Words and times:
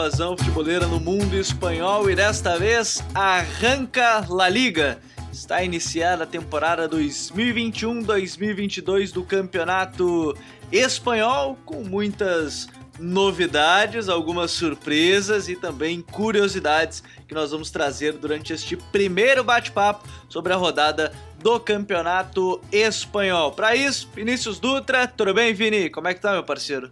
invasão 0.00 0.34
futeboleira 0.34 0.86
no 0.86 0.98
mundo 0.98 1.36
espanhol 1.36 2.10
e 2.10 2.14
desta 2.14 2.58
vez 2.58 3.04
arranca 3.14 4.24
La 4.30 4.48
Liga. 4.48 4.98
Está 5.30 5.62
iniciada 5.62 6.24
a 6.24 6.26
temporada 6.26 6.88
2021-2022 6.88 9.12
do 9.12 9.22
Campeonato 9.22 10.34
Espanhol 10.72 11.58
com 11.66 11.84
muitas 11.84 12.66
novidades, 12.98 14.08
algumas 14.08 14.52
surpresas 14.52 15.50
e 15.50 15.56
também 15.56 16.00
curiosidades 16.00 17.02
que 17.28 17.34
nós 17.34 17.50
vamos 17.50 17.70
trazer 17.70 18.14
durante 18.14 18.54
este 18.54 18.78
primeiro 18.78 19.44
bate-papo 19.44 20.08
sobre 20.30 20.54
a 20.54 20.56
rodada 20.56 21.12
do 21.42 21.60
Campeonato 21.60 22.58
Espanhol. 22.72 23.52
Para 23.52 23.76
isso, 23.76 24.08
Vinícius 24.14 24.58
Dutra, 24.58 25.06
tudo 25.06 25.34
bem, 25.34 25.52
Vini? 25.52 25.90
Como 25.90 26.08
é 26.08 26.14
que 26.14 26.22
tá, 26.22 26.32
meu 26.32 26.42
parceiro? 26.42 26.90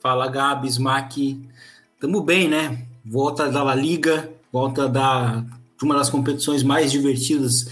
Fala, 0.00 0.28
Gabi, 0.28 0.66
Smack. 0.66 1.38
Tamo 2.00 2.22
bem, 2.22 2.48
né? 2.48 2.86
Volta 3.04 3.50
da 3.50 3.62
La 3.62 3.74
Liga, 3.74 4.32
volta 4.50 4.88
da, 4.88 5.44
de 5.78 5.84
uma 5.84 5.94
das 5.94 6.08
competições 6.08 6.62
mais 6.62 6.90
divertidas 6.90 7.68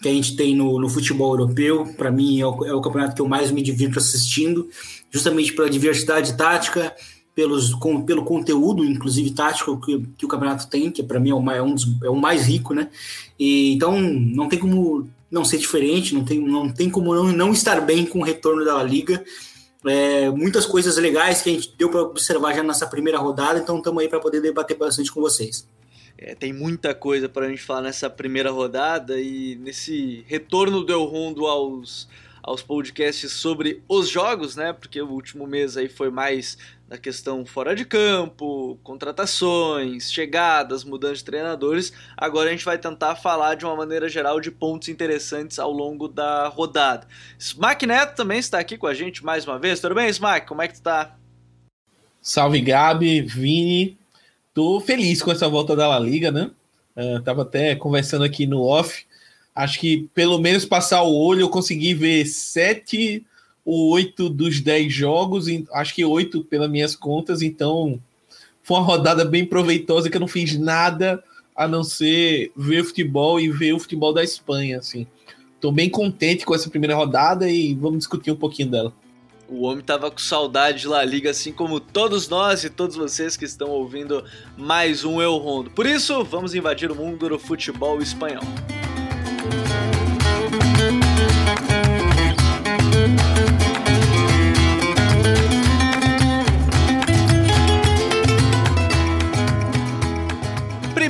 que 0.00 0.08
a 0.08 0.12
gente 0.12 0.36
tem 0.36 0.54
no, 0.54 0.80
no 0.80 0.88
futebol 0.88 1.32
europeu. 1.32 1.92
Para 1.96 2.12
mim, 2.12 2.40
é 2.40 2.46
o, 2.46 2.64
é 2.64 2.72
o, 2.72 2.80
campeonato 2.80 3.16
que 3.16 3.20
eu 3.20 3.26
mais 3.26 3.50
me 3.50 3.62
divirto 3.62 3.98
assistindo, 3.98 4.68
justamente 5.10 5.52
pela 5.54 5.68
diversidade 5.68 6.36
tática, 6.36 6.94
pelos, 7.34 7.74
com, 7.74 8.00
pelo 8.00 8.24
conteúdo, 8.24 8.84
inclusive 8.84 9.32
tático, 9.32 9.80
que, 9.80 10.06
que 10.16 10.24
o 10.24 10.28
campeonato 10.28 10.68
tem, 10.68 10.92
que 10.92 11.02
para 11.02 11.18
mim 11.18 11.30
é 11.30 11.40
mais, 11.40 11.58
é, 11.58 11.62
um 11.62 11.74
dos, 11.74 11.84
é 12.04 12.08
o 12.08 12.14
mais 12.14 12.46
rico, 12.46 12.74
né? 12.74 12.88
E, 13.36 13.72
então, 13.74 14.00
não 14.00 14.48
tem 14.48 14.60
como 14.60 15.08
não 15.28 15.44
ser 15.44 15.58
diferente, 15.58 16.14
não 16.14 16.24
tem, 16.24 16.38
não 16.38 16.72
tem 16.72 16.88
como 16.88 17.12
não, 17.12 17.32
não 17.32 17.52
estar 17.52 17.80
bem 17.80 18.06
com 18.06 18.20
o 18.20 18.24
retorno 18.24 18.64
da 18.64 18.80
Liga. 18.84 19.24
É, 19.86 20.30
muitas 20.30 20.66
coisas 20.66 20.96
legais 20.96 21.42
que 21.42 21.50
a 21.50 21.52
gente 21.52 21.74
deu 21.76 21.90
para 21.90 22.02
observar 22.02 22.54
já 22.54 22.62
nessa 22.62 22.86
primeira 22.86 23.18
rodada, 23.18 23.58
então 23.58 23.78
estamos 23.78 24.02
aí 24.02 24.08
para 24.08 24.20
poder 24.20 24.40
debater 24.40 24.76
bastante 24.76 25.12
com 25.12 25.20
vocês. 25.20 25.68
É, 26.18 26.34
tem 26.34 26.52
muita 26.52 26.94
coisa 26.94 27.28
para 27.28 27.46
a 27.46 27.48
gente 27.48 27.62
falar 27.62 27.82
nessa 27.82 28.08
primeira 28.08 28.50
rodada 28.50 29.20
e 29.20 29.56
nesse 29.56 30.24
retorno 30.26 30.82
do 30.82 30.92
El 30.92 31.04
Rondo 31.04 31.46
aos, 31.46 32.08
aos 32.42 32.62
podcasts 32.62 33.32
sobre 33.32 33.82
os 33.86 34.08
jogos, 34.08 34.56
né? 34.56 34.72
Porque 34.72 35.00
o 35.00 35.10
último 35.10 35.46
mês 35.46 35.76
aí 35.76 35.88
foi 35.88 36.10
mais 36.10 36.56
da 36.88 36.96
questão 36.96 37.44
fora 37.44 37.74
de 37.74 37.84
campo, 37.84 38.78
contratações, 38.82 40.12
chegadas, 40.12 40.84
mudanças 40.84 41.18
de 41.18 41.24
treinadores. 41.24 41.92
Agora 42.16 42.48
a 42.48 42.52
gente 42.52 42.64
vai 42.64 42.78
tentar 42.78 43.16
falar 43.16 43.54
de 43.56 43.64
uma 43.64 43.74
maneira 43.74 44.08
geral 44.08 44.40
de 44.40 44.50
pontos 44.50 44.88
interessantes 44.88 45.58
ao 45.58 45.72
longo 45.72 46.06
da 46.06 46.48
rodada. 46.48 47.06
Smack 47.38 47.86
Neto 47.86 48.14
também 48.14 48.38
está 48.38 48.58
aqui 48.58 48.78
com 48.78 48.86
a 48.86 48.94
gente 48.94 49.24
mais 49.24 49.46
uma 49.46 49.58
vez. 49.58 49.80
Tudo 49.80 49.94
bem, 49.94 50.08
Smack? 50.08 50.46
Como 50.46 50.62
é 50.62 50.68
que 50.68 50.74
tu 50.74 50.82
tá? 50.82 51.16
Salve 52.22 52.60
Gabi, 52.60 53.20
Vini, 53.22 53.98
Tô 54.56 54.80
feliz 54.80 55.20
com 55.20 55.30
essa 55.30 55.46
volta 55.46 55.76
da 55.76 55.86
La 55.86 55.98
Liga, 55.98 56.32
né? 56.32 56.50
Uh, 56.96 57.20
tava 57.20 57.42
até 57.42 57.76
conversando 57.76 58.24
aqui 58.24 58.46
no 58.46 58.62
off. 58.62 59.04
Acho 59.54 59.78
que 59.78 60.08
pelo 60.14 60.38
menos 60.38 60.64
passar 60.64 61.02
o 61.02 61.14
olho 61.14 61.42
eu 61.42 61.50
consegui 61.50 61.92
ver 61.92 62.24
sete 62.24 63.22
oito 63.66 64.30
dos 64.30 64.60
dez 64.60 64.94
jogos, 64.94 65.46
acho 65.72 65.94
que 65.94 66.04
oito 66.04 66.44
pelas 66.44 66.70
minhas 66.70 66.94
contas, 66.94 67.42
então 67.42 68.00
foi 68.62 68.78
uma 68.78 68.86
rodada 68.86 69.24
bem 69.24 69.44
proveitosa 69.44 70.08
que 70.08 70.16
eu 70.16 70.20
não 70.20 70.28
fiz 70.28 70.56
nada 70.56 71.22
a 71.54 71.66
não 71.66 71.82
ser 71.82 72.52
ver 72.56 72.84
futebol 72.84 73.40
e 73.40 73.50
ver 73.50 73.72
o 73.72 73.80
futebol 73.80 74.12
da 74.12 74.22
Espanha, 74.22 74.78
assim. 74.78 75.06
Tô 75.60 75.72
bem 75.72 75.90
contente 75.90 76.44
com 76.44 76.54
essa 76.54 76.70
primeira 76.70 76.94
rodada 76.94 77.48
e 77.48 77.74
vamos 77.74 77.98
discutir 77.98 78.30
um 78.30 78.36
pouquinho 78.36 78.70
dela. 78.70 78.92
O 79.48 79.62
homem 79.62 79.82
tava 79.82 80.10
com 80.10 80.18
saudade 80.18 80.80
de 80.80 80.88
La 80.88 81.04
Liga, 81.04 81.30
assim 81.30 81.52
como 81.52 81.80
todos 81.80 82.28
nós 82.28 82.64
e 82.64 82.70
todos 82.70 82.96
vocês 82.96 83.36
que 83.36 83.44
estão 83.44 83.70
ouvindo 83.70 84.24
mais 84.56 85.04
um 85.04 85.22
Eu 85.22 85.36
Rondo. 85.36 85.70
Por 85.70 85.86
isso, 85.86 86.24
vamos 86.24 86.54
invadir 86.54 86.90
o 86.90 86.94
mundo 86.94 87.28
do 87.28 87.38
futebol 87.38 88.00
espanhol. 88.02 88.42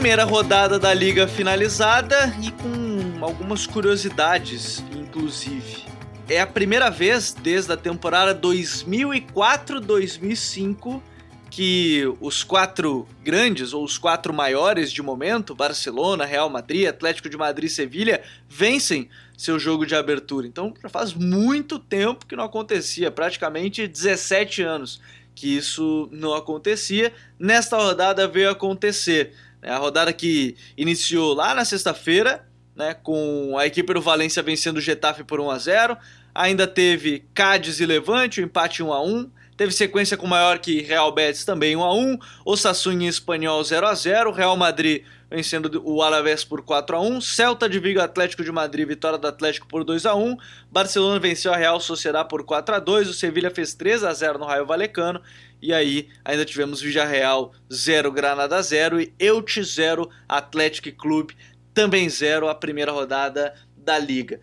Primeira 0.06 0.22
rodada 0.22 0.78
da 0.78 0.94
liga 0.94 1.26
finalizada 1.26 2.32
e 2.40 2.52
com 2.52 3.24
algumas 3.24 3.66
curiosidades, 3.66 4.78
inclusive 4.94 5.82
é 6.28 6.40
a 6.40 6.46
primeira 6.46 6.88
vez 6.88 7.34
desde 7.34 7.72
a 7.72 7.76
temporada 7.76 8.32
2004-2005 8.40 11.02
que 11.50 12.04
os 12.20 12.44
quatro 12.44 13.04
grandes 13.24 13.72
ou 13.72 13.82
os 13.82 13.98
quatro 13.98 14.32
maiores 14.32 14.92
de 14.92 15.02
momento, 15.02 15.56
Barcelona, 15.56 16.24
Real 16.24 16.48
Madrid, 16.48 16.86
Atlético 16.86 17.28
de 17.28 17.36
Madrid 17.36 17.68
e 17.68 17.74
Sevilha, 17.74 18.22
vencem 18.48 19.08
seu 19.36 19.58
jogo 19.58 19.84
de 19.84 19.96
abertura. 19.96 20.46
Então 20.46 20.72
já 20.80 20.88
faz 20.88 21.14
muito 21.14 21.80
tempo 21.80 22.26
que 22.26 22.36
não 22.36 22.44
acontecia, 22.44 23.10
praticamente 23.10 23.88
17 23.88 24.62
anos 24.62 25.00
que 25.36 25.54
isso 25.54 26.08
não 26.10 26.32
acontecia. 26.32 27.12
Nesta 27.38 27.76
rodada 27.76 28.26
veio 28.26 28.50
acontecer. 28.50 29.34
É 29.66 29.72
a 29.72 29.78
rodada 29.78 30.12
que 30.12 30.56
iniciou 30.77 31.34
lá 31.34 31.53
na 31.53 31.65
sexta-feira 31.65 32.47
né, 32.77 32.94
com 32.94 33.59
a 33.59 33.66
equipe 33.66 33.93
do 33.93 34.00
Valência 34.00 34.41
vencendo 34.41 34.77
o 34.77 34.81
Getafe 34.81 35.25
por 35.25 35.41
1 35.41 35.50
a 35.50 35.59
0. 35.59 35.99
Ainda 36.32 36.69
teve 36.69 37.25
Cádiz 37.34 37.81
e 37.81 37.87
Levante, 37.87 38.41
o 38.41 38.44
um 38.44 38.47
empate 38.47 38.81
1 38.81 38.93
a 38.93 39.03
1. 39.03 39.28
Teve 39.56 39.72
sequência 39.72 40.16
com 40.16 40.27
maior 40.27 40.60
que 40.60 40.82
Real 40.82 41.10
Betis 41.10 41.44
também 41.44 41.75
1 41.75 41.82
a 41.82 41.93
1, 41.93 42.19
Osasuna 42.44 43.04
e 43.04 43.06
Espanhol 43.09 43.65
0 43.65 43.87
a 43.88 43.94
0, 43.94 44.31
Real 44.31 44.56
Madrid 44.56 45.03
vencendo 45.28 45.83
o 45.84 46.03
Alavés 46.03 46.44
por 46.44 46.62
4 46.62 46.97
a 46.97 47.00
1, 47.00 47.21
Celta 47.21 47.69
de 47.69 47.81
Vigo 47.81 48.00
Atlético 48.00 48.44
de 48.44 48.53
Madrid 48.53 48.87
vitória 48.87 49.19
do 49.19 49.27
Atlético 49.27 49.66
por 49.66 49.83
2 49.83 50.06
a 50.06 50.15
1, 50.15 50.37
Barcelona 50.71 51.19
venceu 51.19 51.53
a 51.53 51.56
Real 51.56 51.81
Sociedad 51.81 52.25
por 52.25 52.44
4 52.44 52.77
a 52.77 52.78
2, 52.78 53.09
o 53.09 53.15
Sevilha 53.15 53.50
fez 53.50 53.75
3 53.75 54.04
a 54.04 54.12
0 54.12 54.38
no 54.38 54.44
Raio 54.44 54.66
Valecano 54.66 55.21
e 55.60 55.72
aí 55.72 56.08
ainda 56.24 56.44
tivemos 56.44 56.80
Villarreal 56.80 57.52
0 57.72 58.12
Granada 58.12 58.60
0 58.60 59.00
e 59.00 59.14
Elche 59.18 59.62
0 59.62 60.08
Atlético 60.28 60.92
Clube 60.92 61.34
também 61.76 62.08
zero 62.08 62.48
a 62.48 62.54
primeira 62.54 62.90
rodada 62.90 63.54
da 63.76 63.98
liga. 63.98 64.40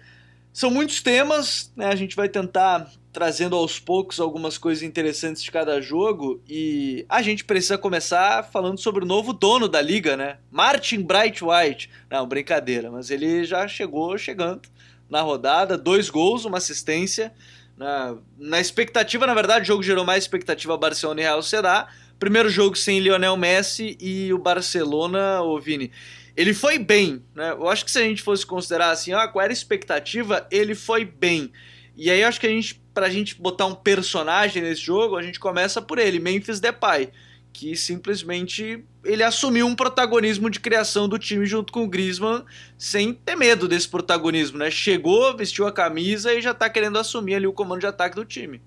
São 0.54 0.70
muitos 0.70 1.02
temas, 1.02 1.74
né? 1.76 1.88
A 1.88 1.96
gente 1.96 2.16
vai 2.16 2.30
tentar 2.30 2.92
trazendo 3.12 3.56
aos 3.56 3.80
poucos 3.80 4.20
algumas 4.20 4.56
coisas 4.56 4.84
interessantes 4.84 5.42
de 5.42 5.52
cada 5.52 5.82
jogo 5.82 6.40
e 6.48 7.06
a 7.10 7.24
gente 7.24 7.44
precisa 7.44 7.76
começar 7.76 8.44
falando 8.44 8.80
sobre 8.80 9.04
o 9.04 9.08
novo 9.08 9.34
dono 9.34 9.68
da 9.68 9.82
liga, 9.82 10.16
né? 10.16 10.38
Martin 10.52 11.02
Bright 11.02 11.44
White. 11.44 11.90
Não, 12.08 12.28
brincadeira, 12.28 12.92
mas 12.92 13.10
ele 13.10 13.44
já 13.46 13.68
chegou 13.68 14.16
chegando 14.16 14.62
na 15.10 15.22
rodada, 15.22 15.76
dois 15.76 16.08
gols, 16.08 16.46
uma 16.46 16.60
assistência. 16.60 17.34
Na, 17.78 18.16
na 18.38 18.60
expectativa, 18.60 19.26
na 19.26 19.34
verdade, 19.34 19.64
o 19.64 19.68
jogo 19.68 19.84
gerou 19.84 20.06
mais 20.06 20.24
expectativa 20.24 20.78
Barcelona 20.78 21.22
e 21.22 21.24
Real 21.24 21.42
Sociedad. 21.42 21.88
Primeiro 22.20 22.50
jogo 22.50 22.76
sem 22.76 23.00
Lionel 23.00 23.36
Messi 23.36 23.98
e 24.00 24.32
o 24.32 24.38
Barcelona, 24.38 25.42
ô 25.42 25.60
Vini, 25.60 25.92
ele 26.36 26.54
foi 26.54 26.80
bem, 26.80 27.24
né? 27.36 27.52
Eu 27.52 27.68
acho 27.68 27.84
que 27.84 27.92
se 27.92 28.00
a 28.00 28.04
gente 28.04 28.22
fosse 28.22 28.46
considerar 28.46 28.92
assim, 28.92 29.14
ah, 29.14 29.28
qual 29.28 29.44
era 29.44 29.52
a 29.52 29.54
expectativa, 29.54 30.48
ele 30.50 30.74
foi 30.74 31.06
bem. 31.06 31.52
E 31.96 32.10
aí 32.10 32.22
eu 32.22 32.28
acho 32.28 32.40
que 32.40 32.48
a 32.48 32.50
gente, 32.50 32.82
pra 32.94 33.10
gente 33.10 33.36
botar 33.36 33.66
um 33.66 33.76
personagem 33.76 34.64
nesse 34.64 34.82
jogo, 34.82 35.16
a 35.16 35.22
gente 35.22 35.40
começa 35.40 35.82
por 35.82 36.00
ele, 36.00 36.20
Memphis 36.20 36.60
Depay, 36.60 37.12
que 37.54 37.78
simplesmente 37.78 38.84
ele 39.06 39.22
assumiu 39.22 39.68
um 39.68 39.76
protagonismo 39.76 40.50
de 40.50 40.60
criação 40.60 41.08
do 41.08 41.20
time 41.20 41.46
junto 41.46 41.72
com 41.72 41.84
o 41.84 41.88
Griezmann, 41.88 42.44
sem 42.78 43.14
ter 43.14 43.36
medo 43.36 43.68
desse 43.68 43.88
protagonismo, 43.88 44.58
né? 44.58 44.72
Chegou, 44.72 45.38
vestiu 45.38 45.68
a 45.68 45.72
camisa 45.72 46.34
e 46.34 46.42
já 46.42 46.54
tá 46.54 46.70
querendo 46.70 46.98
assumir 46.98 47.36
ali 47.36 47.46
o 47.46 47.54
comando 47.54 47.82
de 47.82 47.88
ataque 47.88 48.16
do 48.16 48.26
time. 48.26 48.60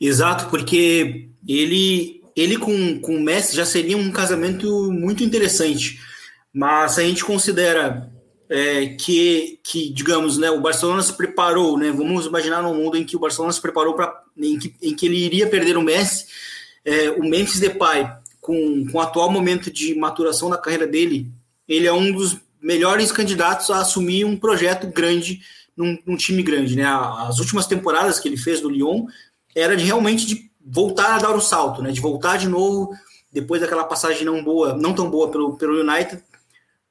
Exato, 0.00 0.48
porque 0.50 1.28
ele 1.46 2.20
ele 2.34 2.56
com, 2.56 3.00
com 3.00 3.16
o 3.16 3.20
Messi 3.20 3.54
já 3.54 3.66
seria 3.66 3.96
um 3.96 4.10
casamento 4.10 4.90
muito 4.90 5.22
interessante. 5.22 6.00
Mas 6.52 6.98
a 6.98 7.02
gente 7.02 7.24
considera 7.24 8.10
é, 8.48 8.86
que, 8.86 9.60
que, 9.62 9.92
digamos, 9.92 10.36
né, 10.36 10.50
o 10.50 10.60
Barcelona 10.60 11.02
se 11.02 11.16
preparou, 11.16 11.78
né, 11.78 11.92
vamos 11.92 12.26
imaginar 12.26 12.66
um 12.66 12.74
mundo 12.74 12.96
em 12.96 13.04
que 13.04 13.16
o 13.16 13.20
Barcelona 13.20 13.52
se 13.52 13.60
preparou 13.60 13.94
para 13.94 14.24
em 14.36 14.58
que, 14.58 14.74
em 14.82 14.94
que 14.94 15.06
ele 15.06 15.18
iria 15.18 15.48
perder 15.48 15.76
o 15.76 15.82
Messi, 15.82 16.26
é, 16.84 17.10
o 17.10 17.22
Memphis 17.22 17.60
Depay, 17.60 18.10
com, 18.40 18.86
com 18.90 18.98
o 18.98 19.00
atual 19.00 19.30
momento 19.30 19.70
de 19.70 19.94
maturação 19.94 20.48
da 20.48 20.58
carreira 20.58 20.86
dele, 20.86 21.30
ele 21.68 21.86
é 21.86 21.92
um 21.92 22.12
dos 22.12 22.38
melhores 22.60 23.12
candidatos 23.12 23.70
a 23.70 23.80
assumir 23.80 24.24
um 24.24 24.36
projeto 24.36 24.86
grande 24.86 25.40
num, 25.76 25.98
num 26.04 26.16
time 26.16 26.42
grande, 26.42 26.76
né? 26.76 26.84
As 26.84 27.38
últimas 27.38 27.66
temporadas 27.66 28.18
que 28.18 28.28
ele 28.28 28.36
fez 28.36 28.60
no 28.60 28.68
Lyon 28.68 29.06
era 29.54 29.76
de 29.76 29.84
realmente 29.84 30.26
de 30.26 30.50
voltar 30.64 31.14
a 31.14 31.18
dar 31.18 31.34
o 31.34 31.40
salto, 31.40 31.82
né? 31.82 31.90
De 31.90 32.00
voltar 32.00 32.36
de 32.36 32.48
novo 32.48 32.94
depois 33.32 33.60
daquela 33.60 33.84
passagem 33.84 34.24
não 34.24 34.42
boa, 34.42 34.74
não 34.74 34.92
tão 34.92 35.08
boa 35.08 35.30
pelo, 35.30 35.56
pelo 35.56 35.80
United, 35.80 36.22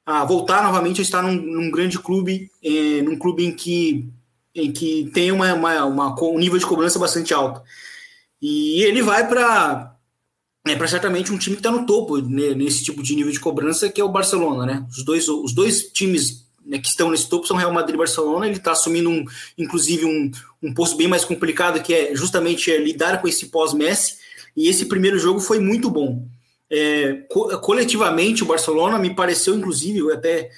a 0.06 0.24
voltar 0.24 0.62
novamente 0.62 1.00
a 1.00 1.02
estar 1.02 1.22
num, 1.22 1.34
num 1.34 1.70
grande 1.70 1.98
clube, 1.98 2.50
é, 2.62 3.02
num 3.02 3.18
clube 3.18 3.44
em 3.44 3.52
que, 3.52 4.08
em 4.54 4.72
que 4.72 5.10
tem 5.12 5.30
uma, 5.30 5.52
uma, 5.52 5.84
uma, 5.84 6.22
um 6.24 6.38
nível 6.38 6.58
de 6.58 6.66
cobrança 6.66 6.98
bastante 6.98 7.34
alto. 7.34 7.62
E 8.40 8.82
ele 8.82 9.02
vai 9.02 9.28
para 9.28 9.96
é 10.66 10.76
para 10.76 10.88
certamente 10.88 11.32
um 11.32 11.38
time 11.38 11.56
que 11.56 11.60
está 11.60 11.70
no 11.70 11.86
topo 11.86 12.18
né, 12.18 12.54
nesse 12.54 12.84
tipo 12.84 13.02
de 13.02 13.14
nível 13.16 13.32
de 13.32 13.40
cobrança, 13.40 13.88
que 13.88 14.00
é 14.00 14.04
o 14.04 14.10
Barcelona, 14.10 14.66
né? 14.66 14.86
Os 14.90 15.02
dois, 15.02 15.26
os 15.26 15.54
dois 15.54 15.84
times 15.90 16.46
né, 16.64 16.78
que 16.78 16.86
estão 16.86 17.10
nesse 17.10 17.28
topo 17.28 17.46
são 17.46 17.56
Real 17.56 17.72
Madrid 17.72 17.94
e 17.94 17.98
Barcelona. 17.98 18.46
Ele 18.46 18.56
está 18.56 18.72
assumindo, 18.72 19.08
um, 19.08 19.24
inclusive, 19.56 20.04
um, 20.04 20.30
um 20.62 20.74
posto 20.74 20.96
bem 20.96 21.08
mais 21.08 21.24
complicado, 21.24 21.82
que 21.82 21.94
é 21.94 22.14
justamente 22.14 22.70
é, 22.70 22.78
lidar 22.78 23.20
com 23.20 23.28
esse 23.28 23.46
pós-Messi. 23.46 24.16
E 24.56 24.68
esse 24.68 24.84
primeiro 24.84 25.18
jogo 25.18 25.40
foi 25.40 25.58
muito 25.58 25.90
bom. 25.90 26.26
É, 26.68 27.24
co 27.28 27.58
coletivamente, 27.60 28.42
o 28.42 28.46
Barcelona 28.46 28.98
me 28.98 29.14
pareceu, 29.14 29.56
inclusive, 29.56 30.12
até 30.12 30.50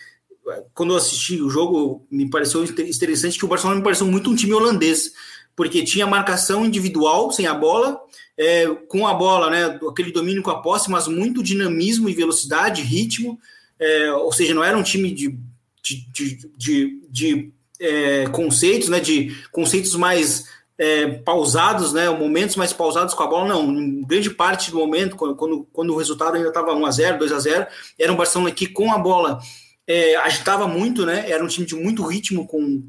quando 0.75 0.93
eu 0.93 0.97
assisti 0.97 1.41
o 1.41 1.49
jogo, 1.49 2.05
me 2.11 2.29
pareceu 2.29 2.65
interessante 2.65 3.39
que 3.39 3.45
o 3.45 3.49
Barcelona 3.49 3.79
me 3.79 3.85
pareceu 3.85 4.07
muito 4.07 4.31
um 4.31 4.35
time 4.35 4.53
holandês, 4.53 5.13
porque 5.55 5.85
tinha 5.85 6.07
marcação 6.07 6.65
individual 6.65 7.31
sem 7.31 7.47
a 7.47 7.55
bola, 7.55 8.01
é, 8.37 8.67
com 8.89 9.07
a 9.07 9.15
bola, 9.15 9.51
né, 9.51 9.79
aquele 9.89 10.13
domínio 10.13 10.43
com 10.43 10.51
a 10.51 10.63
posse, 10.63 10.91
mas 10.91 11.07
muito 11.07 11.43
dinamismo 11.43 12.09
e 12.09 12.15
velocidade, 12.15 12.83
ritmo, 12.83 13.39
é, 13.79 14.13
ou 14.13 14.33
seja, 14.33 14.55
não 14.55 14.65
era 14.65 14.77
um 14.77 14.83
time 14.83 15.13
de, 15.13 15.39
de, 15.83 16.07
de, 16.13 16.51
de, 16.57 17.01
de 17.11 17.53
é, 17.81 18.27
conceitos, 18.29 18.89
né, 18.89 19.01
de 19.01 19.37
conceitos 19.51 19.95
mais 19.95 20.47
é, 20.79 21.07
pausados, 21.07 21.93
né, 21.93 22.09
momentos 22.09 22.57
mais 22.57 22.73
pausados 22.73 23.15
com 23.15 23.23
a 23.23 23.27
bola, 23.27 23.49
não, 23.49 23.71
em 23.71 24.03
grande 24.03 24.31
parte 24.31 24.71
do 24.71 24.79
momento, 24.79 25.17
quando, 25.17 25.67
quando 25.73 25.93
o 25.93 25.97
resultado 25.97 26.37
ainda 26.37 26.49
estava 26.49 26.75
1x0, 26.75 27.19
2x0, 27.19 27.67
era 27.99 28.13
um 28.13 28.17
Barcelona 28.17 28.51
que 28.51 28.67
com 28.67 28.93
a 28.93 28.99
bola 28.99 29.39
é, 29.87 30.17
agitava 30.17 30.67
muito, 30.67 31.05
né, 31.05 31.29
era 31.31 31.45
um 31.45 31.49
time 31.49 31.67
de 31.67 31.75
muito 31.75 32.05
ritmo, 32.07 32.47
com 32.47 32.83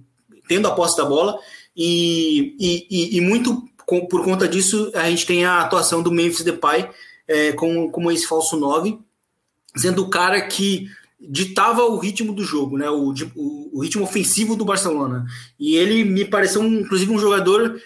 tendo 0.47 0.67
a 0.67 0.71
posse 0.71 0.97
da 0.97 1.05
bola, 1.05 1.37
e, 1.75 2.55
e, 2.59 3.17
e 3.17 3.21
muito 3.21 3.67
com, 3.85 4.05
por 4.05 4.23
conta 4.23 4.47
disso, 4.47 4.91
a 4.95 5.09
gente 5.09 5.25
tem 5.25 5.45
a 5.45 5.61
atuação 5.61 6.01
do 6.01 6.11
Memphis 6.11 6.43
Depay 6.43 6.89
é, 7.27 7.51
como, 7.53 7.91
como 7.91 8.11
esse 8.11 8.27
falso 8.27 8.57
9, 8.57 8.97
sendo 9.75 10.03
o 10.03 10.09
cara 10.09 10.41
que 10.41 10.87
ditava 11.19 11.83
o 11.83 11.97
ritmo 11.97 12.33
do 12.33 12.43
jogo, 12.43 12.77
né? 12.77 12.89
O, 12.89 13.13
o, 13.35 13.69
o, 13.73 13.81
ritmo 13.81 14.03
ofensivo 14.03 14.55
do 14.55 14.65
Barcelona. 14.65 15.25
E 15.59 15.75
ele 15.75 16.03
me 16.03 16.25
pareceu, 16.25 16.63
inclusive, 16.63 17.11
um 17.11 17.19
jogador 17.19 17.79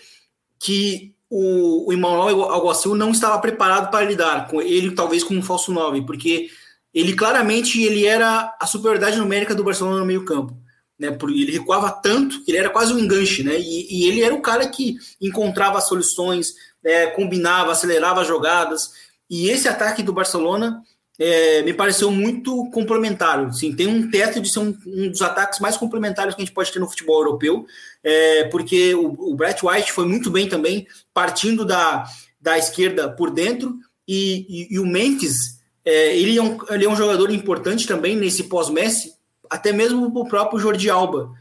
que 0.60 1.14
o, 1.30 1.90
o 1.90 1.94
Emmanuel 1.94 2.44
Alguacil 2.44 2.96
não 2.96 3.12
estava 3.12 3.40
preparado 3.40 3.92
para 3.92 4.06
lidar 4.06 4.48
com 4.48 4.62
ele, 4.62 4.92
talvez 4.92 5.24
com 5.24 5.36
um 5.36 5.44
falso 5.44 5.72
9, 5.72 6.02
porque 6.02 6.50
ele 6.94 7.14
claramente 7.14 7.82
ele 7.82 8.06
era 8.06 8.56
a 8.60 8.66
superioridade 8.66 9.18
numérica 9.18 9.54
do 9.54 9.64
Barcelona 9.64 10.00
no 10.00 10.06
meio 10.06 10.26
campo 10.26 10.58
né? 11.00 11.16
Ele 11.24 11.52
recuava 11.52 11.92
tanto 11.92 12.44
que 12.44 12.52
ele 12.52 12.58
era 12.58 12.70
quase 12.70 12.94
um 12.94 13.00
enganche, 13.00 13.44
né? 13.44 13.58
E, 13.60 13.88
e 13.90 14.06
ele 14.08 14.22
era 14.22 14.34
o 14.34 14.42
cara 14.42 14.68
que 14.68 14.98
encontrava 15.22 15.82
soluções, 15.82 16.54
é, 16.84 17.08
combinava, 17.08 17.72
acelerava 17.72 18.24
jogadas. 18.24 18.92
E 19.30 19.50
esse 19.50 19.68
ataque 19.68 20.02
do 20.02 20.14
Barcelona 20.14 20.82
é, 21.20 21.62
me 21.64 21.74
pareceu 21.74 22.12
muito 22.12 22.70
complementar. 22.72 23.40
Assim, 23.46 23.76
tem 23.76 23.88
um 23.88 24.10
teto 24.10 24.40
de 24.40 24.50
ser 24.50 24.60
um, 24.60 24.78
um, 24.86 25.10
dos 25.10 25.22
ataques 25.22 25.60
mais 25.60 25.78
complementares 25.78 26.36
que 26.36 26.42
a 26.42 26.46
gente 26.46 26.54
pode 26.54 26.72
ter 26.72 26.80
no 26.80 26.90
futebol 26.90 27.20
europeu, 27.20 27.66
é, 28.04 28.46
porque 28.46 28.94
o, 28.94 29.32
o 29.32 29.36
Brett 29.36 29.66
White 29.66 29.92
foi 29.92 30.06
muito 30.06 30.30
bem 30.30 30.48
também, 30.48 30.88
partindo 31.14 31.66
da, 31.66 32.06
da 32.40 32.58
esquerda 32.58 33.10
por 33.10 33.32
dentro, 33.32 33.76
e, 34.08 34.46
e, 34.48 34.76
e 34.76 34.80
o 34.80 34.86
Memphis, 34.86 35.58
é, 35.84 36.16
ele, 36.16 36.38
é 36.38 36.42
um, 36.42 36.58
ele 36.70 36.86
é 36.86 36.90
um 36.90 36.96
jogador 36.96 37.32
importante 37.32 37.88
também 37.88 38.16
nesse 38.16 38.44
pós-Messi, 38.44 39.17
até 39.50 39.72
mesmo 39.72 40.06
o 40.06 40.28
próprio 40.28 40.60
Jordi 40.60 40.90
Alba, 40.90 41.32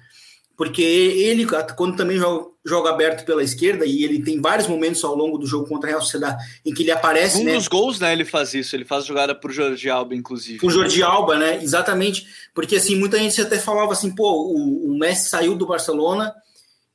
porque 0.56 0.82
ele, 0.82 1.46
quando 1.76 1.96
também 1.96 2.16
joga, 2.16 2.46
joga, 2.64 2.90
aberto 2.90 3.26
pela 3.26 3.44
esquerda, 3.44 3.84
e 3.84 4.02
ele 4.02 4.22
tem 4.22 4.40
vários 4.40 4.66
momentos 4.66 5.04
ao 5.04 5.14
longo 5.14 5.36
do 5.36 5.46
jogo 5.46 5.68
contra 5.68 5.88
a 5.88 5.90
Real 5.90 6.00
Sociedade 6.00 6.42
em 6.64 6.72
que 6.72 6.82
ele 6.82 6.90
aparece. 6.90 7.42
Um 7.42 7.44
né, 7.44 7.54
dos 7.54 7.68
gols, 7.68 8.00
né? 8.00 8.10
Ele 8.12 8.24
faz 8.24 8.54
isso, 8.54 8.74
ele 8.74 8.86
faz 8.86 9.04
jogada 9.04 9.34
pro 9.34 9.52
Jordi 9.52 9.90
Alba, 9.90 10.14
inclusive. 10.14 10.66
O 10.66 10.70
Jordi 10.70 11.02
Alba, 11.02 11.36
né? 11.36 11.62
Exatamente. 11.62 12.26
Porque 12.54 12.76
assim, 12.76 12.96
muita 12.96 13.18
gente 13.18 13.40
até 13.40 13.58
falava 13.58 13.92
assim, 13.92 14.14
pô, 14.14 14.32
o, 14.32 14.92
o 14.92 14.98
Messi 14.98 15.28
saiu 15.28 15.54
do 15.54 15.66
Barcelona. 15.66 16.34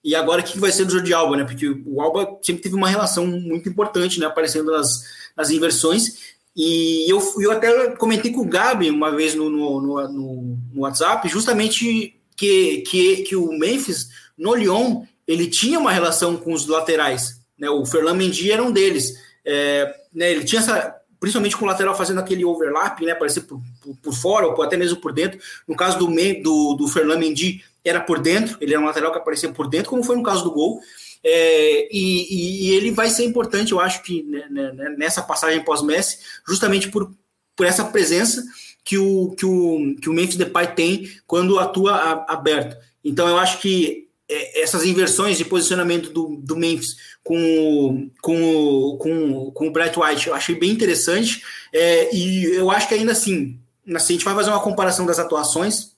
E 0.03 0.15
agora 0.15 0.41
o 0.41 0.43
que 0.43 0.59
vai 0.59 0.71
ser 0.71 0.85
do 0.85 0.93
Jordi 0.93 1.13
Alba, 1.13 1.37
né? 1.37 1.43
Porque 1.43 1.69
o 1.85 2.01
Alba 2.01 2.39
sempre 2.41 2.63
teve 2.63 2.73
uma 2.73 2.89
relação 2.89 3.27
muito 3.27 3.69
importante, 3.69 4.19
né? 4.19 4.25
Aparecendo 4.25 4.71
nas, 4.71 5.03
nas 5.37 5.51
inversões. 5.51 6.33
E 6.55 7.09
eu, 7.09 7.21
eu 7.39 7.51
até 7.51 7.91
comentei 7.91 8.31
com 8.31 8.41
o 8.41 8.47
Gabi 8.47 8.89
uma 8.89 9.15
vez 9.15 9.35
no, 9.35 9.49
no, 9.49 9.81
no, 9.81 10.57
no 10.73 10.81
WhatsApp, 10.81 11.27
justamente 11.29 12.19
que, 12.35 12.79
que, 12.81 13.17
que 13.17 13.35
o 13.35 13.57
Memphis, 13.57 14.09
no 14.37 14.55
Lyon, 14.55 15.03
ele 15.27 15.47
tinha 15.47 15.79
uma 15.79 15.91
relação 15.91 16.35
com 16.35 16.53
os 16.53 16.67
laterais. 16.67 17.39
Né? 17.57 17.69
O 17.69 17.85
Ferland 17.85 18.17
Mendy 18.17 18.51
era 18.51 18.63
um 18.63 18.71
deles. 18.71 19.13
É, 19.45 19.95
né, 20.13 20.31
ele 20.31 20.43
tinha 20.43 20.59
essa, 20.59 20.95
principalmente 21.19 21.55
com 21.55 21.65
o 21.65 21.67
lateral 21.67 21.95
fazendo 21.95 22.19
aquele 22.19 22.43
overlap, 22.43 22.99
né, 23.01 23.11
aparecer 23.11 23.41
por, 23.41 23.61
por, 23.81 23.95
por, 23.97 24.13
fora 24.13 24.47
ou 24.47 24.61
até 24.61 24.75
mesmo 24.75 24.99
por 24.99 25.13
dentro. 25.13 25.39
No 25.67 25.75
caso 25.75 25.97
do, 25.99 26.07
do, 26.07 26.75
do 26.75 27.17
Mendy, 27.17 27.63
era 27.85 28.01
por 28.01 28.19
dentro, 28.19 28.57
ele 28.59 28.73
era 28.73 28.81
um 28.81 28.85
lateral 28.85 29.11
que 29.11 29.19
aparecia 29.19 29.51
por 29.51 29.67
dentro, 29.67 29.89
como 29.89 30.03
foi 30.03 30.15
no 30.15 30.23
caso 30.23 30.43
do 30.43 30.51
gol. 30.51 30.81
É, 31.23 31.87
e, 31.95 32.69
e, 32.69 32.73
ele 32.73 32.91
vai 32.91 33.09
ser 33.09 33.23
importante, 33.25 33.71
eu 33.71 33.79
acho 33.79 34.01
que 34.01 34.23
né, 34.23 34.47
né, 34.49 34.71
né 34.71 34.95
nessa 34.97 35.21
passagem 35.21 35.63
pós-Messi, 35.63 36.19
justamente 36.47 36.89
por, 36.89 37.13
por 37.55 37.65
essa 37.65 37.85
presença 37.85 38.43
que 38.83 38.97
o, 38.97 39.31
que 39.37 39.45
o, 39.45 39.95
que 40.01 40.09
o 40.09 40.13
Memphis 40.13 40.35
Depay 40.35 40.73
tem 40.73 41.11
quando 41.27 41.59
atua 41.59 41.93
a, 41.93 42.33
aberto. 42.33 42.75
Então 43.03 43.27
eu 43.27 43.37
acho 43.37 43.59
que 43.59 44.07
é, 44.27 44.63
essas 44.63 44.83
inversões 44.83 45.37
de 45.37 45.45
posicionamento 45.45 46.09
do, 46.09 46.37
do 46.37 46.55
Memphis 46.55 46.95
com, 47.23 48.09
com, 48.21 48.97
com, 48.97 49.51
com 49.51 49.67
o 49.67 49.71
Brett 49.71 49.99
White 49.99 50.27
eu 50.27 50.33
achei 50.33 50.55
bem 50.55 50.71
interessante. 50.71 51.43
É, 51.71 52.15
e 52.15 52.45
eu 52.55 52.71
acho 52.71 52.87
que 52.87 52.95
ainda 52.95 53.11
assim, 53.11 53.59
assim, 53.95 54.13
a 54.13 54.17
gente 54.17 54.25
vai 54.25 54.33
fazer 54.33 54.49
uma 54.49 54.61
comparação 54.61 55.05
das 55.05 55.19
atuações. 55.19 55.91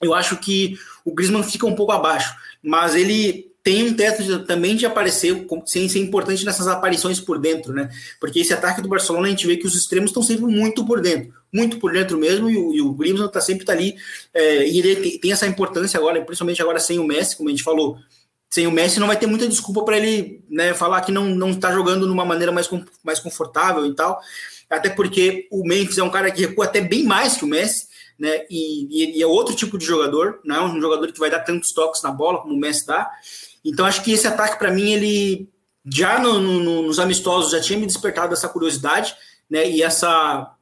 Eu 0.00 0.14
acho 0.14 0.36
que 0.36 0.78
o 1.04 1.12
Griezmann 1.12 1.42
fica 1.42 1.66
um 1.66 1.74
pouco 1.74 1.92
abaixo, 1.92 2.34
mas 2.62 2.94
ele 2.94 3.53
tem 3.64 3.82
um 3.82 3.94
teto 3.94 4.22
de, 4.22 4.40
também 4.40 4.76
de 4.76 4.84
aparecer, 4.84 5.46
sem 5.64 5.88
ser 5.88 5.98
importante 5.98 6.44
nessas 6.44 6.68
aparições 6.68 7.18
por 7.18 7.38
dentro, 7.38 7.72
né? 7.72 7.88
Porque 8.20 8.40
esse 8.40 8.52
ataque 8.52 8.82
do 8.82 8.90
Barcelona 8.90 9.26
a 9.26 9.30
gente 9.30 9.46
vê 9.46 9.56
que 9.56 9.66
os 9.66 9.74
extremos 9.74 10.10
estão 10.10 10.22
sempre 10.22 10.44
muito 10.44 10.84
por 10.84 11.00
dentro, 11.00 11.32
muito 11.50 11.78
por 11.78 11.94
dentro 11.94 12.18
mesmo, 12.18 12.50
e 12.50 12.58
o, 12.58 12.74
e 12.74 12.82
o 12.82 12.92
Griezmann 12.92 13.30
tá 13.30 13.40
sempre 13.40 13.64
tá 13.64 13.72
ali, 13.72 13.96
é, 14.34 14.68
e 14.68 14.78
ele 14.78 14.96
tem, 14.96 15.18
tem, 15.18 15.32
essa 15.32 15.46
importância 15.46 15.98
agora, 15.98 16.22
principalmente 16.22 16.60
agora 16.60 16.78
sem 16.78 16.98
o 16.98 17.04
Messi, 17.04 17.38
como 17.38 17.48
a 17.48 17.52
gente 17.52 17.62
falou, 17.62 17.96
sem 18.50 18.66
o 18.66 18.70
Messi 18.70 19.00
não 19.00 19.06
vai 19.06 19.18
ter 19.18 19.26
muita 19.26 19.48
desculpa 19.48 19.82
para 19.82 19.96
ele 19.96 20.44
né, 20.50 20.74
falar 20.74 21.00
que 21.00 21.10
não, 21.10 21.24
não 21.24 21.54
tá 21.54 21.72
jogando 21.72 22.04
de 22.04 22.12
uma 22.12 22.26
maneira 22.26 22.52
mais, 22.52 22.68
mais 23.02 23.18
confortável 23.18 23.86
e 23.86 23.94
tal, 23.94 24.20
até 24.68 24.90
porque 24.90 25.48
o 25.50 25.66
Memphis 25.66 25.96
é 25.96 26.02
um 26.02 26.10
cara 26.10 26.30
que 26.30 26.42
recua 26.42 26.66
até 26.66 26.82
bem 26.82 27.02
mais 27.02 27.38
que 27.38 27.44
o 27.46 27.48
Messi, 27.48 27.86
né? 28.18 28.44
E, 28.50 29.18
e, 29.18 29.22
é 29.22 29.26
outro 29.26 29.56
tipo 29.56 29.78
de 29.78 29.84
jogador, 29.84 30.40
não 30.44 30.56
é 30.56 30.62
um 30.64 30.80
jogador 30.80 31.10
que 31.10 31.18
vai 31.18 31.30
dar 31.30 31.40
tantos 31.40 31.72
toques 31.72 32.02
na 32.02 32.10
bola 32.10 32.42
como 32.42 32.54
o 32.54 32.58
Messi 32.58 32.86
dá. 32.86 33.10
Então 33.64 33.86
acho 33.86 34.02
que 34.02 34.12
esse 34.12 34.26
ataque 34.26 34.58
para 34.58 34.72
mim 34.72 34.92
ele 34.92 35.48
já 35.86 36.18
no, 36.18 36.40
no, 36.40 36.82
nos 36.82 36.98
amistosos 36.98 37.52
já 37.52 37.60
tinha 37.60 37.78
me 37.78 37.86
despertado 37.86 38.32
essa 38.32 38.48
curiosidade, 38.48 39.14
né? 39.48 39.68
E 39.68 39.82
essa 39.82 40.54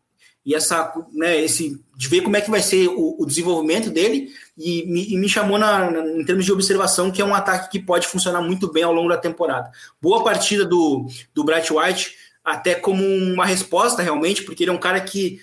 e 0.44 0.54
essa, 0.54 0.92
né, 1.12 1.40
esse 1.40 1.80
de 1.96 2.08
ver 2.08 2.22
como 2.22 2.36
é 2.36 2.40
que 2.40 2.50
vai 2.50 2.60
ser 2.60 2.88
o, 2.88 3.16
o 3.16 3.24
desenvolvimento 3.24 3.90
dele 3.90 4.32
e 4.58 4.84
me, 4.86 5.12
e 5.12 5.16
me 5.16 5.28
chamou 5.28 5.56
na, 5.56 5.88
na, 5.88 6.20
em 6.20 6.24
termos 6.24 6.44
de 6.44 6.52
observação 6.52 7.12
que 7.12 7.22
é 7.22 7.24
um 7.24 7.34
ataque 7.34 7.70
que 7.70 7.84
pode 7.84 8.08
funcionar 8.08 8.42
muito 8.42 8.70
bem 8.72 8.82
ao 8.82 8.92
longo 8.92 9.08
da 9.08 9.16
temporada. 9.16 9.70
Boa 10.00 10.24
partida 10.24 10.64
do, 10.64 11.06
do 11.32 11.44
Bright 11.44 11.72
White, 11.72 12.16
até 12.44 12.74
como 12.74 13.04
uma 13.04 13.46
resposta 13.46 14.02
realmente, 14.02 14.42
porque 14.42 14.64
ele 14.64 14.70
é 14.70 14.74
um 14.74 14.78
cara 14.78 15.00
que 15.00 15.40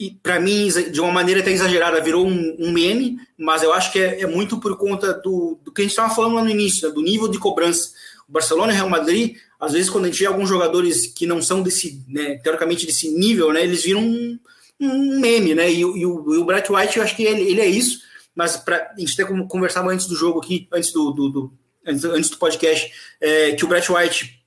e 0.00 0.10
para 0.10 0.40
mim, 0.40 0.66
de 0.90 0.98
uma 0.98 1.12
maneira 1.12 1.42
até 1.42 1.52
exagerada, 1.52 2.00
virou 2.00 2.26
um, 2.26 2.56
um 2.58 2.72
meme, 2.72 3.18
mas 3.36 3.62
eu 3.62 3.70
acho 3.70 3.92
que 3.92 3.98
é, 3.98 4.22
é 4.22 4.26
muito 4.26 4.58
por 4.58 4.78
conta 4.78 5.12
do, 5.12 5.60
do, 5.62 5.70
que 5.70 5.82
a 5.82 5.84
gente 5.84 5.90
estava 5.90 6.14
falando 6.14 6.36
lá 6.36 6.42
no 6.42 6.48
início, 6.48 6.88
né, 6.88 6.94
do 6.94 7.02
nível 7.02 7.28
de 7.28 7.38
cobrança. 7.38 7.90
O 8.26 8.32
Barcelona 8.32 8.72
e 8.72 8.76
o 8.76 8.78
Real 8.78 8.88
Madrid, 8.88 9.36
às 9.60 9.72
vezes, 9.72 9.90
quando 9.90 10.06
a 10.06 10.08
gente 10.08 10.20
vê 10.20 10.24
alguns 10.24 10.48
jogadores 10.48 11.06
que 11.06 11.26
não 11.26 11.42
são 11.42 11.62
desse, 11.62 12.02
né, 12.08 12.38
teoricamente, 12.38 12.86
desse 12.86 13.10
nível, 13.10 13.52
né, 13.52 13.62
eles 13.62 13.84
viram 13.84 14.00
um, 14.00 14.38
um 14.80 15.20
meme, 15.20 15.54
né? 15.54 15.70
E, 15.70 15.80
e, 15.80 15.84
o, 15.84 16.34
e 16.34 16.38
o 16.38 16.44
Bright 16.46 16.72
White, 16.72 16.96
eu 16.96 17.02
acho 17.02 17.14
que 17.14 17.24
ele, 17.24 17.42
ele 17.42 17.60
é 17.60 17.66
isso, 17.66 18.00
mas 18.34 18.56
pra, 18.56 18.92
a 18.96 18.98
gente 18.98 19.20
até 19.20 19.30
conversava 19.48 19.90
antes 19.90 20.06
do 20.06 20.16
jogo 20.16 20.40
aqui, 20.40 20.66
antes 20.72 20.94
do, 20.94 21.10
do, 21.10 21.28
do 21.28 21.52
antes, 21.86 22.04
antes, 22.06 22.30
do 22.30 22.38
podcast, 22.38 22.90
é, 23.20 23.52
que 23.52 23.66
o 23.66 23.68
Bright 23.68 23.92
White 23.92 24.42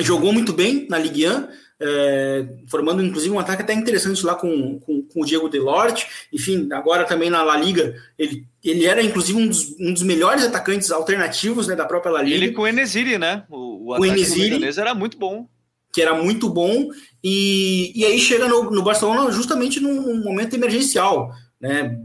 jogou 0.00 0.30
muito 0.30 0.52
bem 0.52 0.86
na 0.90 0.98
Ligue 0.98 1.26
1, 1.26 1.48
é, 1.80 2.46
formando 2.68 3.02
inclusive 3.02 3.34
um 3.34 3.38
ataque 3.38 3.62
até 3.62 3.72
interessante 3.72 4.24
lá 4.24 4.34
com, 4.34 4.78
com, 4.80 5.02
com, 5.02 5.20
o 5.20 5.24
Diego 5.24 5.48
Delorte. 5.48 6.06
Enfim, 6.32 6.68
agora 6.72 7.04
também 7.04 7.30
na 7.30 7.42
La 7.42 7.56
Liga, 7.56 7.94
ele, 8.18 8.44
ele 8.62 8.84
era 8.84 9.02
inclusive 9.02 9.38
um 9.38 9.48
dos, 9.48 9.74
um 9.78 9.92
dos 9.92 10.02
melhores 10.02 10.44
atacantes 10.44 10.90
alternativos 10.90 11.66
né, 11.66 11.74
da 11.74 11.84
própria 11.84 12.12
La 12.12 12.22
Liga. 12.22 12.36
Ele 12.36 12.52
com 12.52 12.62
o 12.62 12.68
Enesiri, 12.68 13.18
né? 13.18 13.44
O, 13.50 13.92
o, 13.92 13.98
o 13.98 14.04
Enesiri, 14.04 14.64
era 14.78 14.94
muito 14.94 15.18
bom. 15.18 15.48
Que 15.92 16.02
era 16.02 16.14
muito 16.14 16.48
bom, 16.48 16.88
e, 17.22 17.92
e 17.94 18.04
aí 18.04 18.18
chega 18.18 18.48
no, 18.48 18.68
no 18.68 18.82
Barcelona 18.82 19.30
justamente 19.30 19.78
num 19.78 20.24
momento 20.24 20.54
emergencial. 20.54 21.32
né? 21.60 22.00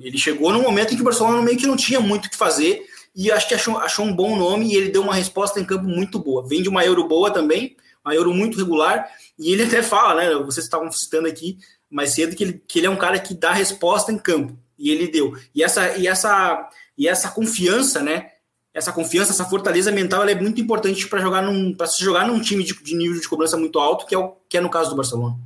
Ele 0.00 0.16
chegou 0.16 0.52
num 0.52 0.62
momento 0.62 0.92
em 0.92 0.96
que 0.96 1.02
o 1.02 1.04
Barcelona 1.04 1.42
meio 1.42 1.58
que 1.58 1.66
não 1.66 1.76
tinha 1.76 1.98
muito 1.98 2.26
o 2.26 2.30
que 2.30 2.36
fazer 2.36 2.84
e 3.14 3.30
acho 3.30 3.48
que 3.48 3.54
achou, 3.54 3.76
achou 3.78 4.04
um 4.04 4.14
bom 4.14 4.36
nome 4.36 4.68
e 4.68 4.76
ele 4.76 4.90
deu 4.90 5.02
uma 5.02 5.14
resposta 5.14 5.58
em 5.58 5.64
campo 5.64 5.84
muito 5.84 6.18
boa. 6.18 6.46
Vem 6.46 6.62
de 6.62 6.68
uma 6.68 6.84
Euro 6.84 7.08
boa 7.08 7.30
também, 7.30 7.76
uma 8.04 8.14
Euro 8.14 8.32
muito 8.34 8.58
regular, 8.58 9.10
e 9.38 9.52
ele 9.52 9.64
até 9.64 9.82
fala, 9.82 10.14
né? 10.14 10.34
Vocês 10.44 10.64
estavam 10.64 10.90
citando 10.90 11.28
aqui 11.28 11.58
mais 11.90 12.10
cedo 12.10 12.36
que 12.36 12.44
ele, 12.44 12.62
que 12.66 12.78
ele 12.78 12.86
é 12.86 12.90
um 12.90 12.96
cara 12.96 13.18
que 13.18 13.34
dá 13.34 13.52
resposta 13.52 14.12
em 14.12 14.18
campo, 14.18 14.58
e 14.78 14.90
ele 14.90 15.08
deu. 15.08 15.36
E 15.54 15.62
essa, 15.62 15.96
e 15.96 16.06
essa, 16.06 16.68
e 16.96 17.08
essa 17.08 17.30
confiança, 17.30 18.00
né? 18.02 18.30
Essa 18.72 18.92
confiança, 18.92 19.32
essa 19.32 19.44
fortaleza 19.44 19.90
mental, 19.90 20.28
é 20.28 20.34
muito 20.34 20.60
importante 20.60 21.08
para 21.08 21.20
jogar 21.20 21.42
num, 21.42 21.74
para 21.74 21.86
se 21.86 22.02
jogar 22.02 22.26
num 22.26 22.40
time 22.40 22.62
de, 22.62 22.72
de 22.82 22.94
nível 22.94 23.20
de 23.20 23.28
cobrança 23.28 23.56
muito 23.56 23.78
alto, 23.78 24.06
que 24.06 24.14
é 24.14 24.18
o 24.18 24.36
que 24.48 24.56
é 24.56 24.60
no 24.60 24.70
caso 24.70 24.90
do 24.90 24.96
Barcelona 24.96 25.36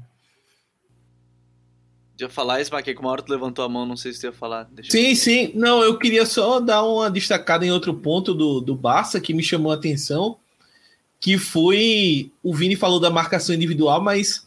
ia 2.20 2.30
falar, 2.30 2.60
Smack, 2.60 2.94
que 2.94 3.00
uma 3.00 3.10
hora 3.10 3.22
tu 3.22 3.30
levantou 3.30 3.64
a 3.64 3.68
mão, 3.68 3.84
não 3.84 3.96
sei 3.96 4.12
se 4.12 4.20
tu 4.20 4.26
ia 4.26 4.32
falar. 4.32 4.68
Deixa 4.70 4.90
sim, 4.90 5.10
eu... 5.10 5.16
sim. 5.16 5.52
Não, 5.54 5.82
eu 5.82 5.98
queria 5.98 6.24
só 6.24 6.60
dar 6.60 6.84
uma 6.84 7.10
destacada 7.10 7.66
em 7.66 7.72
outro 7.72 7.94
ponto 7.94 8.34
do, 8.34 8.60
do 8.60 8.74
Barça 8.74 9.20
que 9.20 9.34
me 9.34 9.42
chamou 9.42 9.72
a 9.72 9.74
atenção, 9.74 10.38
que 11.24 11.38
foi, 11.38 12.30
o 12.42 12.54
Vini 12.54 12.76
falou 12.76 13.00
da 13.00 13.08
marcação 13.08 13.54
individual, 13.54 13.98
mas 13.98 14.46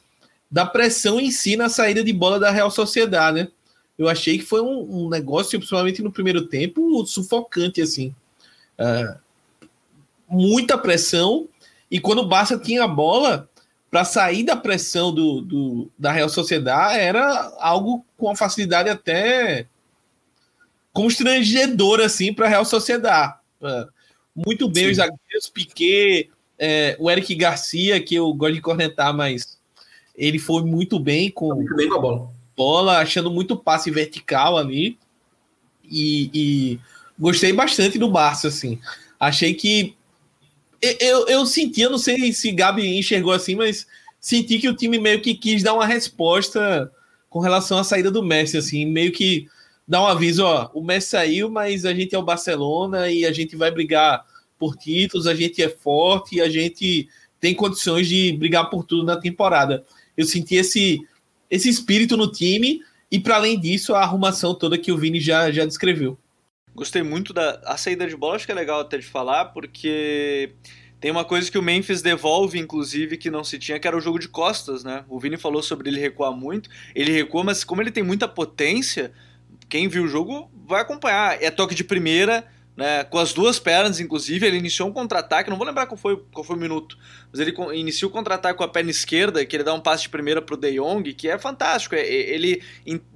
da 0.49 0.63
pressão 0.63 1.19
em 1.19 1.31
si 1.31 1.57
na 1.57 1.69
saída 1.69 2.03
de 2.03 2.13
bola 2.13 2.39
da 2.39 2.51
Real 2.51 2.69
Sociedade, 2.69 3.35
né? 3.35 3.47
Eu 3.97 4.07
achei 4.07 4.37
que 4.37 4.45
foi 4.45 4.61
um, 4.61 5.05
um 5.05 5.09
negócio, 5.09 5.57
principalmente 5.57 6.03
no 6.03 6.11
primeiro 6.11 6.45
tempo, 6.45 7.03
sufocante, 7.07 7.81
assim. 7.81 8.13
Uh, 8.77 9.17
muita 10.29 10.77
pressão, 10.77 11.49
e 11.89 11.99
quando 11.99 12.19
o 12.19 12.27
Barça 12.27 12.59
tinha 12.59 12.83
a 12.83 12.87
bola, 12.87 13.49
para 13.89 14.05
sair 14.05 14.43
da 14.43 14.55
pressão 14.55 15.11
do, 15.11 15.41
do, 15.41 15.91
da 15.97 16.11
Real 16.11 16.29
Sociedade 16.29 16.99
era 16.99 17.55
algo 17.57 18.05
com 18.15 18.27
uma 18.27 18.35
facilidade 18.35 18.87
até 18.87 19.65
constrangedora 20.93 22.05
assim 22.05 22.31
para 22.31 22.45
a 22.45 22.49
Real 22.49 22.65
Sociedade. 22.65 23.33
É, 23.63 23.87
muito 24.35 24.69
bem 24.69 24.83
Sim. 24.83 24.91
os 24.91 24.97
zagueiros, 24.97 25.49
Piquet, 25.51 26.29
é, 26.59 26.95
o 26.99 27.09
Eric 27.09 27.33
Garcia, 27.35 28.01
que 28.01 28.15
eu 28.15 28.33
gosto 28.33 28.55
de 28.55 28.61
cornetar, 28.61 29.13
mas 29.13 29.57
ele 30.15 30.39
foi 30.39 30.63
muito 30.63 30.99
bem 30.99 31.29
com, 31.29 31.53
muito 31.53 31.75
bem 31.75 31.89
com 31.89 31.95
a 31.95 31.99
bola. 31.99 32.29
bola, 32.55 32.97
achando 32.99 33.29
muito 33.29 33.55
passe 33.55 33.91
vertical 33.91 34.57
ali. 34.57 34.97
E, 35.89 36.29
e 36.33 36.79
gostei 37.17 37.53
bastante 37.53 37.97
do 37.97 38.09
Barça, 38.09 38.47
assim. 38.47 38.79
Achei 39.19 39.53
que 39.53 39.95
eu, 40.81 41.27
eu 41.27 41.45
senti, 41.45 41.81
eu 41.81 41.89
não 41.89 41.97
sei 41.97 42.31
se 42.33 42.51
Gabi 42.51 42.97
enxergou 42.97 43.33
assim, 43.33 43.55
mas 43.55 43.87
senti 44.19 44.59
que 44.59 44.69
o 44.69 44.75
time 44.75 44.99
meio 44.99 45.21
que 45.21 45.33
quis 45.33 45.63
dar 45.63 45.73
uma 45.73 45.85
resposta 45.85 46.91
com 47.29 47.39
relação 47.39 47.77
à 47.77 47.83
saída 47.83 48.11
do 48.11 48.23
Messi, 48.23 48.57
assim, 48.57 48.85
meio 48.85 49.11
que 49.11 49.47
dar 49.87 50.01
um 50.01 50.07
aviso, 50.07 50.43
ó, 50.43 50.69
o 50.73 50.83
Messi 50.83 51.09
saiu, 51.09 51.49
mas 51.49 51.85
a 51.85 51.93
gente 51.93 52.13
é 52.13 52.19
o 52.19 52.23
Barcelona 52.23 53.09
e 53.09 53.25
a 53.25 53.31
gente 53.31 53.55
vai 53.55 53.71
brigar 53.71 54.25
por 54.57 54.75
títulos, 54.75 55.27
a 55.27 55.35
gente 55.35 55.61
é 55.61 55.69
forte 55.69 56.37
e 56.37 56.41
a 56.41 56.49
gente 56.49 57.07
tem 57.39 57.53
condições 57.53 58.07
de 58.07 58.33
brigar 58.33 58.69
por 58.69 58.83
tudo 58.83 59.03
na 59.03 59.17
temporada. 59.17 59.85
Eu 60.15 60.25
senti 60.25 60.55
esse, 60.55 60.99
esse 61.49 61.69
espírito 61.69 62.17
no 62.17 62.31
time 62.31 62.81
e, 63.11 63.19
para 63.19 63.35
além 63.35 63.59
disso, 63.59 63.93
a 63.93 64.01
arrumação 64.01 64.55
toda 64.55 64.77
que 64.77 64.91
o 64.91 64.97
Vini 64.97 65.19
já, 65.19 65.51
já 65.51 65.65
descreveu. 65.65 66.17
Gostei 66.73 67.01
muito 67.01 67.33
da 67.33 67.59
a 67.65 67.77
saída 67.77 68.07
de 68.07 68.15
bola, 68.15 68.35
acho 68.35 68.45
que 68.45 68.51
é 68.51 68.55
legal 68.55 68.81
até 68.81 68.97
de 68.97 69.05
falar, 69.05 69.45
porque 69.45 70.51
tem 70.99 71.11
uma 71.11 71.23
coisa 71.25 71.49
que 71.49 71.57
o 71.57 71.61
Memphis 71.61 72.01
devolve, 72.01 72.59
inclusive, 72.59 73.17
que 73.17 73.29
não 73.29 73.43
se 73.43 73.59
tinha, 73.59 73.79
que 73.79 73.87
era 73.87 73.97
o 73.97 74.01
jogo 74.01 74.19
de 74.19 74.27
costas, 74.27 74.83
né? 74.83 75.05
O 75.07 75.19
Vini 75.19 75.37
falou 75.37 75.61
sobre 75.61 75.89
ele 75.89 75.99
recuar 75.99 76.31
muito. 76.31 76.69
Ele 76.95 77.11
recua, 77.11 77.43
mas 77.43 77.63
como 77.63 77.81
ele 77.81 77.91
tem 77.91 78.03
muita 78.03 78.27
potência, 78.27 79.11
quem 79.69 79.87
viu 79.87 80.03
o 80.03 80.07
jogo 80.07 80.51
vai 80.67 80.81
acompanhar. 80.81 81.41
É 81.41 81.51
toque 81.51 81.75
de 81.75 81.83
primeira, 81.83 82.47
né, 82.77 83.03
com 83.03 83.17
as 83.17 83.33
duas 83.33 83.57
pernas, 83.57 83.99
inclusive, 83.99 84.45
ele 84.45 84.57
iniciou 84.57 84.87
um 84.87 84.93
contra-ataque, 84.93 85.49
não 85.49 85.57
vou 85.57 85.65
lembrar 85.65 85.87
qual 85.87 85.97
foi, 85.97 86.15
qual 86.31 86.43
foi 86.43 86.55
o 86.55 86.59
minuto, 86.59 86.95
mas 87.31 87.41
ele 87.41 87.51
inicia 87.73 88.07
o 88.07 88.11
contra-ataque 88.11 88.55
com 88.55 88.63
a 88.63 88.67
perna 88.67 88.91
esquerda, 88.91 89.43
que 89.43 89.55
ele 89.55 89.63
dá 89.63 89.73
um 89.73 89.79
passe 89.79 90.03
de 90.03 90.09
primeira 90.09 90.43
pro 90.43 90.55
De 90.55 90.73
Jong, 90.73 91.11
que 91.15 91.27
é 91.27 91.39
fantástico, 91.39 91.95
é, 91.95 92.05
ele 92.07 92.61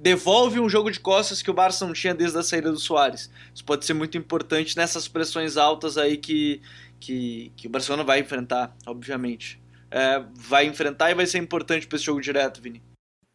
devolve 0.00 0.58
um 0.58 0.68
jogo 0.68 0.90
de 0.90 0.98
costas 0.98 1.40
que 1.40 1.50
o 1.50 1.54
Barça 1.54 1.86
não 1.86 1.92
tinha 1.92 2.12
desde 2.12 2.36
a 2.36 2.42
saída 2.42 2.72
do 2.72 2.78
Soares. 2.78 3.30
Isso 3.54 3.64
pode 3.64 3.84
ser 3.84 3.94
muito 3.94 4.18
importante 4.18 4.76
nessas 4.76 5.06
pressões 5.06 5.56
altas 5.56 5.96
aí 5.96 6.16
que, 6.16 6.60
que, 6.98 7.52
que 7.56 7.68
o 7.68 7.70
Barcelona 7.70 8.02
vai 8.02 8.18
enfrentar, 8.18 8.76
obviamente. 8.84 9.62
É, 9.92 10.24
vai 10.34 10.66
enfrentar 10.66 11.12
e 11.12 11.14
vai 11.14 11.26
ser 11.26 11.38
importante 11.38 11.86
para 11.86 11.94
esse 11.94 12.06
jogo 12.06 12.20
direto, 12.20 12.60
Vini. 12.60 12.82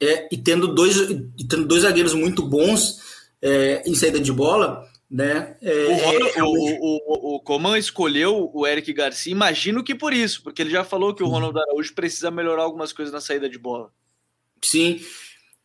É, 0.04 0.28
e 0.30 0.38
tendo 0.38 0.76
dois, 0.76 0.98
e 0.98 1.48
tendo 1.48 1.66
dois 1.66 1.84
zagueiros 1.84 2.14
muito 2.14 2.44
bons 2.44 3.00
é, 3.42 3.82
em 3.86 3.96
saída 3.96 4.20
de 4.20 4.34
bola, 4.34 4.86
né? 5.10 5.56
É, 5.62 5.86
o, 5.86 5.96
Ronald, 5.96 6.38
é, 6.38 6.44
o, 6.44 6.48
o, 6.48 7.36
o, 7.36 7.40
Coman 7.40 7.78
escolheu 7.78 8.52
o 8.54 8.68
Eric 8.68 8.92
Garcia, 8.92 9.32
imagino 9.32 9.84
que 9.84 9.96
por 9.96 10.14
isso, 10.14 10.44
porque 10.44 10.62
ele 10.62 10.70
já 10.70 10.84
falou 10.84 11.14
que 11.16 11.24
o 11.24 11.28
Ronald 11.28 11.58
Araújo 11.58 11.94
precisa 11.94 12.30
melhorar 12.30 12.64
algumas 12.64 12.92
coisas 12.92 13.14
na 13.14 13.22
saída 13.22 13.50
de 13.50 13.58
bola. 13.58 13.90
Sim, 14.64 15.00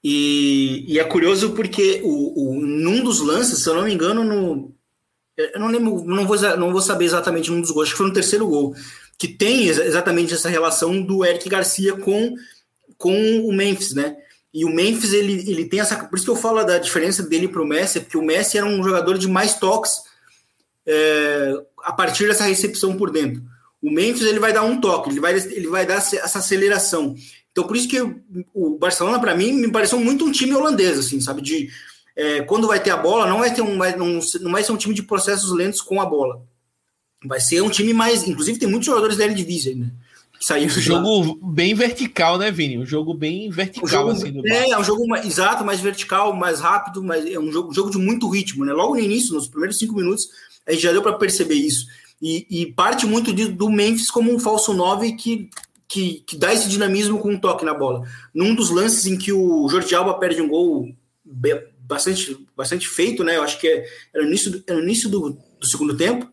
e, 0.03 0.85
e 0.87 0.99
é 0.99 1.05
curioso 1.05 1.53
porque 1.53 2.01
o, 2.05 2.51
o, 2.51 2.61
num 2.61 3.03
dos 3.03 3.21
lances, 3.21 3.63
se 3.63 3.69
eu 3.69 3.75
não 3.75 3.85
me 3.85 3.93
engano, 3.93 4.23
no, 4.23 4.75
eu 5.37 5.59
não 5.59 5.69
lembro, 5.69 6.05
não 6.05 6.27
vou, 6.27 6.39
não 6.57 6.73
vou 6.73 6.81
saber 6.81 7.07
exatamente 7.07 7.51
num 7.51 7.61
dos 7.61 7.71
gols, 7.71 7.89
acho 7.89 7.93
que 7.93 7.99
foi 7.99 8.07
no 8.07 8.13
terceiro 8.13 8.47
gol, 8.47 8.75
que 9.19 9.29
tem 9.29 9.67
exatamente 9.67 10.35
essa 10.35 10.49
relação 10.49 11.01
do 11.03 11.25
Eric 11.25 11.49
Garcia 11.49 11.95
com, 11.97 12.35
com 12.97 13.41
o 13.41 13.53
Memphis, 13.53 13.95
né? 13.95 14.17
E 14.53 14.65
o 14.65 14.75
Memphis, 14.75 15.13
ele, 15.13 15.51
ele 15.51 15.65
tem 15.65 15.81
essa. 15.81 15.97
Por 16.05 16.17
isso 16.17 16.27
que 16.27 16.31
eu 16.31 16.37
falo 16.37 16.63
da 16.63 16.79
diferença 16.79 17.23
dele 17.23 17.49
para 17.49 17.63
o 17.63 17.67
Messi, 17.67 18.01
porque 18.01 18.19
o 18.19 18.25
Messi 18.25 18.59
era 18.59 18.67
um 18.67 18.83
jogador 18.83 19.17
de 19.17 19.27
mais 19.27 19.55
toques 19.55 19.93
é, 20.87 21.55
a 21.83 21.93
partir 21.93 22.27
dessa 22.29 22.45
recepção 22.45 22.97
por 22.97 23.11
dentro. 23.11 23.43
O 23.83 23.91
Memphis 23.91 24.27
ele 24.27 24.39
vai 24.39 24.53
dar 24.53 24.63
um 24.63 24.81
toque, 24.81 25.11
ele 25.11 25.21
vai, 25.21 25.35
ele 25.35 25.69
vai 25.69 25.87
dar 25.87 25.95
essa 25.95 26.39
aceleração. 26.39 27.17
Então, 27.51 27.67
por 27.67 27.77
isso 27.77 27.89
que 27.89 28.01
o 28.55 28.79
Barcelona, 28.79 29.19
para 29.19 29.35
mim, 29.35 29.53
me 29.53 29.71
pareceu 29.71 29.99
muito 29.99 30.25
um 30.25 30.33
time 30.33 30.55
holandês, 30.55 30.99
assim, 30.99 31.21
sabe? 31.21 31.43
De 31.43 31.69
é, 32.15 32.43
quando 32.43 32.67
vai 32.67 32.81
ter 32.81 32.91
a 32.91 32.97
bola, 32.97 33.27
não 33.27 33.39
vai 33.39 33.53
ter 33.53 33.63
um, 33.63 33.77
não, 33.77 34.21
não 34.41 34.53
vai 34.53 34.63
ser 34.63 34.73
um 34.73 34.77
time 34.77 34.95
de 34.95 35.03
processos 35.03 35.51
lentos 35.53 35.81
com 35.81 36.01
a 36.01 36.07
bola. 36.07 36.43
Vai 37.25 37.41
ser 37.41 37.61
um 37.63 37.71
time 37.71 37.93
mais. 37.93 38.27
Inclusive, 38.27 38.59
tem 38.59 38.69
muitos 38.69 38.87
jogadores 38.87 39.17
da 39.17 39.25
Eredivisie, 39.25 39.75
né? 39.75 39.91
Saiu 40.45 40.67
um 40.67 40.71
jogo 40.71 41.39
bem 41.53 41.75
vertical, 41.75 42.37
né, 42.37 42.51
Vini? 42.51 42.79
Um 42.79 42.87
jogo 42.87 43.15
bem 43.15 43.49
vertical, 43.49 44.09
um 44.09 44.15
jogo, 44.15 44.41
assim, 44.41 44.43
É, 44.47 44.71
é 44.71 44.79
um 44.79 44.85
jogo 44.85 45.07
mais, 45.07 45.25
exato, 45.25 45.65
mais 45.65 45.81
vertical, 45.81 46.35
mais 46.35 46.61
rápido, 46.61 47.03
mas 47.03 47.25
é 47.27 47.39
um 47.39 47.51
jogo, 47.53 47.71
um 47.71 47.73
jogo 47.73 47.91
de 47.91 47.99
muito 47.99 48.29
ritmo, 48.29 48.65
né? 48.65 48.73
Logo 48.73 48.95
no 48.95 49.01
início, 49.01 49.35
nos 49.35 49.49
primeiros 49.49 49.79
cinco 49.79 49.95
minutos, 49.95 50.29
a 50.67 50.73
gente 50.73 50.83
já 50.83 50.93
deu 50.93 51.03
para 51.03 51.13
perceber 51.15 51.55
isso. 51.55 51.87
E, 52.21 52.47
e, 52.51 52.73
parte 52.73 53.07
muito 53.07 53.33
de, 53.33 53.49
do 53.49 53.69
Memphis 53.69 54.11
como 54.11 54.33
um 54.33 54.39
falso 54.39 54.73
9 54.73 55.13
que, 55.13 55.51
que, 55.89 56.23
que, 56.27 56.37
dá 56.37 56.53
esse 56.53 56.69
dinamismo 56.69 57.19
com 57.19 57.31
um 57.31 57.39
toque 57.39 57.65
na 57.65 57.75
bola. 57.75 58.07
Num 58.33 58.55
dos 58.55 58.71
lances 58.71 59.07
em 59.07 59.19
que 59.19 59.33
o 59.33 59.69
Jordi 59.69 59.95
Alba 59.95 60.15
perde 60.15 60.41
um 60.41 60.49
gol 60.49 60.89
bastante, 61.81 62.47
bastante 62.57 62.89
feito, 62.89 63.25
né? 63.25 63.37
Eu 63.37 63.43
acho 63.43 63.61
que 63.61 63.67
é, 63.67 63.85
era 64.15 64.23
no 64.23 64.29
início, 64.29 64.63
era 64.67 64.79
no 64.79 64.85
início 64.85 65.09
do, 65.09 65.37
do 65.61 65.67
segundo 65.67 65.97
tempo 65.97 66.32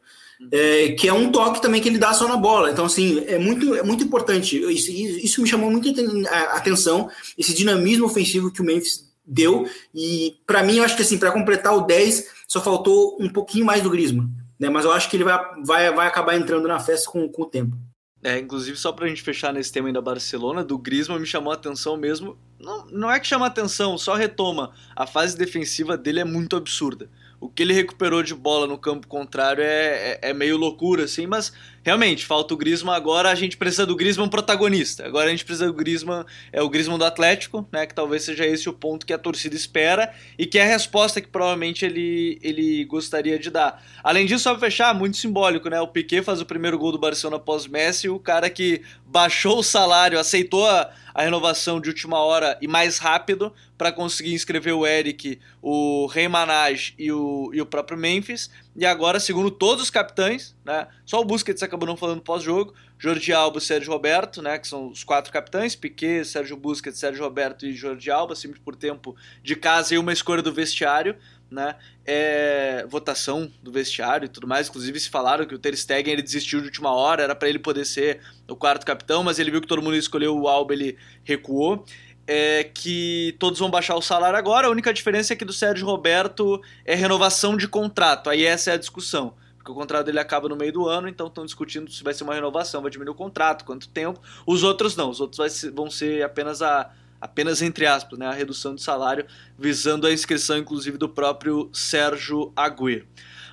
é, 0.51 0.91
que 0.93 1.07
é 1.07 1.13
um 1.13 1.31
toque 1.31 1.61
também 1.61 1.81
que 1.81 1.89
ele 1.89 1.97
dá 1.97 2.13
só 2.13 2.27
na 2.27 2.37
bola. 2.37 2.71
Então, 2.71 2.85
assim, 2.85 3.23
é 3.27 3.37
muito, 3.37 3.75
é 3.75 3.83
muito 3.83 4.03
importante. 4.03 4.57
Isso, 4.71 4.91
isso 4.91 5.41
me 5.41 5.47
chamou 5.47 5.69
muito 5.69 5.89
a 6.29 6.57
atenção, 6.57 7.09
esse 7.37 7.53
dinamismo 7.53 8.05
ofensivo 8.05 8.51
que 8.51 8.61
o 8.61 8.65
Memphis 8.65 9.05
deu. 9.25 9.69
E, 9.93 10.37
para 10.47 10.63
mim, 10.63 10.77
eu 10.77 10.83
acho 10.83 10.95
que, 10.95 11.01
assim, 11.01 11.17
para 11.17 11.31
completar 11.31 11.75
o 11.75 11.81
10, 11.81 12.27
só 12.47 12.61
faltou 12.61 13.17
um 13.19 13.29
pouquinho 13.29 13.65
mais 13.65 13.83
do 13.83 13.89
Grisma. 13.89 14.29
Né? 14.57 14.69
Mas 14.69 14.85
eu 14.85 14.91
acho 14.91 15.09
que 15.09 15.17
ele 15.17 15.25
vai, 15.25 15.39
vai, 15.63 15.93
vai 15.93 16.07
acabar 16.07 16.35
entrando 16.35 16.67
na 16.67 16.79
festa 16.79 17.11
com, 17.11 17.27
com 17.27 17.43
o 17.43 17.49
tempo. 17.49 17.75
É, 18.21 18.37
inclusive, 18.37 18.77
só 18.77 18.91
pra 18.91 19.07
gente 19.07 19.21
fechar 19.21 19.53
nesse 19.53 19.71
tema 19.71 19.87
aí 19.87 19.93
da 19.93 20.01
Barcelona, 20.01 20.61
do 20.61 20.77
Griezmann 20.77 21.19
me 21.19 21.25
chamou 21.25 21.51
a 21.51 21.55
atenção 21.55 21.95
mesmo. 21.95 22.37
Não, 22.59 22.85
não 22.87 23.11
é 23.11 23.17
que 23.17 23.27
chama 23.27 23.45
a 23.45 23.47
atenção, 23.47 23.97
só 23.97 24.13
retoma. 24.13 24.73
A 24.93 25.07
fase 25.07 25.37
defensiva 25.37 25.97
dele 25.97 26.19
é 26.19 26.25
muito 26.25 26.57
absurda 26.57 27.09
o 27.39 27.47
que 27.47 27.63
ele 27.63 27.73
recuperou 27.73 28.21
de 28.21 28.35
bola 28.35 28.67
no 28.67 28.77
campo 28.77 29.07
contrário 29.07 29.63
é, 29.63 30.19
é, 30.21 30.29
é, 30.29 30.33
meio 30.33 30.57
loucura, 30.57 31.05
assim, 31.05 31.25
mas 31.25 31.53
realmente, 31.89 32.25
falta 32.25 32.53
o 32.53 32.57
Griezmann 32.57 32.95
agora, 32.95 33.31
a 33.31 33.35
gente 33.35 33.57
precisa 33.57 33.85
do 33.85 33.95
Griezmann 33.95 34.29
protagonista. 34.29 35.05
Agora 35.05 35.27
a 35.27 35.31
gente 35.31 35.43
precisa 35.43 35.65
do 35.65 35.73
Griezmann, 35.73 36.23
é 36.53 36.61
o 36.61 36.69
Griezmann 36.69 36.99
do 36.99 37.05
Atlético, 37.05 37.67
né, 37.71 37.87
que 37.87 37.95
talvez 37.95 38.23
seja 38.23 38.45
esse 38.45 38.69
o 38.69 38.73
ponto 38.73 39.05
que 39.05 39.13
a 39.13 39.17
torcida 39.17 39.55
espera 39.55 40.13
e 40.37 40.45
que 40.45 40.59
é 40.59 40.63
a 40.63 40.67
resposta 40.67 41.19
que 41.19 41.27
provavelmente 41.27 41.85
ele, 41.85 42.39
ele 42.43 42.85
gostaria 42.85 43.39
de 43.39 43.49
dar. 43.49 43.83
Além 44.03 44.27
disso, 44.27 44.43
só 44.43 44.51
pra 44.51 44.69
fechar, 44.69 44.93
muito 44.93 45.17
simbólico, 45.17 45.67
né, 45.67 45.81
o 45.81 45.87
Piquet 45.87 46.21
faz 46.21 46.39
o 46.39 46.45
primeiro 46.45 46.77
gol 46.77 46.91
do 46.91 46.99
Barcelona 46.99 47.39
pós-Messi, 47.39 48.07
o 48.07 48.19
cara 48.19 48.49
que 48.49 48.81
baixou 49.05 49.59
o 49.59 49.63
salário, 49.63 50.19
aceitou 50.19 50.67
a, 50.67 50.91
a 51.13 51.23
renovação 51.23 51.81
de 51.81 51.89
última 51.89 52.19
hora 52.19 52.57
e 52.61 52.67
mais 52.67 52.99
rápido 52.99 53.51
para 53.77 53.91
conseguir 53.91 54.33
inscrever 54.33 54.73
o 54.73 54.85
Eric, 54.85 55.39
o 55.61 56.05
Rei 56.05 56.27
Manage 56.27 56.93
e 56.99 57.11
o, 57.11 57.49
e 57.53 57.61
o 57.61 57.65
próprio 57.65 57.97
Memphis. 57.97 58.51
E 58.75 58.85
agora, 58.85 59.19
segundo 59.19 59.49
todos 59.49 59.83
os 59.83 59.89
capitães, 59.89 60.55
né, 60.63 60.87
só 61.05 61.19
o 61.19 61.25
Busquets 61.25 61.63
acabou 61.63 61.87
não 61.87 61.97
falando 61.97 62.21
pós-jogo, 62.21 62.73
Jordi 62.97 63.33
Alba 63.33 63.57
e 63.57 63.61
Sérgio 63.61 63.91
Roberto, 63.91 64.41
né, 64.41 64.57
que 64.57 64.67
são 64.67 64.89
os 64.89 65.03
quatro 65.03 65.33
capitães, 65.33 65.75
Piquet, 65.75 66.23
Sérgio 66.23 66.55
Busquets, 66.55 66.99
Sérgio 66.99 67.23
Roberto 67.23 67.65
e 67.65 67.73
Jordi 67.73 68.11
Alba, 68.11 68.35
sempre 68.35 68.59
por 68.59 68.75
tempo 68.75 69.15
de 69.43 69.55
casa 69.55 69.95
e 69.95 69.97
uma 69.97 70.13
escolha 70.13 70.41
do 70.41 70.53
vestiário, 70.53 71.15
né, 71.49 71.75
é, 72.05 72.85
votação 72.87 73.51
do 73.61 73.71
vestiário 73.71 74.25
e 74.25 74.29
tudo 74.29 74.47
mais, 74.47 74.69
inclusive 74.69 74.99
se 74.99 75.09
falaram 75.09 75.45
que 75.45 75.55
o 75.55 75.59
Ter 75.59 75.75
Stegen 75.75 76.13
ele 76.13 76.21
desistiu 76.21 76.59
de 76.59 76.67
última 76.67 76.93
hora, 76.93 77.23
era 77.23 77.35
para 77.35 77.49
ele 77.49 77.59
poder 77.59 77.85
ser 77.85 78.21
o 78.47 78.55
quarto 78.55 78.85
capitão, 78.85 79.23
mas 79.23 79.39
ele 79.39 79.49
viu 79.49 79.61
que 79.61 79.67
todo 79.67 79.81
mundo 79.81 79.95
escolheu 79.95 80.37
o 80.37 80.47
Alba, 80.47 80.73
ele 80.73 80.97
recuou, 81.23 81.85
é 82.31 82.63
que 82.63 83.35
todos 83.39 83.57
vão 83.57 83.71
baixar 83.71 83.95
o 83.95 84.01
salário 84.03 84.37
agora. 84.37 84.67
A 84.67 84.69
única 84.69 84.93
diferença 84.93 85.33
é 85.33 85.35
que 85.35 85.43
do 85.43 85.51
Sérgio 85.51 85.83
Roberto 85.87 86.61
é 86.85 86.93
renovação 86.93 87.57
de 87.57 87.67
contrato. 87.67 88.29
Aí 88.29 88.45
essa 88.45 88.69
é 88.69 88.73
a 88.75 88.77
discussão. 88.77 89.33
Porque 89.57 89.71
o 89.71 89.73
contrato 89.73 90.05
dele 90.05 90.19
acaba 90.19 90.47
no 90.47 90.55
meio 90.55 90.71
do 90.71 90.87
ano, 90.87 91.07
então 91.07 91.25
estão 91.25 91.43
discutindo 91.43 91.91
se 91.91 92.03
vai 92.03 92.13
ser 92.13 92.23
uma 92.23 92.35
renovação, 92.35 92.83
vai 92.83 92.91
diminuir 92.91 93.13
o 93.13 93.17
contrato, 93.17 93.65
quanto 93.65 93.89
tempo. 93.89 94.21
Os 94.45 94.61
outros 94.61 94.95
não, 94.95 95.09
os 95.09 95.19
outros 95.19 95.63
vão 95.73 95.89
ser 95.89 96.23
apenas 96.23 96.61
a. 96.61 96.91
Apenas 97.21 97.61
entre 97.61 97.85
aspas, 97.85 98.17
né, 98.17 98.27
a 98.27 98.31
redução 98.31 98.73
de 98.73 98.81
salário, 98.81 99.25
visando 99.57 100.07
a 100.07 100.13
inscrição, 100.13 100.57
inclusive, 100.57 100.97
do 100.97 101.09
próprio 101.09 101.69
Sérgio 101.73 102.53
Agüero. 102.55 103.05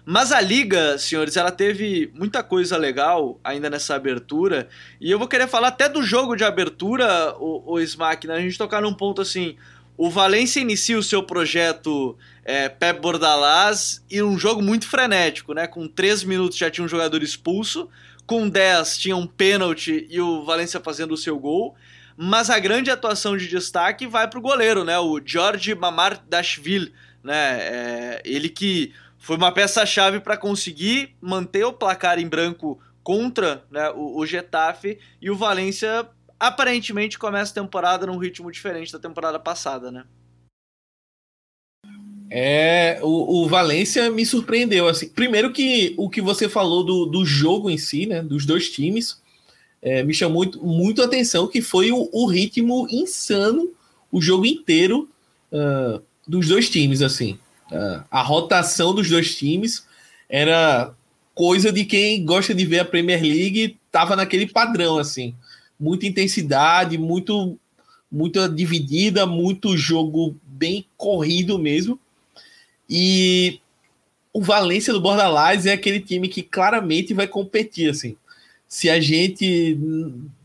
Mas 0.09 0.31
a 0.31 0.41
liga, 0.41 0.97
senhores, 0.99 1.37
ela 1.37 1.51
teve 1.51 2.13
muita 2.15 2.41
coisa 2.41 2.77
legal 2.77 3.41
ainda 3.43 3.69
nessa 3.69 3.97
abertura. 3.97 4.69
E 5.01 5.11
eu 5.11 5.19
vou 5.19 5.27
querer 5.27 5.49
falar 5.49 5.67
até 5.67 5.89
do 5.89 6.01
jogo 6.01 6.37
de 6.37 6.45
abertura, 6.45 7.35
o, 7.41 7.73
o 7.73 7.81
Smack, 7.81 8.25
né? 8.25 8.35
A 8.35 8.41
gente 8.41 8.57
tocar 8.57 8.81
num 8.81 8.95
ponto 8.95 9.21
assim. 9.21 9.57
O 9.97 10.09
Valência 10.09 10.61
inicia 10.61 10.97
o 10.97 11.03
seu 11.03 11.25
projeto 11.25 12.17
é, 12.45 12.69
Pep 12.69 13.01
Bordalás 13.01 14.01
e 14.09 14.23
um 14.23 14.39
jogo 14.39 14.63
muito 14.63 14.87
frenético, 14.87 15.53
né? 15.53 15.67
Com 15.67 15.89
3 15.89 16.23
minutos 16.23 16.57
já 16.57 16.71
tinha 16.71 16.85
um 16.85 16.89
jogador 16.89 17.21
expulso, 17.21 17.89
com 18.25 18.49
10 18.49 18.99
tinha 18.99 19.17
um 19.17 19.27
pênalti 19.27 20.07
e 20.09 20.21
o 20.21 20.45
Valência 20.45 20.79
fazendo 20.79 21.15
o 21.15 21.17
seu 21.17 21.37
gol. 21.37 21.75
Mas 22.17 22.49
a 22.49 22.61
grande 22.61 22.93
atuação 22.93 23.37
de 23.37 23.49
destaque 23.49 24.07
vai 24.07 24.31
para 24.31 24.39
o 24.39 24.43
goleiro, 24.43 24.85
né? 24.85 24.97
O 25.01 25.21
George 25.25 25.75
Mamardashvili, 25.75 26.93
né? 27.25 27.59
É, 27.61 28.23
ele 28.25 28.49
que 28.49 28.95
foi 29.27 29.37
uma 29.37 29.51
peça-chave 29.51 30.21
para 30.21 30.37
conseguir 30.37 31.17
manter 31.21 31.65
o 31.65 31.73
placar 31.73 32.17
em 32.17 32.29
branco 32.29 32.81
contra 33.03 33.65
né, 33.69 33.91
o, 33.91 34.21
o 34.21 34.25
Getafe 34.25 35.01
e 35.21 35.29
o 35.29 35.37
Valência 35.37 36.09
aparentemente 36.39 37.19
começa 37.19 37.51
a 37.51 37.63
temporada 37.65 38.07
num 38.07 38.19
ritmo 38.19 38.53
diferente 38.53 38.93
da 38.93 39.01
temporada 39.01 39.41
passada, 39.41 39.91
né? 39.91 40.05
É, 42.31 43.01
o, 43.03 43.43
o 43.43 43.49
Valência 43.49 44.09
me 44.13 44.25
surpreendeu. 44.25 44.87
assim. 44.87 45.09
Primeiro 45.09 45.53
que 45.53 45.93
o 45.97 46.09
que 46.09 46.21
você 46.21 46.49
falou 46.49 46.85
do, 46.85 47.07
do 47.07 47.25
jogo 47.25 47.69
em 47.69 47.79
si, 47.79 48.07
né, 48.07 48.23
dos 48.23 48.47
dois 48.47 48.71
times, 48.71 49.21
é, 49.83 50.05
me 50.05 50.15
chamou 50.15 50.37
muito, 50.37 50.65
muito 50.65 51.03
atenção, 51.03 51.49
que 51.49 51.61
foi 51.61 51.91
o, 51.91 52.09
o 52.13 52.27
ritmo 52.27 52.87
insano 52.89 53.73
o 54.13 54.21
jogo 54.21 54.47
inteiro 54.47 55.09
uh, 55.51 56.01
dos 56.29 56.47
dois 56.47 56.71
times, 56.71 57.03
assim. 57.03 57.41
Uh, 57.71 58.05
a 58.11 58.23
rotação 58.23 58.95
dos 58.95 59.09
dois 59.09 59.35
times 59.35 59.87
era 60.29 60.95
coisa 61.35 61.73
de 61.73 61.85
quem 61.85 62.25
gosta 62.25 62.55
de 62.55 62.65
ver 62.65 62.81
a 62.81 62.85
Premier 62.85 63.21
League, 63.21 63.77
tava 63.91 64.17
naquele 64.17 64.47
padrão 64.47 64.99
assim, 64.99 65.35
muita 65.79 66.07
intensidade, 66.07 66.97
muito 66.97 67.59
muita 68.11 68.49
dividida, 68.49 69.27
muito 69.27 69.77
jogo 69.77 70.37
bem 70.43 70.87
corrido 70.97 71.59
mesmo. 71.59 71.99
E 72.89 73.61
o 74.33 74.41
Valência 74.41 74.93
do 74.93 75.01
Bordalás 75.01 75.67
é 75.67 75.73
aquele 75.73 76.01
time 76.01 76.29
que 76.29 76.43
claramente 76.43 77.13
vai 77.13 77.27
competir 77.27 77.91
assim. 77.91 78.17
Se 78.69 78.89
a 78.89 79.01
gente 79.01 79.79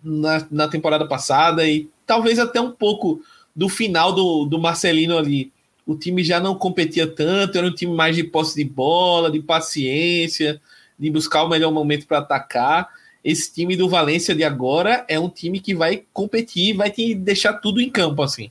na, 0.04 0.48
na 0.52 0.68
temporada 0.68 1.08
passada 1.08 1.68
e 1.68 1.88
talvez 2.06 2.40
até 2.40 2.60
um 2.60 2.72
pouco 2.72 3.22
do 3.56 3.70
final 3.70 4.14
do, 4.14 4.46
do 4.46 4.60
Marcelino 4.60 5.18
ali 5.18 5.52
o 5.86 5.96
time 5.96 6.24
já 6.24 6.40
não 6.40 6.56
competia 6.56 7.08
tanto, 7.08 7.58
era 7.58 7.68
um 7.68 7.74
time 7.74 7.94
mais 7.94 8.16
de 8.16 8.24
posse 8.24 8.56
de 8.56 8.64
bola, 8.64 9.32
de 9.32 9.42
paciência, 9.42 10.62
de 10.98 11.10
buscar 11.10 11.44
o 11.44 11.50
melhor 11.50 11.72
momento 11.72 12.06
para 12.08 12.20
atacar. 12.20 12.90
Esse 13.24 13.54
time 13.54 13.76
do 13.76 13.90
Valência 13.90 14.34
de 14.34 14.44
agora 14.44 15.06
é 15.08 15.20
um 15.20 15.30
time 15.30 15.60
que 15.60 15.76
vai 15.76 16.04
competir, 16.14 16.76
vai 16.76 16.90
te 16.90 17.14
deixar 17.14 17.54
tudo 17.54 17.82
em 17.82 17.90
campo 17.90 18.24
assim. 18.24 18.50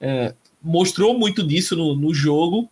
É, 0.00 0.34
mostrou 0.62 1.18
muito 1.18 1.42
disso 1.42 1.76
no, 1.76 1.94
no 1.94 2.12
jogo. 2.12 2.68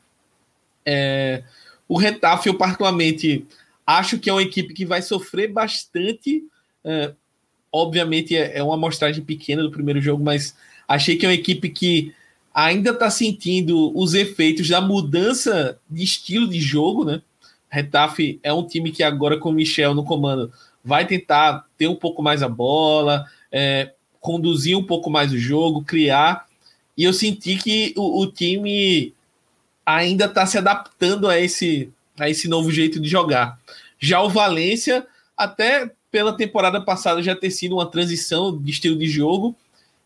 É, 0.84 1.42
o 1.88 1.96
Retafe, 1.96 2.48
eu 2.48 2.54
particularmente 2.54 3.46
acho 3.86 4.18
que 4.18 4.30
é 4.30 4.32
uma 4.32 4.42
equipe 4.42 4.74
que 4.74 4.84
vai 4.84 5.02
sofrer 5.02 5.52
bastante. 5.52 6.44
É, 6.84 7.12
obviamente 7.72 8.36
é, 8.36 8.58
é 8.58 8.62
uma 8.62 8.74
amostragem 8.74 9.24
pequena 9.24 9.62
do 9.62 9.70
primeiro 9.70 10.00
jogo, 10.00 10.22
mas 10.22 10.56
achei 10.86 11.16
que 11.16 11.26
é 11.26 11.28
uma 11.28 11.34
equipe 11.34 11.68
que 11.68 12.14
ainda 12.54 12.90
está 12.90 13.10
sentindo 13.10 13.92
os 13.98 14.14
efeitos 14.14 14.68
da 14.68 14.80
mudança 14.80 15.78
de 15.90 16.04
estilo 16.04 16.48
de 16.48 16.60
jogo, 16.60 17.04
né? 17.04 17.20
Retafe 17.68 18.38
é 18.44 18.52
um 18.52 18.64
time 18.64 18.92
que 18.92 19.02
agora 19.02 19.36
com 19.36 19.50
o 19.50 19.52
Michel 19.52 19.92
no 19.92 20.04
comando 20.04 20.52
vai 20.84 21.04
tentar 21.06 21.66
ter 21.76 21.88
um 21.88 21.96
pouco 21.96 22.22
mais 22.22 22.42
a 22.42 22.48
bola, 22.48 23.26
é, 23.50 23.92
conduzir 24.20 24.78
um 24.78 24.84
pouco 24.84 25.10
mais 25.10 25.32
o 25.32 25.38
jogo, 25.38 25.82
criar. 25.82 26.46
E 26.96 27.02
eu 27.02 27.12
senti 27.12 27.56
que 27.56 27.92
o, 27.96 28.20
o 28.22 28.26
time 28.30 29.12
ainda 29.84 30.26
está 30.26 30.46
se 30.46 30.56
adaptando 30.56 31.28
a 31.28 31.40
esse, 31.40 31.90
a 32.18 32.30
esse 32.30 32.46
novo 32.46 32.70
jeito 32.70 33.00
de 33.00 33.08
jogar. 33.08 33.58
Já 33.98 34.22
o 34.22 34.28
Valência, 34.28 35.04
até 35.36 35.90
pela 36.10 36.36
temporada 36.36 36.80
passada 36.80 37.22
já 37.22 37.34
ter 37.34 37.50
sido 37.50 37.74
uma 37.74 37.86
transição 37.86 38.56
de 38.56 38.70
estilo 38.70 38.96
de 38.96 39.08
jogo, 39.08 39.56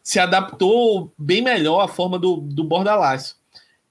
se 0.08 0.18
adaptou 0.18 1.12
bem 1.18 1.42
melhor 1.42 1.82
à 1.82 1.86
forma 1.86 2.18
do, 2.18 2.36
do 2.36 2.64
Bordalás. 2.64 3.36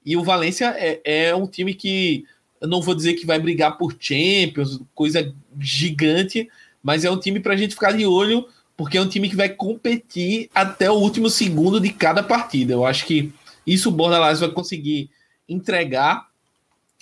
E 0.04 0.18
o 0.18 0.24
Valência 0.24 0.74
é, 0.76 1.00
é 1.06 1.36
um 1.36 1.46
time 1.46 1.76
que 1.76 2.26
eu 2.60 2.68
não 2.68 2.82
vou 2.82 2.96
dizer 2.96 3.14
que 3.14 3.24
vai 3.24 3.38
brigar 3.38 3.78
por 3.78 3.96
Champions, 4.00 4.80
coisa 4.96 5.32
gigante, 5.60 6.50
mas 6.82 7.06
é 7.06 7.12
um 7.12 7.20
time 7.20 7.40
para 7.40 7.54
a 7.54 7.56
gente 7.56 7.76
ficar 7.76 7.92
de 7.92 8.04
olho, 8.04 8.48
porque 8.76 8.98
é 8.98 9.02
um 9.02 9.08
time 9.08 9.30
que 9.30 9.36
vai 9.36 9.48
competir 9.48 10.50
até 10.56 10.90
o 10.90 10.96
último 10.96 11.30
segundo 11.30 11.80
de 11.80 11.92
cada 11.94 12.24
partida. 12.24 12.74
Eu 12.74 12.84
acho 12.84 13.06
que 13.06 13.32
isso 13.68 13.90
o 13.90 13.92
Bordalás 13.92 14.40
vai 14.40 14.50
conseguir 14.50 15.12
entregar. 15.48 16.30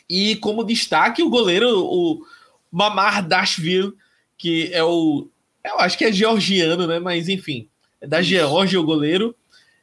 E 0.09 0.35
como 0.35 0.61
destaque, 0.61 1.23
o 1.23 1.29
goleiro, 1.29 1.69
o 1.69 2.21
Mamar 2.69 3.25
Dashville, 3.25 3.93
que 4.37 4.69
é 4.73 4.83
o. 4.83 5.29
Eu 5.63 5.79
acho 5.79 5.97
que 5.97 6.03
é 6.03 6.11
georgiano, 6.11 6.85
né? 6.85 6.99
Mas 6.99 7.29
enfim, 7.29 7.69
da 8.07 8.21
Geórgia, 8.21 8.79
o 8.79 8.85
goleiro, 8.85 9.35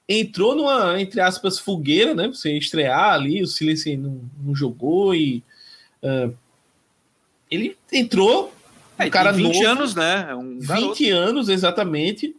entrou 0.09 0.55
numa, 0.55 1.01
entre 1.01 1.21
aspas, 1.21 1.59
fogueira, 1.59 2.15
né? 2.15 2.29
Você 2.29 2.57
estrear 2.57 3.15
ali, 3.15 3.43
o 3.43 3.47
Silêncio 3.47 3.97
não, 3.99 4.21
não 4.43 4.55
jogou 4.55 5.15
e. 5.15 5.43
Uh, 6.03 6.35
ele 7.51 7.77
entrou. 7.93 8.53
É, 8.99 9.07
um 9.07 9.11
cara 9.11 9.33
20 9.33 9.45
novo, 9.45 9.67
anos, 9.67 9.95
né? 9.95 10.27
É 10.31 10.35
um 10.35 10.59
20 10.59 11.11
anos, 11.11 11.49
exatamente. 11.49 12.35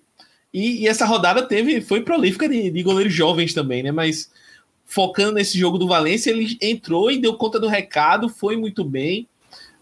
E, 0.53 0.83
e, 0.83 0.87
essa 0.87 1.05
rodada 1.05 1.43
teve, 1.43 1.81
foi 1.81 2.01
prolífica 2.01 2.47
de, 2.47 2.69
de 2.69 2.83
goleiros 2.83 3.13
jovens 3.13 3.53
também, 3.53 3.81
né? 3.81 3.91
Mas 3.91 4.29
focando 4.85 5.33
nesse 5.33 5.57
jogo 5.57 5.77
do 5.77 5.87
Valência, 5.87 6.29
ele 6.29 6.57
entrou 6.61 7.09
e 7.09 7.19
deu 7.19 7.35
conta 7.35 7.59
do 7.59 7.67
recado, 7.67 8.29
foi 8.29 8.55
muito 8.55 8.83
bem. 8.83 9.27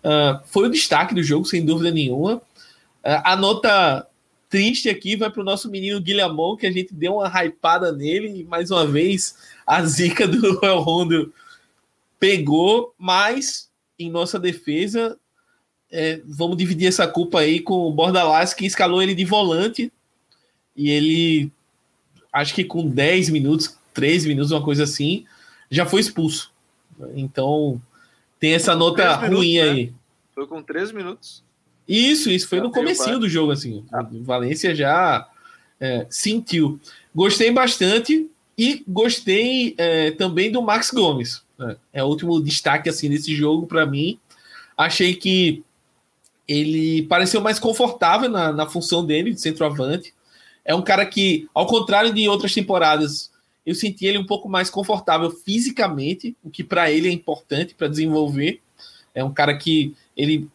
Uh, 0.04 0.40
foi 0.46 0.68
o 0.68 0.72
destaque 0.72 1.14
do 1.14 1.22
jogo, 1.22 1.46
sem 1.46 1.66
dúvida 1.66 1.92
nenhuma. 1.92 2.36
Uh, 2.36 3.22
a 3.24 3.36
nota 3.36 4.08
triste 4.52 4.90
aqui 4.90 5.16
vai 5.16 5.32
para 5.32 5.42
o 5.42 5.46
nosso 5.46 5.72
menino 5.72 6.02
Guilhermão, 6.02 6.58
que 6.58 6.68
a 6.68 6.72
gente 6.72 6.94
deu 6.94 7.16
uma 7.16 7.44
hypada 7.44 7.90
nele 7.94 8.42
e 8.42 8.44
mais 8.44 8.70
uma 8.70 8.86
vez 8.86 9.38
a 9.66 9.84
zica 9.86 10.28
do 10.28 10.60
El 10.64 10.82
Rondo 10.82 11.34
pegou, 12.20 12.94
mas 12.98 13.72
em 13.98 14.12
nossa 14.12 14.38
defesa 14.38 15.18
é, 15.90 16.22
vamos 16.26 16.58
dividir 16.58 16.88
essa 16.88 17.08
culpa 17.08 17.40
aí 17.40 17.62
com 17.62 17.88
o 17.88 17.92
Bordalás, 17.94 18.54
que 18.54 18.66
escalou 18.66 19.02
ele 19.02 19.16
de 19.16 19.24
volante 19.24 19.92
e 20.76 20.90
ele, 20.90 21.52
acho 22.32 22.54
que 22.54 22.66
com 22.66 22.86
10 22.86 23.30
minutos, 23.30 23.78
13 23.94 24.28
minutos, 24.28 24.52
uma 24.52 24.64
coisa 24.64 24.84
assim, 24.84 25.26
já 25.70 25.86
foi 25.86 26.02
expulso. 26.02 26.52
Então 27.16 27.82
tem 28.38 28.54
essa 28.54 28.76
nota 28.76 29.16
ruim 29.16 29.30
minutos, 29.30 29.62
aí. 29.62 29.86
Né? 29.86 29.94
Foi 30.36 30.46
com 30.46 30.62
13 30.62 30.94
minutos. 30.94 31.42
Isso, 31.88 32.30
isso 32.30 32.48
foi 32.48 32.60
já 32.60 32.64
no 32.64 32.72
comecinho 32.72 33.20
do 33.20 33.28
jogo, 33.30 33.52
assim. 33.52 33.84
Ah. 33.92 34.08
O 34.12 34.24
Valência 34.24 34.74
já 34.76 35.28
é, 35.80 36.06
sentiu. 36.10 36.80
Gostei 37.14 37.52
bastante 37.52 38.30
e 38.58 38.84
gostei 38.88 39.74
é, 39.78 40.12
também 40.12 40.52
do 40.52 40.62
Max 40.62 40.92
Gomes. 40.92 41.44
Né? 41.58 41.76
É 41.92 42.04
o 42.04 42.08
último 42.08 42.42
destaque 42.42 42.90
assim 42.90 43.10
desse 43.10 43.36
jogo 43.36 43.68
para 43.68 43.86
mim. 43.86 44.20
Achei 44.78 45.16
que 45.16 45.64
ele 46.48 47.04
pareceu 47.04 47.42
mais 47.42 47.60
confortável 47.60 48.30
na, 48.30 48.52
na 48.52 48.68
função 48.68 49.06
dele 49.06 49.34
de 49.34 49.42
centroavante. 49.42 50.14
É 50.64 50.76
um 50.76 50.82
cara 50.82 51.06
que, 51.06 51.50
ao 51.54 51.66
contrário 51.66 52.14
de 52.14 52.28
outras 52.28 52.54
temporadas, 52.54 53.32
eu 53.66 53.76
senti 53.76 54.06
ele 54.06 54.18
um 54.18 54.26
pouco 54.26 54.50
mais 54.50 54.70
confortável 54.70 55.30
fisicamente, 55.32 56.36
o 56.44 56.50
que 56.50 56.64
para 56.64 56.92
ele 56.92 57.08
é 57.08 57.12
importante 57.12 57.74
para 57.74 57.88
desenvolver. 57.88 58.62
É 59.14 59.24
um 59.24 59.34
cara 59.34 59.58
que 59.58 59.96
ele 60.16 60.48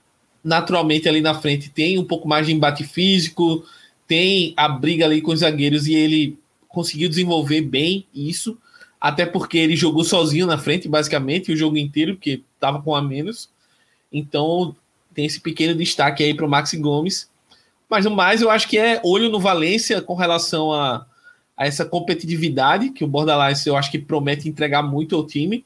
naturalmente 0.46 1.08
ali 1.08 1.20
na 1.20 1.34
frente 1.34 1.68
tem 1.68 1.98
um 1.98 2.04
pouco 2.04 2.28
mais 2.28 2.46
de 2.46 2.52
embate 2.52 2.84
físico, 2.84 3.66
tem 4.06 4.54
a 4.56 4.68
briga 4.68 5.04
ali 5.04 5.20
com 5.20 5.32
os 5.32 5.40
zagueiros 5.40 5.88
e 5.88 5.94
ele 5.94 6.38
conseguiu 6.68 7.08
desenvolver 7.08 7.62
bem 7.62 8.06
isso, 8.14 8.56
até 9.00 9.26
porque 9.26 9.58
ele 9.58 9.74
jogou 9.74 10.04
sozinho 10.04 10.46
na 10.46 10.56
frente, 10.56 10.88
basicamente, 10.88 11.50
o 11.50 11.56
jogo 11.56 11.76
inteiro, 11.76 12.14
porque 12.14 12.42
estava 12.54 12.80
com 12.80 12.94
a 12.94 13.02
menos. 13.02 13.50
Então 14.12 14.76
tem 15.12 15.26
esse 15.26 15.40
pequeno 15.40 15.74
destaque 15.74 16.22
aí 16.22 16.32
para 16.32 16.46
o 16.46 16.48
Maxi 16.48 16.76
Gomes. 16.76 17.28
Mas 17.90 18.04
no 18.04 18.12
mais, 18.12 18.40
eu 18.40 18.48
acho 18.48 18.68
que 18.68 18.78
é 18.78 19.00
olho 19.04 19.28
no 19.28 19.40
Valência 19.40 20.00
com 20.00 20.14
relação 20.14 20.72
a, 20.72 21.04
a 21.56 21.66
essa 21.66 21.84
competitividade 21.84 22.90
que 22.90 23.02
o 23.02 23.08
Bordalás 23.08 23.66
eu 23.66 23.76
acho 23.76 23.90
que 23.90 23.98
promete 23.98 24.48
entregar 24.48 24.82
muito 24.82 25.16
ao 25.16 25.26
time. 25.26 25.64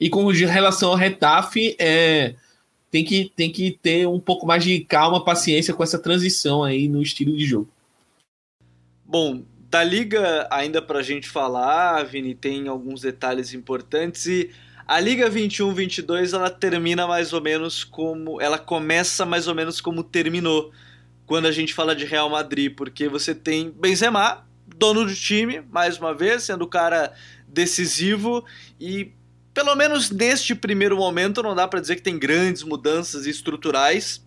E 0.00 0.08
com 0.08 0.26
relação 0.28 0.90
ao 0.90 0.96
Retafe, 0.96 1.76
é, 1.78 2.34
tem, 2.94 3.04
que, 3.04 3.32
tem 3.34 3.50
que 3.50 3.72
ter 3.72 4.06
um 4.06 4.20
pouco 4.20 4.46
mais 4.46 4.62
de 4.62 4.78
calma, 4.84 5.24
paciência 5.24 5.74
com 5.74 5.82
essa 5.82 5.98
transição 5.98 6.62
aí 6.62 6.88
no 6.88 7.02
estilo 7.02 7.36
de 7.36 7.44
jogo. 7.44 7.68
Bom, 9.04 9.42
da 9.68 9.82
liga 9.82 10.46
ainda 10.48 10.80
para 10.80 11.00
a 11.00 11.02
gente 11.02 11.28
falar, 11.28 12.04
Vini, 12.04 12.36
tem 12.36 12.68
alguns 12.68 13.00
detalhes 13.00 13.52
importantes 13.52 14.26
e 14.26 14.48
a 14.86 15.00
Liga 15.00 15.28
21-22 15.28 16.34
ela 16.34 16.48
termina 16.48 17.04
mais 17.04 17.32
ou 17.32 17.40
menos 17.40 17.82
como. 17.82 18.40
Ela 18.40 18.60
começa 18.60 19.26
mais 19.26 19.48
ou 19.48 19.56
menos 19.56 19.80
como 19.80 20.04
terminou 20.04 20.70
quando 21.26 21.46
a 21.46 21.52
gente 21.52 21.74
fala 21.74 21.96
de 21.96 22.04
Real 22.04 22.30
Madrid, 22.30 22.72
porque 22.76 23.08
você 23.08 23.34
tem 23.34 23.70
Benzema, 23.70 24.46
dono 24.76 25.04
do 25.04 25.14
time, 25.14 25.62
mais 25.68 25.98
uma 25.98 26.14
vez, 26.14 26.44
sendo 26.44 26.62
o 26.62 26.68
cara 26.68 27.12
decisivo 27.48 28.44
e 28.78 29.10
pelo 29.54 29.74
menos 29.76 30.10
neste 30.10 30.54
primeiro 30.54 30.96
momento 30.96 31.42
não 31.42 31.54
dá 31.54 31.66
para 31.68 31.80
dizer 31.80 31.96
que 31.96 32.02
tem 32.02 32.18
grandes 32.18 32.64
mudanças 32.64 33.24
estruturais 33.24 34.22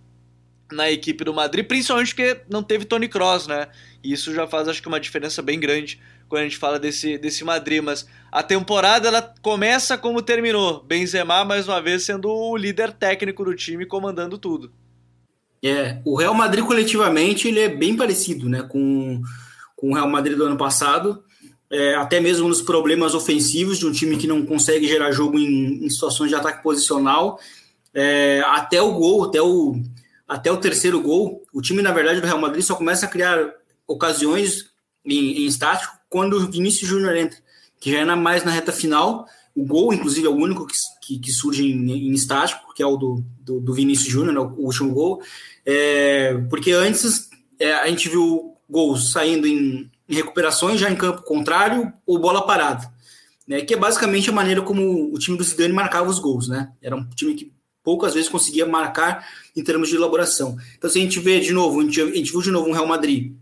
na 0.72 0.90
equipe 0.90 1.24
do 1.24 1.34
Madrid, 1.34 1.66
principalmente 1.66 2.16
porque 2.16 2.42
não 2.50 2.64
teve 2.64 2.86
Tony 2.86 3.08
Kroos, 3.08 3.48
né? 3.48 3.68
E 4.04 4.12
isso 4.14 4.34
já 4.34 4.48
faz 4.48 4.68
acho 4.68 4.82
que 4.82 4.88
uma 4.88 5.00
diferença 5.00 5.42
bem 5.42 5.60
grande 5.60 6.00
quando 6.28 6.42
a 6.42 6.44
gente 6.44 6.58
fala 6.58 6.80
desse, 6.80 7.18
desse 7.18 7.44
Madrid, 7.44 7.82
mas 7.82 8.08
a 8.32 8.44
temporada 8.44 9.08
ela 9.08 9.34
começa 9.42 9.98
como 9.98 10.22
terminou, 10.22 10.84
Benzema 10.84 11.46
mais 11.46 11.68
uma 11.68 11.82
vez 11.82 12.04
sendo 12.04 12.30
o 12.30 12.58
líder 12.58 12.92
técnico 12.92 13.46
do 13.46 13.56
time, 13.56 13.86
comandando 13.86 14.38
tudo. 14.38 14.72
É, 15.64 16.00
o 16.06 16.16
Real 16.16 16.34
Madrid 16.34 16.64
coletivamente 16.66 17.48
ele 17.48 17.60
é 17.60 17.70
bem 17.70 17.96
parecido, 17.96 18.48
né, 18.48 18.62
com, 18.62 19.22
com 19.76 19.92
o 19.92 19.94
Real 19.94 20.10
Madrid 20.10 20.38
do 20.38 20.46
ano 20.46 20.58
passado, 20.58 21.24
é, 21.70 21.96
até 21.96 22.20
mesmo 22.20 22.48
nos 22.48 22.62
problemas 22.62 23.14
ofensivos 23.14 23.78
de 23.78 23.86
um 23.86 23.92
time 23.92 24.18
que 24.18 24.28
não 24.28 24.46
consegue 24.46 24.88
gerar 24.88 25.12
jogo 25.12 25.38
em, 25.38 25.86
em 25.86 25.90
situações 25.90 26.30
de 26.30 26.36
ataque 26.36 26.64
posicional, 26.64 27.40
é, 27.94 28.42
até 28.46 28.82
o 28.82 28.94
gol, 28.94 29.26
até 29.26 29.42
o, 29.42 29.82
até 30.28 30.52
o 30.52 30.58
terceiro 30.58 31.02
gol, 31.02 31.44
o 31.54 31.62
time 31.62 31.82
na 31.82 31.92
verdade 31.92 32.22
do 32.22 32.28
Real 32.28 32.40
Madrid 32.40 32.64
só 32.64 32.76
começa 32.76 33.06
a 33.06 33.10
criar 33.10 33.52
ocasiões 33.88 34.66
em, 35.06 35.44
em 35.44 35.46
estático 35.46 35.98
quando 36.10 36.34
o 36.34 36.52
Vinícius 36.52 36.90
Júnior 36.90 37.16
entra, 37.16 37.40
que 37.80 37.92
já 37.92 38.00
é 38.00 38.06
mais 38.16 38.44
na 38.44 38.52
reta 38.52 38.72
final. 38.72 39.26
O 39.56 39.66
gol, 39.66 39.92
inclusive, 39.92 40.28
é 40.28 40.30
o 40.30 40.36
único 40.36 40.68
que, 40.68 40.76
que, 41.02 41.20
que 41.20 41.32
surge 41.32 41.66
em, 41.66 41.92
em, 41.92 42.14
estático, 42.14 42.74
que 42.74 42.84
é 42.84 42.86
o 42.86 42.96
do, 42.96 43.24
do, 43.42 43.60
do 43.60 43.74
Vinícius 43.74 44.10
Júnior, 44.12 44.34
né, 44.34 44.40
o 44.40 44.66
último 44.66 44.94
gol. 44.94 45.22
É, 45.66 46.38
porque 46.50 46.72
antes 46.72 47.30
é, 47.60 47.74
a 47.74 47.88
gente 47.88 48.08
viu 48.08 48.56
gols 48.70 49.12
saindo 49.12 49.48
em, 49.48 49.90
em, 50.08 50.16
recuperações, 50.16 50.80
já 50.80 50.90
em 50.90 50.96
campo 50.96 51.24
contrário, 51.24 51.92
ou 52.06 52.20
bola 52.20 52.46
parada. 52.46 52.92
Né, 53.48 53.62
que 53.62 53.74
é 53.74 53.78
basicamente 53.78 54.30
a 54.30 54.34
maneira 54.34 54.62
como 54.62 55.14
o 55.14 55.18
time 55.18 55.38
do 55.38 55.44
Zidane 55.44 55.74
marcava 55.74 56.10
os 56.10 56.20
gols. 56.20 56.50
Né? 56.50 56.70
Era 56.82 56.96
um 56.96 57.08
time 57.10 57.34
que 57.34 57.54
poucas 57.82 58.14
vezes 58.14 58.28
conseguia 58.28 58.66
marcar 58.66 59.26
em 59.56 59.64
termos 59.64 59.88
de 59.88 59.96
elaboração. 59.96 60.58
Então, 60.78 60.90
se 60.90 61.00
a 61.00 61.02
gente 61.02 61.20
vê 61.22 61.40
de 61.40 61.54
novo, 61.54 61.80
a 61.80 61.84
gente, 61.84 62.02
a 62.02 62.06
gente 62.08 62.32
viu 62.32 62.42
de 62.42 62.52
novo 62.52 62.68
um 62.68 62.74
Real 62.74 62.86
Madrid 62.86 63.34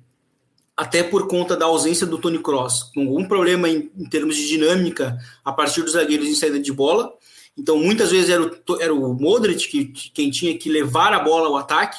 até 0.77 1.01
por 1.01 1.27
conta 1.27 1.55
da 1.55 1.65
ausência 1.65 2.05
do 2.05 2.17
Tony 2.17 2.39
Cross, 2.39 2.91
com 2.93 3.01
algum 3.01 3.25
problema 3.25 3.69
em, 3.69 3.89
em, 3.97 4.05
termos 4.05 4.35
de 4.35 4.47
dinâmica 4.47 5.17
a 5.43 5.51
partir 5.51 5.81
dos 5.81 5.93
zagueiros 5.93 6.27
em 6.27 6.35
saída 6.35 6.59
de 6.59 6.71
bola. 6.71 7.13
Então, 7.57 7.77
muitas 7.79 8.11
vezes 8.11 8.29
era 8.29 8.43
o, 8.43 8.81
era 8.81 8.93
o 8.93 9.13
Modric 9.13 9.67
que, 9.67 9.85
quem 10.11 10.29
tinha 10.29 10.57
que 10.57 10.69
levar 10.69 11.13
a 11.13 11.19
bola 11.19 11.47
ao 11.47 11.57
ataque, 11.57 11.97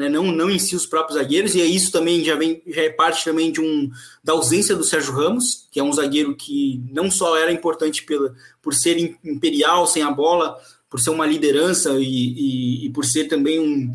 né, 0.00 0.08
não, 0.08 0.32
não 0.32 0.48
em 0.48 0.58
si 0.58 0.74
os 0.74 0.86
próprios 0.86 1.18
zagueiros, 1.18 1.54
e 1.54 1.60
isso 1.60 1.92
também 1.92 2.24
já, 2.24 2.34
vem, 2.34 2.62
já 2.66 2.80
é 2.80 2.88
parte 2.88 3.22
também 3.22 3.52
de 3.52 3.60
um, 3.60 3.90
da 4.24 4.32
ausência 4.32 4.74
do 4.74 4.82
Sérgio 4.82 5.12
Ramos, 5.12 5.68
que 5.70 5.78
é 5.78 5.82
um 5.82 5.92
zagueiro 5.92 6.34
que 6.34 6.82
não 6.90 7.10
só 7.10 7.36
era 7.36 7.52
importante 7.52 8.02
pela, 8.04 8.34
por 8.62 8.72
ser 8.72 9.18
imperial 9.22 9.86
sem 9.86 10.02
a 10.02 10.10
bola, 10.10 10.58
por 10.88 10.98
ser 10.98 11.10
uma 11.10 11.26
liderança 11.26 11.90
e, 11.98 12.02
e, 12.02 12.86
e 12.86 12.90
por 12.90 13.04
ser 13.04 13.26
também 13.26 13.60
um, 13.60 13.92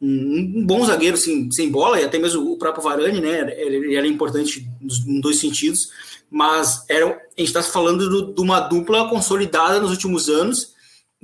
um, 0.00 0.52
um, 0.56 0.66
bom 0.66 0.82
zagueiro 0.86 1.18
sem, 1.18 1.52
sem 1.52 1.70
bola, 1.70 2.00
e 2.00 2.04
até 2.04 2.18
mesmo 2.18 2.50
o 2.50 2.56
próprio 2.56 2.82
Varane, 2.82 3.20
né? 3.20 3.54
Ele 3.60 3.94
era 3.94 4.06
importante 4.06 4.66
em 5.06 5.20
dois 5.20 5.38
sentidos, 5.38 5.90
mas 6.30 6.82
era, 6.88 7.08
a 7.08 7.10
gente 7.36 7.48
está 7.48 7.62
falando 7.62 8.08
do, 8.08 8.32
de 8.32 8.40
uma 8.40 8.58
dupla 8.60 9.06
consolidada 9.10 9.78
nos 9.80 9.90
últimos 9.90 10.30
anos, 10.30 10.72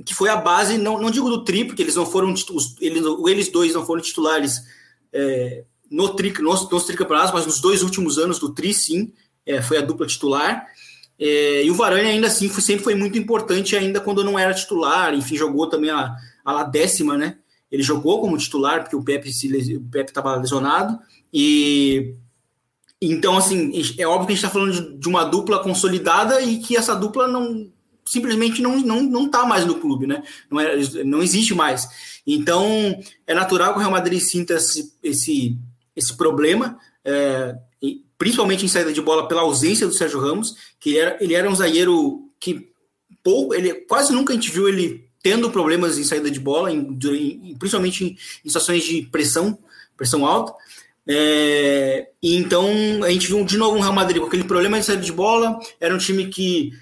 que 0.05 0.13
foi 0.15 0.29
a 0.29 0.35
base, 0.35 0.77
não, 0.77 0.99
não 0.99 1.11
digo 1.11 1.29
do 1.29 1.43
tri, 1.43 1.65
porque 1.65 1.81
eles 1.81 1.95
não 1.95 2.05
foram 2.05 2.29
eles, 2.29 3.03
eles 3.27 3.51
dois 3.51 3.73
não 3.73 3.85
foram 3.85 4.01
titulares 4.01 4.63
é, 5.11 5.63
no 5.89 6.09
tri, 6.15 6.33
nos, 6.41 6.69
nos 6.69 6.85
tricampeonatos, 6.85 7.33
mas 7.33 7.45
nos 7.45 7.59
dois 7.59 7.83
últimos 7.83 8.17
anos 8.17 8.39
do 8.39 8.53
tri, 8.53 8.73
sim, 8.73 9.11
é, 9.45 9.61
foi 9.61 9.77
a 9.77 9.81
dupla 9.81 10.07
titular. 10.07 10.65
É, 11.17 11.63
e 11.65 11.71
o 11.71 11.75
Varane 11.75 12.07
ainda 12.07 12.27
assim 12.27 12.47
foi, 12.47 12.61
sempre 12.61 12.83
foi 12.83 12.95
muito 12.95 13.17
importante, 13.17 13.75
ainda 13.75 13.99
quando 13.99 14.23
não 14.23 14.39
era 14.39 14.53
titular, 14.53 15.13
enfim, 15.13 15.35
jogou 15.35 15.67
também 15.67 15.89
a, 15.89 16.15
a 16.45 16.63
décima, 16.63 17.17
né? 17.17 17.37
Ele 17.71 17.83
jogou 17.83 18.21
como 18.21 18.37
titular, 18.37 18.81
porque 18.81 18.95
o 18.95 19.03
Pepe 19.03 19.29
estava 19.29 20.35
lesionado, 20.35 20.97
e 21.33 22.15
então, 23.01 23.37
assim, 23.37 23.71
é 23.97 24.05
óbvio 24.05 24.27
que 24.27 24.33
a 24.33 24.35
gente 24.35 24.45
está 24.45 24.49
falando 24.49 24.73
de, 24.73 24.97
de, 24.97 25.07
uma 25.07 25.23
dupla 25.23 25.59
consolidada 25.59 26.41
e 26.41 26.59
que 26.59 26.75
essa 26.75 26.93
dupla 26.93 27.27
não 27.27 27.71
simplesmente 28.09 28.61
não 28.61 28.79
não 28.79 29.03
não 29.03 29.25
está 29.25 29.45
mais 29.45 29.65
no 29.65 29.75
clube, 29.75 30.07
né? 30.07 30.23
Não, 30.49 30.59
é, 30.59 30.75
não 31.03 31.21
existe 31.21 31.53
mais. 31.53 31.87
Então, 32.25 32.99
é 33.25 33.33
natural 33.33 33.73
que 33.73 33.77
o 33.77 33.81
Real 33.81 33.91
Madrid 33.91 34.19
sinta 34.19 34.53
esse, 34.55 34.93
esse, 35.01 35.57
esse 35.95 36.15
problema, 36.15 36.77
é, 37.03 37.55
principalmente 38.17 38.65
em 38.65 38.67
saída 38.67 38.93
de 38.93 39.01
bola 39.01 39.27
pela 39.27 39.41
ausência 39.41 39.87
do 39.87 39.93
Sérgio 39.93 40.19
Ramos, 40.19 40.55
que 40.79 40.89
ele 40.89 40.99
era, 40.99 41.17
ele 41.21 41.33
era 41.33 41.49
um 41.49 41.55
zagueiro 41.55 42.29
que 42.39 42.69
pouco, 43.23 43.53
ele 43.53 43.73
quase 43.73 44.13
nunca 44.13 44.33
a 44.33 44.35
gente 44.35 44.51
viu 44.51 44.67
ele 44.67 45.09
tendo 45.23 45.49
problemas 45.49 45.97
em 45.97 46.03
saída 46.03 46.29
de 46.29 46.39
bola, 46.39 46.71
em, 46.71 46.79
em, 46.79 47.55
principalmente 47.57 48.03
em, 48.03 48.07
em, 48.45 48.47
situações 48.47 48.83
de 48.83 49.03
pressão, 49.03 49.57
pressão 49.97 50.25
alta. 50.25 50.53
É, 51.07 52.09
então 52.21 52.69
a 53.03 53.09
gente 53.09 53.27
viu 53.27 53.43
de 53.43 53.57
novo 53.57 53.77
um 53.77 53.81
Real 53.81 53.93
Madrid 53.93 54.19
com 54.19 54.27
aquele 54.27 54.43
problema 54.43 54.79
de 54.79 54.85
saída 54.85 55.01
de 55.01 55.11
bola. 55.11 55.59
Era 55.79 55.95
um 55.95 55.97
time 55.97 56.27
que 56.27 56.73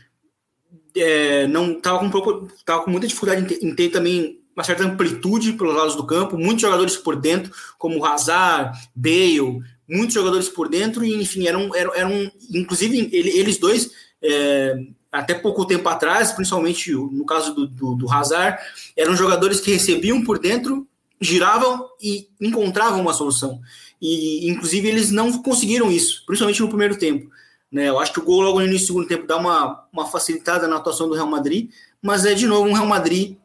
é, 1.02 1.48
não 1.48 1.74
estava 1.74 2.00
com, 2.00 2.06
um 2.06 2.48
tava 2.66 2.84
com 2.84 2.92
muita 2.92 3.08
dificuldade 3.08 3.42
em 3.42 3.46
ter, 3.46 3.66
em 3.66 3.76
ter, 3.76 3.90
também 3.90 4.40
uma 4.56 4.64
certa 4.64 4.84
amplitude 4.84 5.54
pelos 5.54 5.76
lados 5.76 5.96
do 5.96 6.06
campo, 6.06 6.38
muitos 6.38 6.62
jogadores 6.62 6.98
por 6.98 7.16
dentro, 7.16 7.52
como 7.78 8.04
Hazard, 8.04 8.78
Bale, 8.96 9.62
muitos 9.88 10.14
jogadores 10.14 10.50
por 10.50 10.68
dentro, 10.68 11.06
e 11.06 11.14
enfim, 11.14 11.48
eram, 11.48 11.76
eram, 11.76 11.94
eram 11.96 12.32
inclusive 12.52 13.10
eles 13.12 13.58
dois. 13.58 13.92
É, 14.22 14.76
até 15.12 15.34
pouco 15.34 15.66
tempo 15.66 15.88
atrás, 15.88 16.32
principalmente 16.32 16.92
no 16.92 17.26
caso 17.26 17.54
do, 17.54 17.68
do, 17.68 17.96
do 17.96 18.12
Hazard, 18.12 18.62
eram 18.96 19.16
jogadores 19.16 19.60
que 19.60 19.72
recebiam 19.72 20.24
por 20.24 20.38
dentro, 20.38 20.88
giravam 21.20 21.88
e 22.02 22.28
encontravam 22.40 23.02
uma 23.02 23.14
solução. 23.14 23.60
E, 24.02 24.50
inclusive, 24.50 24.88
eles 24.88 25.12
não 25.12 25.42
conseguiram 25.42 25.92
isso, 25.92 26.24
principalmente 26.26 26.62
no 26.62 26.70
primeiro 26.70 26.98
tempo. 26.98 27.30
Né? 27.72 27.90
Eu 27.90 28.00
acho 28.00 28.14
que 28.14 28.20
o 28.20 28.24
gol 28.24 28.42
logo 28.42 28.60
no 28.60 28.66
início 28.66 28.88
do 28.88 28.88
segundo 28.88 29.08
tempo 29.08 29.28
dá 29.28 29.38
uma, 29.38 29.88
uma 29.92 30.06
facilitada 30.06 30.68
na 30.68 30.78
atuação 30.78 31.08
do 31.08 31.16
Real 31.16 31.28
Madrid, 31.28 31.70
mas 32.02 32.26
é 32.26 32.34
de 32.34 32.48
novo 32.48 32.70
um 32.70 32.74
Real 32.74 32.88
Madrid 32.88 33.38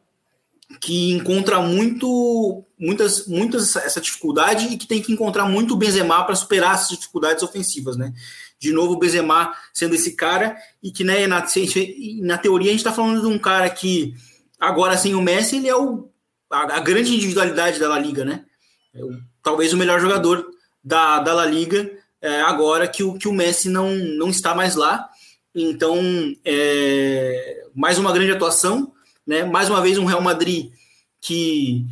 que 0.79 1.11
encontra 1.11 1.61
muito 1.61 2.63
muitas 2.79 3.27
muitas 3.27 3.75
essa 3.75 4.01
dificuldade 4.01 4.73
e 4.73 4.77
que 4.77 4.87
tem 4.87 5.01
que 5.01 5.11
encontrar 5.11 5.45
muito 5.45 5.73
o 5.73 5.77
Benzema 5.77 6.23
para 6.23 6.35
superar 6.35 6.73
essas 6.73 6.89
dificuldades 6.89 7.43
ofensivas, 7.43 7.95
né? 7.95 8.13
de 8.63 8.71
novo 8.71 8.93
o 8.93 8.97
Benzema 8.97 9.53
sendo 9.73 9.93
esse 9.93 10.15
cara, 10.15 10.55
e 10.81 10.89
que 10.89 11.03
né, 11.03 11.27
na, 11.27 11.45
na 12.21 12.37
teoria 12.37 12.69
a 12.69 12.71
gente 12.71 12.79
está 12.79 12.93
falando 12.93 13.19
de 13.19 13.27
um 13.27 13.37
cara 13.37 13.69
que 13.69 14.15
agora 14.57 14.97
sem 14.97 15.13
o 15.15 15.21
Messi, 15.21 15.57
ele 15.57 15.67
é 15.67 15.75
o, 15.75 16.09
a, 16.49 16.77
a 16.77 16.79
grande 16.79 17.13
individualidade 17.13 17.77
da 17.77 17.89
La 17.89 17.99
Liga, 17.99 18.23
né? 18.23 18.45
É 18.95 19.03
o, 19.03 19.19
talvez 19.43 19.73
o 19.73 19.77
melhor 19.77 19.99
jogador 19.99 20.47
da, 20.81 21.19
da 21.19 21.33
La 21.33 21.45
Liga, 21.45 21.91
é, 22.23 22.41
agora 22.41 22.87
que 22.87 23.03
o, 23.03 23.13
que 23.15 23.27
o 23.27 23.33
Messi 23.33 23.69
não, 23.69 23.93
não 23.93 24.29
está 24.29 24.55
mais 24.55 24.75
lá. 24.75 25.07
Então, 25.53 25.99
é, 26.43 27.65
mais 27.75 27.99
uma 27.99 28.11
grande 28.11 28.31
atuação, 28.31 28.93
né? 29.27 29.43
Mais 29.43 29.69
uma 29.69 29.81
vez 29.81 29.97
um 29.97 30.05
Real 30.05 30.21
Madrid 30.21 30.71
que 31.21 31.85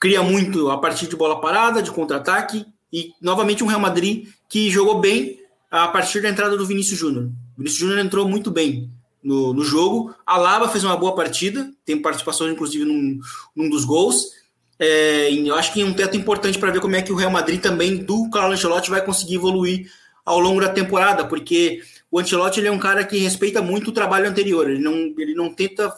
cria 0.00 0.22
muito 0.22 0.68
a 0.70 0.78
partir 0.78 1.06
de 1.06 1.16
bola 1.16 1.40
parada, 1.40 1.82
de 1.82 1.90
contra-ataque, 1.90 2.66
e 2.92 3.12
novamente 3.22 3.62
um 3.62 3.68
Real 3.68 3.80
Madrid 3.80 4.28
que 4.48 4.68
jogou 4.68 5.00
bem, 5.00 5.38
a 5.70 5.86
partir 5.88 6.20
da 6.20 6.28
entrada 6.28 6.56
do 6.56 6.66
Vinícius 6.66 6.98
Júnior. 6.98 7.30
Vinícius 7.56 7.80
Júnior 7.80 7.98
entrou 8.00 8.28
muito 8.28 8.50
bem. 8.50 8.90
no, 9.22 9.52
no 9.52 9.62
jogo. 9.62 10.14
A 10.24 10.36
Laba 10.36 10.68
fez 10.68 10.84
uma 10.84 10.96
boa 10.96 11.14
partida, 11.14 11.70
tem 11.84 12.00
participação 12.00 12.48
inclusive 12.50 12.84
num, 12.84 13.18
num 13.54 13.68
dos 13.68 13.84
gols. 13.84 14.37
É, 14.78 15.32
eu 15.32 15.54
acho 15.56 15.72
que 15.72 15.80
é 15.82 15.84
um 15.84 15.92
teto 15.92 16.16
importante 16.16 16.58
para 16.58 16.70
ver 16.70 16.80
como 16.80 16.94
é 16.94 17.02
que 17.02 17.12
o 17.12 17.16
Real 17.16 17.30
Madrid 17.30 17.60
também, 17.60 17.96
do 17.96 18.30
Carlo 18.30 18.52
Ancelotti, 18.52 18.90
vai 18.90 19.04
conseguir 19.04 19.34
evoluir 19.34 19.90
ao 20.24 20.38
longo 20.38 20.60
da 20.60 20.68
temporada, 20.68 21.26
porque 21.26 21.82
o 22.10 22.18
Ancelotti 22.18 22.60
ele 22.60 22.68
é 22.68 22.72
um 22.72 22.78
cara 22.78 23.04
que 23.04 23.18
respeita 23.18 23.60
muito 23.60 23.88
o 23.88 23.92
trabalho 23.92 24.28
anterior, 24.28 24.70
ele 24.70 24.82
não, 24.82 24.94
ele 25.18 25.34
não 25.34 25.52
tenta 25.52 25.92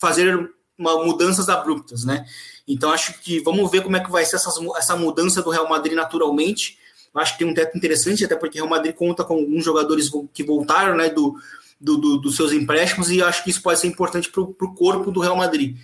fazer 0.00 0.50
uma, 0.78 1.04
mudanças 1.04 1.48
abruptas, 1.48 2.04
né? 2.04 2.24
Então 2.66 2.90
acho 2.90 3.20
que 3.20 3.40
vamos 3.40 3.70
ver 3.70 3.82
como 3.82 3.96
é 3.96 4.00
que 4.00 4.10
vai 4.10 4.24
ser 4.24 4.36
essas, 4.36 4.54
essa 4.76 4.96
mudança 4.96 5.42
do 5.42 5.50
Real 5.50 5.68
Madrid 5.68 5.94
naturalmente. 5.94 6.78
Acho 7.14 7.32
que 7.32 7.40
tem 7.40 7.46
um 7.46 7.52
teto 7.52 7.76
interessante, 7.76 8.24
até 8.24 8.34
porque 8.34 8.58
o 8.58 8.62
Real 8.62 8.70
Madrid 8.70 8.94
conta 8.94 9.22
com 9.22 9.34
alguns 9.34 9.64
jogadores 9.64 10.10
que 10.32 10.42
voltaram, 10.42 10.96
né, 10.96 11.10
do, 11.10 11.36
do, 11.78 11.98
do 11.98 12.18
dos 12.18 12.36
seus 12.36 12.52
empréstimos, 12.52 13.10
e 13.10 13.22
acho 13.22 13.44
que 13.44 13.50
isso 13.50 13.60
pode 13.60 13.80
ser 13.80 13.88
importante 13.88 14.30
para 14.30 14.40
o 14.42 14.74
corpo 14.74 15.10
do 15.10 15.20
Real 15.20 15.36
Madrid. 15.36 15.76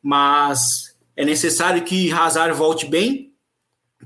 Mas 0.00 0.87
é 1.18 1.24
necessário 1.24 1.82
que 1.82 2.12
Hazard 2.12 2.56
volte 2.56 2.86
bem, 2.86 3.32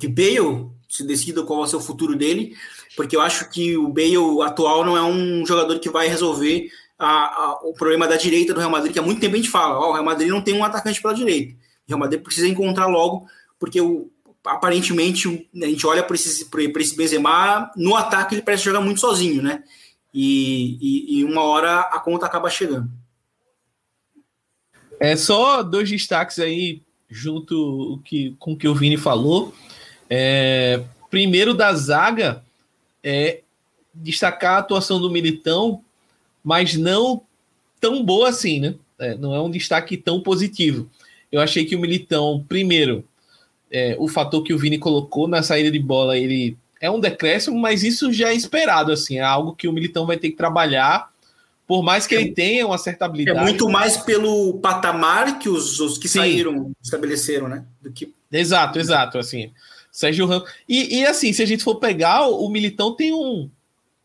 que 0.01 0.09
Bale 0.09 0.71
se 0.89 1.07
decida 1.07 1.43
qual 1.43 1.67
ser 1.67 1.77
o 1.77 1.81
futuro 1.81 2.17
dele, 2.17 2.57
porque 2.97 3.15
eu 3.15 3.21
acho 3.21 3.51
que 3.51 3.77
o 3.77 3.89
Bale 3.89 4.17
atual 4.43 4.83
não 4.83 4.97
é 4.97 5.03
um 5.03 5.45
jogador 5.45 5.79
que 5.79 5.91
vai 5.91 6.09
resolver 6.09 6.71
a, 6.99 7.09
a, 7.09 7.61
o 7.65 7.75
problema 7.75 8.09
da 8.09 8.17
direita 8.17 8.55
do 8.55 8.61
Real 8.61 8.71
Madrid, 8.71 8.95
que 8.95 8.99
há 8.99 9.03
muito 9.03 9.21
tempo 9.21 9.35
a 9.35 9.37
gente 9.37 9.51
fala, 9.51 9.79
ó, 9.79 9.91
o 9.91 9.93
Real 9.93 10.05
Madrid 10.07 10.31
não 10.31 10.41
tem 10.41 10.55
um 10.55 10.65
atacante 10.65 11.03
pela 11.03 11.15
direita. 11.15 11.53
O 11.53 11.89
Real 11.89 12.01
Madrid 12.01 12.23
precisa 12.23 12.49
encontrar 12.49 12.87
logo, 12.87 13.27
porque 13.59 13.79
o, 13.79 14.11
aparentemente 14.43 15.47
a 15.63 15.67
gente 15.67 15.87
olha 15.87 16.03
para 16.03 16.15
esse, 16.15 16.49
esse 16.49 16.97
Benzema, 16.97 17.71
no 17.77 17.95
ataque 17.95 18.37
ele 18.37 18.43
parece 18.43 18.65
jogar 18.65 18.81
muito 18.81 19.01
sozinho, 19.01 19.43
né? 19.43 19.63
E, 20.15 20.79
e, 20.81 21.19
e 21.19 21.25
uma 21.25 21.43
hora 21.43 21.81
a 21.81 22.01
conta 22.01 22.25
acaba 22.25 22.49
chegando. 22.49 22.91
É 24.99 25.15
só 25.15 25.63
dois 25.63 25.91
destaques 25.91 26.39
aí 26.39 26.83
junto 27.13 28.01
que, 28.05 28.35
com 28.39 28.53
o 28.55 28.57
que 28.57 28.67
o 28.67 28.75
Vini 28.75 28.97
falou. 28.97 29.55
É, 30.09 30.83
primeiro 31.11 31.53
da 31.53 31.73
zaga, 31.75 32.43
é 33.05 33.43
destacar 33.95 34.55
a 34.55 34.59
atuação 34.59 34.99
do 34.99 35.11
Militão, 35.11 35.83
mas 36.43 36.75
não 36.75 37.23
tão 37.79 38.03
boa 38.03 38.31
assim, 38.31 38.61
né? 38.61 38.75
É, 38.99 39.15
não 39.15 39.35
é 39.35 39.41
um 39.41 39.51
destaque 39.51 39.97
tão 39.97 40.21
positivo. 40.23 40.89
Eu 41.31 41.41
achei 41.41 41.65
que 41.67 41.77
o 41.77 41.81
Militão, 41.81 42.45
primeiro, 42.49 43.05
é, 43.71 43.95
o 43.99 44.09
fator 44.09 44.43
que 44.43 44.55
o 44.55 44.59
Vini 44.59 44.79
colocou 44.79 45.29
na 45.29 45.43
saída 45.43 45.71
de 45.71 45.79
bola, 45.79 46.17
ele 46.17 46.57
é 46.81 46.91
um 46.91 47.01
decréscimo, 47.01 47.59
mas 47.59 47.83
isso 47.83 48.13
já 48.13 48.31
é 48.31 48.35
esperado, 48.35 48.91
assim, 48.91 49.19
é 49.19 49.23
algo 49.23 49.55
que 49.55 49.69
o 49.69 49.73
Militão 49.73 50.07
vai 50.07 50.17
ter 50.17 50.31
que 50.31 50.37
trabalhar 50.37 51.12
por 51.73 51.83
mais 51.83 52.07
que 52.07 52.15
é, 52.15 52.21
ele 52.21 52.33
tenha 52.33 52.67
uma 52.67 52.77
certa 52.77 53.07
habilidade. 53.07 53.39
É 53.39 53.43
muito 53.43 53.67
mais 53.67 53.97
pelo 53.97 54.59
patamar 54.59 55.39
que 55.39 55.49
os, 55.49 55.81
os 55.81 55.97
que 55.97 56.07
Sim. 56.07 56.19
saíram 56.19 56.71
estabeleceram, 56.83 57.49
né? 57.49 57.65
Do 57.81 57.91
que... 57.91 58.13
Exato, 58.31 58.79
exato. 58.79 59.17
Assim, 59.17 59.51
Sérgio 59.91 60.27
Ramos. 60.27 60.51
E, 60.69 60.99
e 60.99 61.07
assim, 61.07 61.33
se 61.33 61.43
a 61.43 61.47
gente 61.47 61.65
for 61.65 61.77
pegar, 61.77 62.29
o, 62.29 62.47
Militão 62.51 62.95
tem 62.95 63.15
um, 63.15 63.49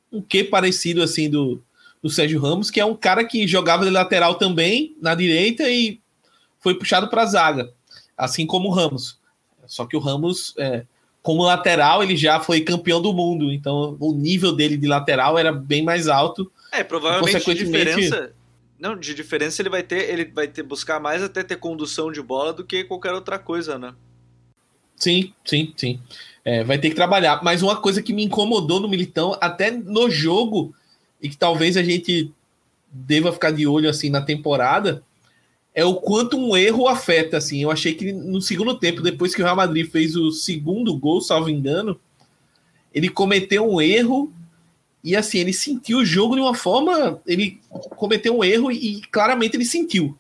um 0.10 0.22
quê 0.22 0.46
parecido 0.46 1.04
assim 1.04 1.30
do, 1.30 1.62
do 2.02 2.10
Sérgio 2.10 2.40
Ramos, 2.40 2.72
que 2.72 2.80
é 2.80 2.86
um 2.86 2.96
cara 2.96 3.26
que 3.26 3.46
jogava 3.46 3.84
de 3.84 3.92
lateral 3.92 4.36
também, 4.36 4.96
na 5.02 5.14
direita, 5.14 5.70
e 5.70 6.00
foi 6.62 6.74
puxado 6.74 7.10
para 7.10 7.24
a 7.24 7.26
zaga, 7.26 7.70
assim 8.18 8.48
como 8.48 8.70
o 8.70 8.72
Ramos. 8.72 9.20
Só 9.66 9.86
que 9.86 9.98
o 9.98 10.00
Ramos, 10.00 10.54
é, 10.58 10.86
como 11.22 11.44
lateral, 11.44 12.02
ele 12.02 12.16
já 12.16 12.40
foi 12.40 12.62
campeão 12.62 13.02
do 13.02 13.12
mundo, 13.12 13.52
então 13.52 13.98
o 14.00 14.14
nível 14.14 14.54
dele 14.54 14.78
de 14.78 14.88
lateral 14.88 15.38
era 15.38 15.52
bem 15.52 15.84
mais 15.84 16.08
alto 16.08 16.50
é, 16.80 16.84
provavelmente 16.84 17.44
de 17.46 17.66
diferença. 17.66 18.34
Não, 18.80 18.96
de 18.96 19.14
diferença 19.16 19.62
ele 19.62 19.70
vai 19.70 19.82
ter, 19.82 20.10
ele 20.10 20.26
vai 20.26 20.48
ter 20.48 20.62
buscar 20.62 21.00
mais 21.00 21.24
até 21.24 21.44
ter 21.44 21.58
condução 21.58 22.12
de 22.12 22.22
bola 22.22 22.54
do 22.54 22.64
que 22.64 22.84
qualquer 22.84 23.14
outra 23.14 23.40
coisa, 23.40 23.78
né? 23.78 23.94
Sim, 24.96 25.34
sim, 25.44 25.74
sim. 25.76 26.00
É, 26.46 26.64
vai 26.64 26.78
ter 26.78 26.90
que 26.90 26.96
trabalhar. 26.96 27.44
Mas 27.44 27.62
uma 27.62 27.76
coisa 27.76 28.02
que 28.02 28.14
me 28.14 28.24
incomodou 28.24 28.80
no 28.80 28.88
Militão, 28.88 29.38
até 29.42 29.72
no 29.72 30.10
jogo, 30.10 30.74
e 31.22 31.30
que 31.30 31.38
talvez 31.38 31.76
a 31.76 31.84
gente 31.84 32.32
deva 32.92 33.32
ficar 33.32 33.52
de 33.52 33.68
olho 33.68 33.90
assim 33.90 34.10
na 34.10 34.22
temporada, 34.22 35.04
é 35.74 35.84
o 35.84 35.96
quanto 35.96 36.38
um 36.38 36.56
erro 36.56 36.88
afeta. 36.88 37.38
Assim, 37.38 37.64
eu 37.64 37.72
achei 37.72 37.94
que 37.94 38.12
no 38.12 38.42
segundo 38.42 38.78
tempo, 38.80 39.02
depois 39.02 39.34
que 39.34 39.42
o 39.42 39.46
Real 39.46 39.56
Madrid 39.56 39.90
fez 39.90 40.16
o 40.16 40.32
segundo 40.32 40.96
gol, 40.98 41.22
salvo 41.22 41.50
engano, 41.50 42.00
ele 42.94 43.10
cometeu 43.10 43.70
um 43.70 43.82
erro 43.82 44.32
e 45.08 45.16
assim, 45.16 45.40
ele 45.40 45.54
sentiu 45.54 46.00
o 46.00 46.06
jogo 46.06 46.36
de 46.36 46.42
uma 46.42 46.54
forma. 46.54 47.22
Ele 47.26 47.62
cometeu 47.96 48.38
um 48.38 48.44
erro 48.44 48.70
e 48.70 49.00
claramente 49.10 49.56
ele 49.56 49.64
sentiu. 49.64 50.20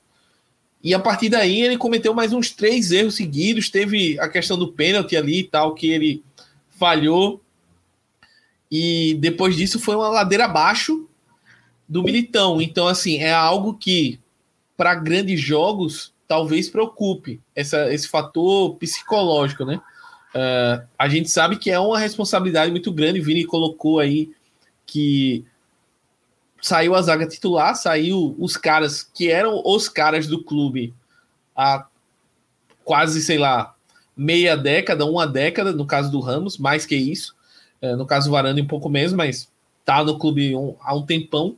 E 0.81 0.93
a 0.93 0.99
partir 0.99 1.27
daí 1.27 1.61
ele 1.61 1.77
cometeu 1.77 2.13
mais 2.13 2.31
uns 2.31 2.51
três 2.51 2.89
erros 2.89 3.15
seguidos. 3.15 3.69
Teve 3.69 4.17
a 4.17 4.29
questão 4.29 4.57
do 4.57 4.71
pênalti 4.71 5.17
ali 5.17 5.39
e 5.39 5.43
tal, 5.43 5.75
que 5.75 5.91
ele 5.91 6.23
falhou. 6.69 7.41
E 8.71 9.17
depois 9.19 9.57
disso 9.57 9.77
foi 9.77 9.93
uma 9.93 10.07
ladeira 10.07 10.45
abaixo 10.45 11.05
do 11.85 12.01
Militão. 12.01 12.61
Então, 12.61 12.87
assim, 12.87 13.17
é 13.17 13.33
algo 13.33 13.73
que, 13.73 14.17
para 14.77 14.95
grandes 14.95 15.41
jogos, 15.41 16.13
talvez 16.29 16.69
preocupe 16.69 17.41
essa, 17.53 17.93
esse 17.93 18.07
fator 18.07 18.77
psicológico, 18.77 19.65
né? 19.65 19.81
Uh, 20.29 20.87
a 20.97 21.09
gente 21.09 21.29
sabe 21.29 21.57
que 21.57 21.69
é 21.69 21.77
uma 21.77 21.99
responsabilidade 21.99 22.71
muito 22.71 22.89
grande. 22.89 23.19
Vini 23.19 23.43
colocou 23.43 23.99
aí 23.99 24.31
que 24.87 25.45
saiu 26.61 26.95
a 26.95 27.01
zaga 27.01 27.27
titular, 27.27 27.75
saiu 27.75 28.35
os 28.39 28.57
caras 28.57 29.03
que 29.03 29.29
eram 29.29 29.61
os 29.63 29.87
caras 29.87 30.25
do 30.25 30.43
clube 30.43 30.93
há 31.55 31.85
quase, 32.83 33.21
sei 33.21 33.37
lá, 33.37 33.75
meia 34.15 34.55
década, 34.55 35.05
uma 35.05 35.27
década, 35.27 35.73
no 35.73 35.85
caso 35.85 36.09
do 36.09 36.19
Ramos, 36.19 36.57
mais 36.57 36.85
que 36.85 36.95
isso. 36.95 37.35
É, 37.81 37.95
no 37.95 38.05
caso 38.05 38.29
do 38.29 38.31
Varane, 38.31 38.61
um 38.61 38.67
pouco 38.67 38.89
menos, 38.89 39.13
mas 39.13 39.51
tá 39.85 40.03
no 40.03 40.17
clube 40.17 40.53
há 40.81 40.95
um 40.95 41.05
tempão. 41.05 41.55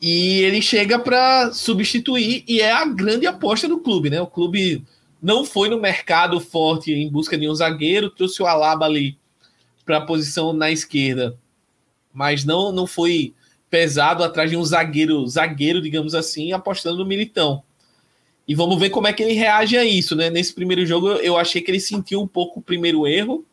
E 0.00 0.40
ele 0.42 0.62
chega 0.62 0.98
para 0.98 1.52
substituir 1.52 2.44
e 2.46 2.60
é 2.60 2.70
a 2.70 2.84
grande 2.84 3.26
aposta 3.26 3.66
do 3.66 3.80
clube, 3.80 4.10
né? 4.10 4.20
O 4.20 4.28
clube 4.28 4.84
não 5.20 5.44
foi 5.44 5.68
no 5.68 5.80
mercado 5.80 6.38
forte 6.38 6.92
em 6.92 7.10
busca 7.10 7.36
de 7.36 7.48
um 7.48 7.54
zagueiro, 7.54 8.10
trouxe 8.10 8.40
o 8.40 8.46
Alaba 8.46 8.84
ali 8.84 9.18
para 9.84 9.96
a 9.96 10.06
posição 10.06 10.52
na 10.52 10.70
esquerda 10.70 11.36
mas 12.12 12.44
não, 12.44 12.72
não 12.72 12.86
foi 12.86 13.34
pesado 13.70 14.24
atrás 14.24 14.50
de 14.50 14.56
um 14.56 14.64
zagueiro, 14.64 15.26
zagueiro, 15.26 15.80
digamos 15.80 16.14
assim, 16.14 16.52
apostando 16.52 16.98
no 16.98 17.06
Militão. 17.06 17.62
E 18.46 18.54
vamos 18.54 18.78
ver 18.78 18.88
como 18.88 19.06
é 19.06 19.12
que 19.12 19.22
ele 19.22 19.34
reage 19.34 19.76
a 19.76 19.84
isso, 19.84 20.16
né? 20.16 20.30
Nesse 20.30 20.54
primeiro 20.54 20.84
jogo 20.86 21.08
eu 21.08 21.36
achei 21.36 21.60
que 21.60 21.70
ele 21.70 21.80
sentiu 21.80 22.22
um 22.22 22.26
pouco 22.26 22.60
o 22.60 22.62
primeiro 22.62 23.06
erro. 23.06 23.44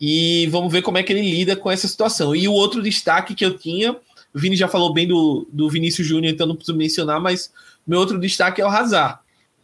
E 0.00 0.48
vamos 0.50 0.72
ver 0.72 0.82
como 0.82 0.98
é 0.98 1.02
que 1.04 1.12
ele 1.12 1.22
lida 1.22 1.54
com 1.54 1.70
essa 1.70 1.86
situação. 1.86 2.34
E 2.34 2.48
o 2.48 2.52
outro 2.52 2.82
destaque 2.82 3.36
que 3.36 3.44
eu 3.44 3.56
tinha, 3.56 3.92
o 4.34 4.38
Vini 4.38 4.56
já 4.56 4.66
falou 4.66 4.92
bem 4.92 5.06
do, 5.06 5.46
do 5.52 5.70
Vinícius 5.70 6.04
Júnior, 6.04 6.32
então 6.32 6.44
não 6.44 6.56
preciso 6.56 6.76
mencionar, 6.76 7.20
mas 7.20 7.52
meu 7.86 8.00
outro 8.00 8.18
destaque 8.18 8.60
é 8.60 8.66
o 8.66 8.68
Hazard. 8.68 9.20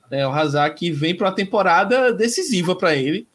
É 0.09 0.25
o 0.25 0.31
Hazard 0.31 0.77
que 0.77 0.93
vem 0.93 1.17
para 1.17 1.27
uma 1.27 1.35
temporada 1.35 2.13
decisiva 2.13 2.77
para 2.77 2.95
ele. 2.95 3.27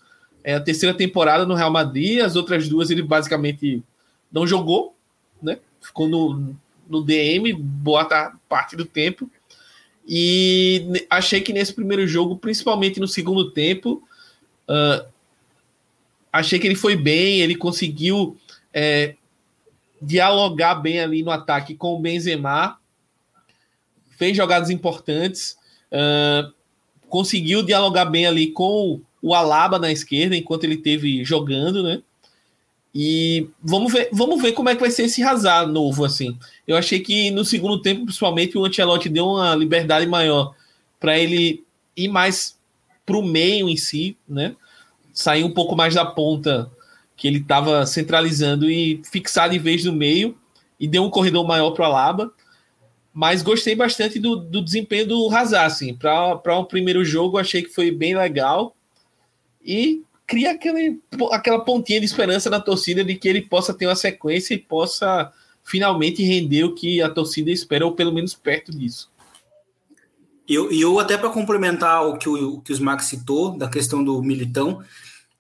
É 0.42 0.56
a 0.56 0.62
terceira 0.62 0.96
temporada 0.96 1.46
no 1.46 1.54
Real 1.54 1.72
Madrid, 1.72 2.22
as 2.22 2.38
outras 2.38 2.70
duas 2.70 2.90
ele 2.90 3.02
basicamente 3.02 3.84
não 4.34 4.48
jogou, 4.48 4.96
né? 5.42 5.60
Ficou 5.80 6.08
no, 6.08 6.56
no 6.90 7.04
DM 7.04 7.54
boa 7.54 8.04
parte 8.50 8.76
do 8.76 8.84
tempo. 8.84 9.30
E 10.08 11.06
achei 11.10 11.40
que 11.40 11.54
nesse 11.54 11.74
primeiro 11.74 12.06
jogo, 12.08 12.36
principalmente 12.36 13.00
no 13.00 13.08
segundo 13.08 13.52
tempo, 13.52 14.04
uh, 14.68 15.08
achei 16.32 16.60
que 16.60 16.68
ele 16.68 16.76
foi 16.76 16.96
bem, 16.96 17.40
ele 17.40 17.56
conseguiu 17.56 18.36
é, 18.74 19.16
dialogar 20.02 20.76
bem 20.76 21.00
ali 21.00 21.24
no 21.24 21.32
ataque 21.32 21.76
com 21.76 21.94
o 21.94 22.00
Benzema, 22.00 22.78
fez 24.18 24.36
jogadas 24.36 24.70
importantes, 24.70 25.58
uh, 25.92 26.52
conseguiu 27.08 27.64
dialogar 27.64 28.06
bem 28.06 28.26
ali 28.26 28.52
com 28.52 29.00
o 29.22 29.34
Alaba 29.34 29.80
na 29.80 29.92
esquerda, 29.92 30.36
enquanto 30.36 30.66
ele 30.66 30.78
teve 30.78 31.24
jogando, 31.24 31.82
né? 31.84 32.02
E 32.94 33.50
vamos 33.62 33.92
ver, 33.92 34.10
vamos 34.14 34.40
ver 34.42 34.52
como 34.52 34.70
é 34.70 34.76
que 34.76 34.82
vai 34.82 34.92
ser 34.92 35.04
esse 35.04 35.24
Hazard 35.24 35.72
novo, 35.72 36.06
assim. 36.06 36.38
Eu 36.68 36.78
achei 36.78 37.00
que 37.00 37.32
no 37.32 37.44
segundo 37.44 37.82
tempo, 37.82 38.06
principalmente, 38.06 38.56
o 38.58 38.66
Ancelotti 38.66 39.10
deu 39.10 39.28
uma 39.28 39.56
liberdade 39.56 40.06
maior 40.06 40.54
para 41.00 41.18
ele 41.18 41.64
ir 41.98 42.08
mais 42.08 42.58
para 43.06 43.18
o 43.18 43.24
meio 43.24 43.68
em 43.68 43.76
si, 43.76 44.16
né? 44.30 44.56
Sair 45.12 45.44
um 45.44 45.52
pouco 45.52 45.76
mais 45.76 45.96
da 45.96 46.06
ponta 46.06 46.72
que 47.18 47.28
ele 47.28 47.40
estava 47.40 47.86
centralizando 47.86 48.70
e 48.70 49.02
fixar 49.12 49.50
de 49.50 49.58
vez 49.58 49.84
no 49.86 49.94
meio 49.94 50.38
e 50.80 50.88
deu 50.88 51.04
um 51.04 51.10
corredor 51.10 51.46
maior 51.48 51.72
para 51.72 51.84
o 51.84 51.86
Alaba. 51.86 52.34
Mas 53.12 53.42
gostei 53.42 53.76
bastante 53.76 54.20
do, 54.20 54.36
do 54.36 54.62
desempenho 54.62 55.08
do 55.08 55.36
Hazard, 55.36 55.66
assim. 55.66 55.96
Para 55.96 56.60
um 56.60 56.66
primeiro 56.66 57.04
jogo, 57.04 57.38
achei 57.38 57.64
que 57.64 57.70
foi 57.70 57.92
bem 57.92 58.16
legal. 58.16 58.76
E 59.64 60.04
cria 60.28 60.52
aquele, 60.52 61.02
aquela 61.32 61.64
pontinha 61.64 62.00
de 62.00 62.06
esperança 62.06 62.50
na 62.50 62.60
torcida 62.60 63.04
de 63.04 63.16
que 63.16 63.28
ele 63.28 63.42
possa 63.42 63.74
ter 63.74 63.88
uma 63.88 63.96
sequência 63.96 64.54
e 64.54 64.58
possa 64.58 65.32
finalmente 65.64 66.24
render 66.24 66.64
o 66.64 66.76
que 66.76 67.02
a 67.02 67.10
torcida 67.10 67.52
espera, 67.52 67.86
ou 67.86 67.94
pelo 67.94 68.12
menos 68.12 68.34
perto 68.34 68.72
disso. 68.72 69.12
E 70.48 70.54
eu, 70.54 70.72
eu, 70.72 71.00
até 71.00 71.18
para 71.18 71.30
complementar 71.30 72.06
o 72.06 72.18
que 72.18 72.28
o, 72.28 72.60
que 72.60 72.72
o 72.72 72.74
Smack 72.74 73.04
citou, 73.04 73.58
da 73.58 73.70
questão 73.70 74.04
do 74.04 74.22
Militão, 74.22 74.84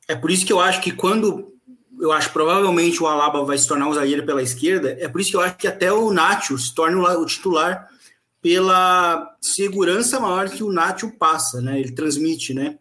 é 0.07 0.15
por 0.15 0.31
isso 0.31 0.45
que 0.45 0.53
eu 0.53 0.61
acho 0.61 0.81
que 0.81 0.91
quando 0.91 1.51
eu 1.99 2.11
acho 2.11 2.31
provavelmente 2.31 3.01
o 3.01 3.07
Alaba 3.07 3.43
vai 3.45 3.57
se 3.57 3.67
tornar 3.67 3.87
um 3.87 3.93
zagueiro 3.93 4.25
pela 4.25 4.41
esquerda, 4.41 4.97
é 4.99 5.07
por 5.07 5.21
isso 5.21 5.31
que 5.31 5.37
eu 5.37 5.41
acho 5.41 5.57
que 5.57 5.67
até 5.67 5.91
o 5.91 6.11
Nacho 6.11 6.57
se 6.57 6.73
torna 6.73 6.99
o 7.17 7.25
titular 7.25 7.89
pela 8.41 9.35
segurança 9.41 10.19
maior 10.19 10.49
que 10.49 10.63
o 10.63 10.71
Nacho 10.71 11.11
passa, 11.17 11.61
né? 11.61 11.79
Ele 11.79 11.91
transmite, 11.91 12.53
né? 12.53 12.77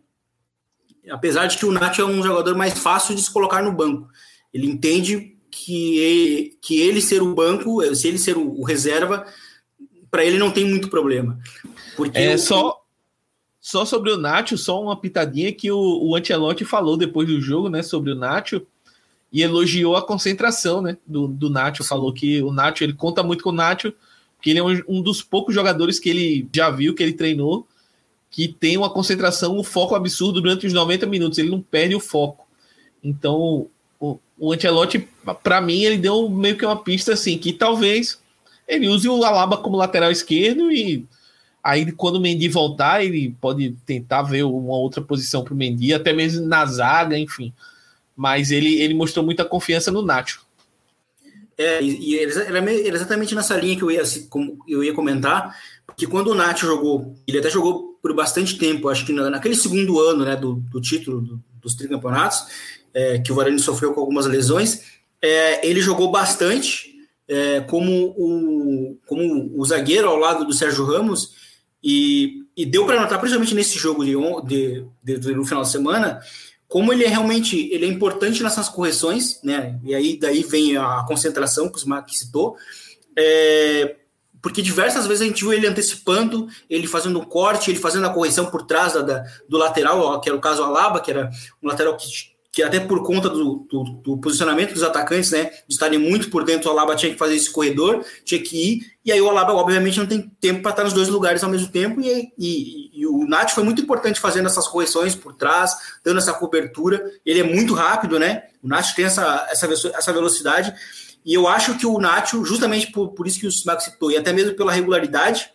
Apesar 1.10 1.46
de 1.46 1.58
que 1.58 1.66
o 1.66 1.72
Nacho 1.72 2.00
é 2.00 2.04
um 2.04 2.22
jogador 2.22 2.56
mais 2.56 2.78
fácil 2.78 3.14
de 3.14 3.22
se 3.22 3.32
colocar 3.32 3.62
no 3.62 3.72
banco. 3.72 4.08
Ele 4.52 4.66
entende 4.66 5.36
que 5.50 5.98
ele, 5.98 6.58
que 6.60 6.80
ele 6.80 7.00
ser 7.00 7.22
o 7.22 7.34
banco, 7.34 7.82
se 7.94 8.08
ele 8.08 8.18
ser 8.18 8.36
o, 8.36 8.60
o 8.60 8.64
reserva, 8.64 9.26
para 10.10 10.24
ele 10.24 10.38
não 10.38 10.50
tem 10.50 10.64
muito 10.64 10.88
problema. 10.88 11.38
Porque 11.96 12.18
é 12.18 12.34
o, 12.34 12.38
só 12.38 12.82
só 13.60 13.84
sobre 13.84 14.10
o 14.10 14.16
Nacho, 14.16 14.58
só 14.58 14.82
uma 14.82 14.96
pitadinha 14.96 15.52
que 15.52 15.70
o, 15.70 15.78
o 15.78 16.16
Ancelotti 16.16 16.64
falou 16.64 16.96
depois 16.96 17.28
do 17.28 17.40
jogo, 17.40 17.68
né, 17.68 17.80
sobre 17.80 18.10
o 18.10 18.16
Nacho 18.16 18.66
e 19.32 19.40
elogiou 19.40 19.96
a 19.96 20.04
concentração, 20.04 20.82
né, 20.82 20.98
do, 21.06 21.28
do 21.28 21.48
Nacho, 21.48 21.84
falou 21.84 22.12
que 22.12 22.42
o 22.42 22.52
Nacho, 22.52 22.82
ele 22.82 22.92
conta 22.92 23.22
muito 23.22 23.44
com 23.44 23.50
o 23.50 23.54
Nacho, 23.54 23.92
que 24.42 24.50
ele 24.50 24.58
é 24.58 24.62
um, 24.62 24.82
um 24.88 25.00
dos 25.00 25.22
poucos 25.22 25.54
jogadores 25.54 26.00
que 26.00 26.10
ele 26.10 26.48
já 26.52 26.70
viu, 26.70 26.92
que 26.92 27.02
ele 27.02 27.12
treinou, 27.12 27.66
que 28.32 28.48
tem 28.48 28.78
uma 28.78 28.88
concentração, 28.88 29.58
um 29.58 29.62
foco 29.62 29.94
absurdo 29.94 30.40
durante 30.40 30.66
os 30.66 30.72
90 30.72 31.06
minutos, 31.06 31.38
ele 31.38 31.50
não 31.50 31.60
perde 31.60 31.94
o 31.94 32.00
foco. 32.00 32.48
Então, 33.04 33.68
o, 34.00 34.18
o 34.38 34.52
Ancelotti, 34.52 35.06
para 35.42 35.60
mim, 35.60 35.82
ele 35.82 35.98
deu 35.98 36.30
meio 36.30 36.56
que 36.56 36.64
uma 36.64 36.82
pista 36.82 37.12
assim, 37.12 37.36
que 37.36 37.52
talvez 37.52 38.18
ele 38.66 38.88
use 38.88 39.06
o 39.06 39.22
Alaba 39.22 39.58
como 39.58 39.76
lateral 39.76 40.10
esquerdo 40.10 40.72
e 40.72 41.06
aí 41.62 41.92
quando 41.92 42.16
o 42.16 42.20
Mendy 42.20 42.48
voltar, 42.48 43.04
ele 43.04 43.36
pode 43.38 43.76
tentar 43.84 44.22
ver 44.22 44.44
uma 44.44 44.76
outra 44.76 45.02
posição 45.02 45.44
para 45.44 45.52
o 45.52 45.56
Mendy, 45.56 45.92
até 45.92 46.14
mesmo 46.14 46.46
na 46.46 46.64
zaga, 46.64 47.18
enfim. 47.18 47.52
Mas 48.16 48.50
ele, 48.50 48.80
ele 48.80 48.94
mostrou 48.94 49.22
muita 49.22 49.44
confiança 49.44 49.90
no 49.90 50.00
Nacho. 50.00 50.42
É, 51.58 51.82
e 51.82 52.18
era 52.18 52.96
exatamente 52.96 53.34
nessa 53.34 53.56
linha 53.56 53.76
que 53.76 53.82
eu 53.82 53.90
ia, 53.90 54.02
eu 54.66 54.82
ia 54.82 54.94
comentar, 54.94 55.54
porque 55.86 56.06
quando 56.06 56.28
o 56.28 56.34
Nacho 56.34 56.64
jogou, 56.64 57.14
ele 57.26 57.38
até 57.38 57.50
jogou 57.50 57.91
por 58.02 58.12
bastante 58.14 58.58
tempo, 58.58 58.88
acho 58.88 59.06
que 59.06 59.12
naquele 59.12 59.54
segundo 59.54 60.00
ano 60.00 60.24
né, 60.24 60.34
do, 60.34 60.54
do 60.54 60.80
título 60.80 61.20
do, 61.20 61.42
dos 61.60 61.74
tricampeonatos, 61.76 62.44
é, 62.92 63.20
que 63.20 63.30
o 63.30 63.34
Varane 63.34 63.60
sofreu 63.60 63.94
com 63.94 64.00
algumas 64.00 64.26
lesões, 64.26 64.82
é, 65.22 65.66
ele 65.66 65.80
jogou 65.80 66.10
bastante 66.10 66.92
é, 67.28 67.60
como, 67.60 68.08
o, 68.18 68.98
como 69.06 69.52
o 69.56 69.64
zagueiro 69.64 70.08
ao 70.08 70.16
lado 70.16 70.44
do 70.44 70.52
Sérgio 70.52 70.84
Ramos, 70.84 71.40
e, 71.82 72.44
e 72.56 72.66
deu 72.66 72.86
para 72.86 73.00
notar, 73.00 73.18
principalmente 73.18 73.54
nesse 73.54 73.78
jogo 73.78 74.04
de, 74.04 74.14
de, 74.46 74.84
de, 75.02 75.18
de, 75.18 75.34
no 75.34 75.44
final 75.44 75.62
de 75.62 75.70
semana, 75.70 76.20
como 76.68 76.92
ele 76.92 77.04
é 77.04 77.08
realmente 77.08 77.68
ele 77.72 77.84
é 77.84 77.88
importante 77.88 78.42
nessas 78.42 78.68
correções, 78.68 79.40
né? 79.42 79.78
E 79.84 79.94
aí 79.94 80.16
daí 80.18 80.42
vem 80.42 80.76
a 80.76 81.04
concentração 81.06 81.68
que 81.68 81.76
o 81.76 81.78
Smack 81.78 82.16
citou. 82.16 82.56
É, 83.16 83.96
porque 84.42 84.60
diversas 84.60 85.06
vezes 85.06 85.22
a 85.22 85.26
gente 85.26 85.42
viu 85.42 85.52
ele 85.52 85.66
antecipando, 85.66 86.48
ele 86.68 86.88
fazendo 86.88 87.20
um 87.20 87.24
corte, 87.24 87.70
ele 87.70 87.78
fazendo 87.78 88.06
a 88.06 88.10
correção 88.10 88.46
por 88.46 88.66
trás 88.66 88.92
da, 88.94 89.02
da 89.02 89.24
do 89.48 89.56
lateral, 89.56 90.20
que 90.20 90.28
era 90.28 90.36
o 90.36 90.40
caso 90.40 90.62
Alaba, 90.62 91.00
que 91.00 91.12
era 91.12 91.30
um 91.62 91.68
lateral 91.68 91.96
que 91.96 92.32
que 92.52 92.62
até 92.62 92.78
por 92.78 93.02
conta 93.02 93.30
do, 93.30 93.66
do, 93.70 93.82
do, 94.04 94.18
posicionamento 94.18 94.74
dos 94.74 94.82
atacantes, 94.82 95.30
né, 95.30 95.44
de 95.44 95.72
estarem 95.72 95.98
muito 95.98 96.28
por 96.28 96.44
dentro, 96.44 96.68
o 96.68 96.72
Alaba 96.72 96.94
tinha 96.94 97.10
que 97.10 97.18
fazer 97.18 97.34
esse 97.34 97.50
corredor, 97.50 98.04
tinha 98.26 98.42
que 98.42 98.74
ir, 98.74 98.92
e 99.02 99.10
aí 99.10 99.22
o 99.22 99.30
Alaba, 99.30 99.54
obviamente, 99.54 99.98
não 99.98 100.06
tem 100.06 100.30
tempo 100.38 100.60
para 100.60 100.72
estar 100.72 100.84
nos 100.84 100.92
dois 100.92 101.08
lugares 101.08 101.42
ao 101.42 101.48
mesmo 101.48 101.68
tempo, 101.68 101.98
e, 102.02 102.30
e, 102.38 103.00
e 103.00 103.06
o 103.06 103.26
Nath 103.26 103.52
foi 103.52 103.64
muito 103.64 103.80
importante 103.80 104.20
fazendo 104.20 104.46
essas 104.46 104.68
correções 104.68 105.14
por 105.14 105.32
trás, 105.32 105.74
dando 106.04 106.18
essa 106.18 106.34
cobertura, 106.34 107.02
ele 107.24 107.40
é 107.40 107.42
muito 107.42 107.72
rápido, 107.72 108.18
né, 108.18 108.42
o 108.62 108.68
Nath 108.68 108.94
tem 108.94 109.06
essa, 109.06 109.48
essa, 109.50 109.66
essa 109.94 110.12
velocidade, 110.12 110.74
e 111.24 111.34
eu 111.34 111.46
acho 111.46 111.78
que 111.78 111.86
o 111.86 111.98
Nacho, 111.98 112.44
justamente 112.44 112.90
por, 112.90 113.10
por 113.10 113.26
isso 113.26 113.38
que 113.38 113.46
o 113.46 113.50
Smack 113.50 113.84
citou, 113.84 114.10
e 114.10 114.16
até 114.16 114.32
mesmo 114.32 114.54
pela 114.54 114.72
regularidade, 114.72 115.50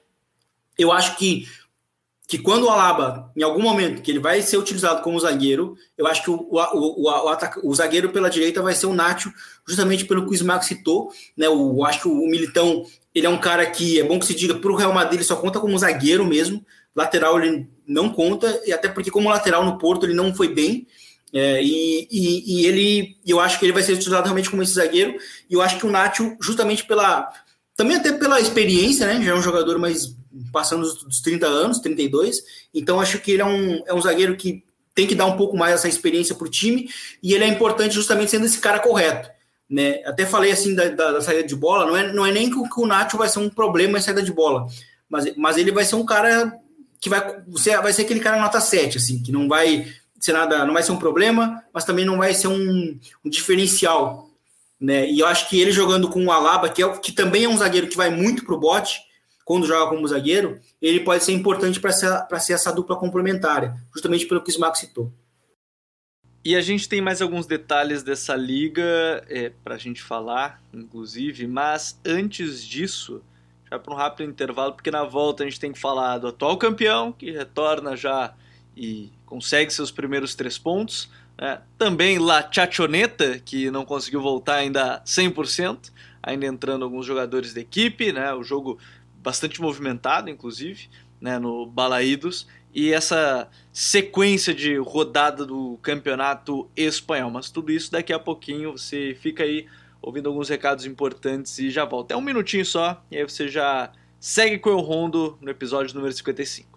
eu 0.77 0.91
acho 0.91 1.17
que 1.17 1.47
que 2.27 2.37
quando 2.37 2.65
o 2.65 2.69
Alaba, 2.69 3.31
em 3.37 3.41
algum 3.41 3.61
momento, 3.61 4.01
que 4.01 4.11
ele 4.11 4.19
vai 4.19 4.41
ser 4.41 4.57
utilizado 4.57 5.01
como 5.01 5.17
zagueiro, 5.17 5.77
eu 5.97 6.05
acho 6.05 6.23
que 6.23 6.29
o, 6.29 6.35
o, 6.35 6.57
o, 6.57 7.09
o, 7.09 7.37
o 7.63 7.73
zagueiro 7.73 8.09
pela 8.09 8.29
direita 8.29 8.61
vai 8.61 8.75
ser 8.75 8.85
o 8.85 8.93
Nacho, 8.93 9.31
justamente 9.65 10.03
pelo 10.03 10.25
que 10.25 10.31
o 10.31 10.35
Smack 10.35 10.65
citou. 10.65 11.09
Né? 11.37 11.47
Eu 11.47 11.85
acho 11.85 12.01
que 12.01 12.07
o 12.09 12.27
Militão 12.27 12.85
ele 13.15 13.25
é 13.25 13.29
um 13.29 13.37
cara 13.37 13.65
que 13.65 13.97
é 13.97 14.03
bom 14.03 14.19
que 14.19 14.25
se 14.25 14.35
diga, 14.35 14.55
para 14.55 14.71
o 14.71 14.75
Real 14.75 14.93
Madrid 14.93 15.19
ele 15.19 15.23
só 15.23 15.37
conta 15.37 15.59
como 15.59 15.77
zagueiro 15.79 16.25
mesmo, 16.25 16.63
lateral 16.93 17.41
ele 17.41 17.65
não 17.87 18.09
conta, 18.09 18.61
e 18.65 18.73
até 18.73 18.89
porque 18.89 19.09
como 19.09 19.29
lateral 19.29 19.63
no 19.63 19.77
Porto 19.77 20.05
ele 20.05 20.13
não 20.13 20.35
foi 20.35 20.53
bem, 20.53 20.85
é, 21.33 21.61
e, 21.61 22.07
e, 22.09 22.61
e, 22.61 22.65
ele, 22.65 23.17
eu 23.25 23.39
acho 23.39 23.59
que 23.59 23.65
ele 23.65 23.73
vai 23.73 23.83
ser 23.83 23.93
utilizado 23.93 24.23
realmente 24.23 24.49
como 24.49 24.63
esse 24.63 24.73
zagueiro, 24.73 25.15
e 25.49 25.53
eu 25.53 25.61
acho 25.61 25.77
que 25.77 25.85
o 25.85 25.91
Nacho, 25.91 26.37
justamente 26.41 26.85
pela, 26.85 27.31
também 27.75 27.97
até 27.97 28.11
pela 28.13 28.39
experiência, 28.39 29.05
né, 29.05 29.23
já 29.23 29.31
é 29.31 29.35
um 29.35 29.41
jogador 29.41 29.77
mais 29.77 30.15
passando 30.51 30.81
dos 30.81 31.21
30 31.21 31.45
anos, 31.47 31.79
32. 31.79 32.41
Então 32.73 32.99
acho 32.99 33.19
que 33.19 33.31
ele 33.31 33.41
é 33.41 33.45
um, 33.45 33.83
é 33.85 33.93
um 33.93 34.01
zagueiro 34.01 34.35
que 34.35 34.63
tem 34.93 35.07
que 35.07 35.15
dar 35.15 35.25
um 35.25 35.37
pouco 35.37 35.55
mais 35.55 35.75
essa 35.75 35.87
experiência 35.87 36.33
para 36.33 36.47
o 36.47 36.49
time 36.49 36.89
e 37.21 37.33
ele 37.33 37.43
é 37.43 37.47
importante 37.47 37.93
justamente 37.93 38.31
sendo 38.31 38.45
esse 38.45 38.59
cara 38.59 38.79
correto. 38.79 39.29
Né? 39.69 40.01
Até 40.05 40.25
falei 40.25 40.51
assim 40.51 40.73
da, 40.73 40.89
da, 40.89 41.11
da 41.13 41.21
saída 41.21 41.43
de 41.43 41.55
bola, 41.55 41.85
não 41.85 41.97
é, 41.97 42.13
não 42.13 42.25
é 42.25 42.31
nem 42.31 42.49
que 42.49 42.57
o, 42.57 42.87
Nacho 42.87 43.17
vai 43.17 43.29
ser 43.29 43.39
um 43.39 43.49
problema 43.49 43.97
em 43.97 44.01
saída 44.01 44.23
de 44.23 44.31
bola, 44.31 44.65
mas, 45.09 45.35
mas 45.35 45.57
ele 45.57 45.71
vai 45.71 45.83
ser 45.85 45.95
um 45.95 46.05
cara 46.05 46.53
que 46.99 47.09
vai, 47.09 47.41
você 47.47 47.77
vai 47.77 47.93
ser 47.93 48.03
aquele 48.03 48.19
cara 48.19 48.41
nota 48.41 48.59
7, 48.59 48.97
assim, 48.97 49.21
que 49.21 49.31
não 49.31 49.47
vai 49.47 49.85
ser 50.19 50.33
nada, 50.33 50.65
não 50.65 50.73
vai 50.73 50.83
ser 50.83 50.91
um 50.91 50.99
problema, 50.99 51.63
mas 51.73 51.85
também 51.85 52.05
não 52.05 52.17
vai 52.17 52.33
ser 52.33 52.47
um, 52.47 52.99
um 53.23 53.29
diferencial. 53.29 54.29
Né? 54.79 55.09
E 55.09 55.19
eu 55.19 55.27
acho 55.27 55.49
que 55.49 55.59
ele 55.59 55.71
jogando 55.71 56.09
com 56.09 56.25
o 56.25 56.31
Alaba, 56.31 56.69
que, 56.69 56.83
é, 56.83 56.97
que 56.97 57.11
também 57.11 57.45
é 57.45 57.49
um 57.49 57.57
zagueiro 57.57 57.87
que 57.87 57.97
vai 57.97 58.09
muito 58.09 58.45
pro 58.45 58.59
bote, 58.59 59.01
quando 59.43 59.65
joga 59.65 59.89
como 59.89 60.07
zagueiro, 60.07 60.59
ele 60.81 60.99
pode 60.99 61.23
ser 61.23 61.31
importante 61.31 61.79
para 61.79 61.91
ser, 61.91 62.09
ser 62.39 62.53
essa 62.53 62.71
dupla 62.71 62.97
complementar, 62.97 63.77
justamente 63.93 64.25
pelo 64.25 64.41
que 64.41 64.49
o 64.49 64.51
Smack 64.51 64.77
citou. 64.77 65.11
E 66.43 66.55
a 66.55 66.61
gente 66.61 66.87
tem 66.87 67.01
mais 67.01 67.21
alguns 67.21 67.45
detalhes 67.45 68.03
dessa 68.03 68.35
liga 68.35 69.23
é, 69.29 69.49
para 69.63 69.75
a 69.75 69.77
gente 69.77 70.01
falar, 70.01 70.61
inclusive, 70.73 71.47
mas 71.47 71.99
antes 72.05 72.65
disso, 72.65 73.21
já 73.69 73.79
para 73.79 73.93
um 73.93 73.97
rápido 73.97 74.29
intervalo, 74.29 74.73
porque 74.73 74.91
na 74.91 75.03
volta 75.03 75.43
a 75.43 75.45
gente 75.45 75.59
tem 75.59 75.71
que 75.71 75.79
falar 75.79 76.17
do 76.17 76.27
atual 76.27 76.57
campeão, 76.57 77.11
que 77.11 77.31
retorna 77.31 77.95
já 77.95 78.33
e 78.75 79.11
consegue 79.27 79.71
seus 79.71 79.91
primeiros 79.91 80.33
três 80.33 80.57
pontos. 80.57 81.07
Né? 81.39 81.61
Também 81.77 82.17
La 82.17 82.49
Chachoneta, 82.51 83.37
que 83.37 83.69
não 83.69 83.85
conseguiu 83.85 84.21
voltar 84.21 84.55
ainda 84.55 85.03
100%, 85.05 85.91
ainda 86.23 86.47
entrando 86.47 86.83
alguns 86.83 87.05
jogadores 87.05 87.53
da 87.53 87.61
equipe. 87.61 88.11
Né? 88.11 88.33
O 88.33 88.43
jogo 88.43 88.79
bastante 89.21 89.61
movimentado, 89.61 90.29
inclusive, 90.29 90.89
né, 91.19 91.37
no 91.37 91.65
Balaídos, 91.65 92.47
e 92.73 92.93
essa 92.93 93.49
sequência 93.73 94.53
de 94.53 94.77
rodada 94.77 95.45
do 95.45 95.77
campeonato 95.81 96.69
espanhol. 96.75 97.29
Mas 97.29 97.49
tudo 97.49 97.71
isso 97.71 97.91
daqui 97.91 98.13
a 98.13 98.19
pouquinho, 98.19 98.73
você 98.73 99.17
fica 99.19 99.43
aí 99.43 99.67
ouvindo 100.01 100.29
alguns 100.29 100.47
recados 100.47 100.85
importantes 100.85 101.59
e 101.59 101.69
já 101.69 101.83
volta. 101.83 102.13
É 102.13 102.17
um 102.17 102.21
minutinho 102.21 102.65
só, 102.65 103.03
e 103.11 103.17
aí 103.17 103.23
você 103.23 103.47
já 103.47 103.91
segue 104.19 104.59
com 104.59 104.69
o 104.69 104.79
Rondo 104.79 105.37
no 105.41 105.49
episódio 105.49 105.93
número 105.93 106.13
55. 106.13 106.76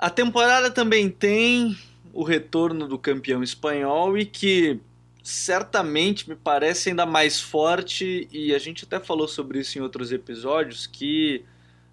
A 0.00 0.08
temporada 0.08 0.70
também 0.70 1.10
tem 1.10 1.76
o 2.10 2.24
retorno 2.24 2.88
do 2.88 2.98
campeão 2.98 3.42
espanhol 3.42 4.16
e 4.16 4.24
que 4.24 4.80
certamente 5.22 6.26
me 6.26 6.34
parece 6.34 6.88
ainda 6.88 7.04
mais 7.04 7.38
forte 7.38 8.26
e 8.32 8.54
a 8.54 8.58
gente 8.58 8.86
até 8.86 8.98
falou 8.98 9.28
sobre 9.28 9.58
isso 9.58 9.76
em 9.76 9.82
outros 9.82 10.10
episódios 10.10 10.86
que 10.86 11.44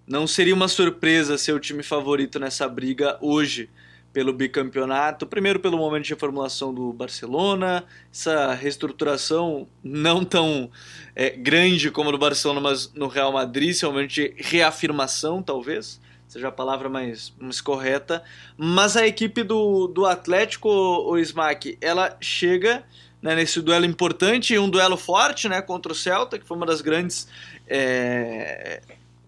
não 0.06 0.26
seria 0.26 0.54
uma 0.54 0.68
surpresa 0.68 1.36
ser 1.36 1.52
o 1.52 1.60
time 1.60 1.82
favorito 1.82 2.38
nessa 2.38 2.66
briga 2.66 3.18
hoje 3.20 3.68
pelo 4.10 4.32
bicampeonato. 4.32 5.26
Primeiro 5.26 5.60
pelo 5.60 5.76
momento 5.76 6.04
de 6.04 6.14
reformulação 6.14 6.72
do 6.72 6.90
Barcelona, 6.94 7.84
essa 8.10 8.54
reestruturação 8.54 9.68
não 9.84 10.24
tão 10.24 10.70
é, 11.14 11.28
grande 11.28 11.90
como 11.90 12.10
do 12.10 12.16
Barcelona, 12.16 12.58
mas 12.58 12.90
no 12.94 13.06
Real 13.06 13.30
Madrid, 13.34 13.68
esse 13.68 13.84
momento 13.84 14.12
de 14.12 14.32
reafirmação 14.38 15.42
talvez 15.42 16.00
seja 16.28 16.48
a 16.48 16.52
palavra 16.52 16.88
mais, 16.88 17.32
mais 17.40 17.60
correta. 17.60 18.22
Mas 18.56 18.96
a 18.96 19.06
equipe 19.06 19.42
do, 19.42 19.88
do 19.88 20.06
Atlético, 20.06 20.68
o 20.68 21.18
Smack, 21.18 21.76
ela 21.80 22.16
chega 22.20 22.84
né, 23.20 23.34
nesse 23.34 23.60
duelo 23.60 23.86
importante, 23.86 24.56
um 24.58 24.68
duelo 24.68 24.96
forte 24.96 25.48
né, 25.48 25.60
contra 25.60 25.90
o 25.90 25.94
Celta, 25.94 26.38
que 26.38 26.46
foi 26.46 26.56
uma 26.56 26.66
das 26.66 26.80
grandes. 26.80 27.28
É, 27.66 28.80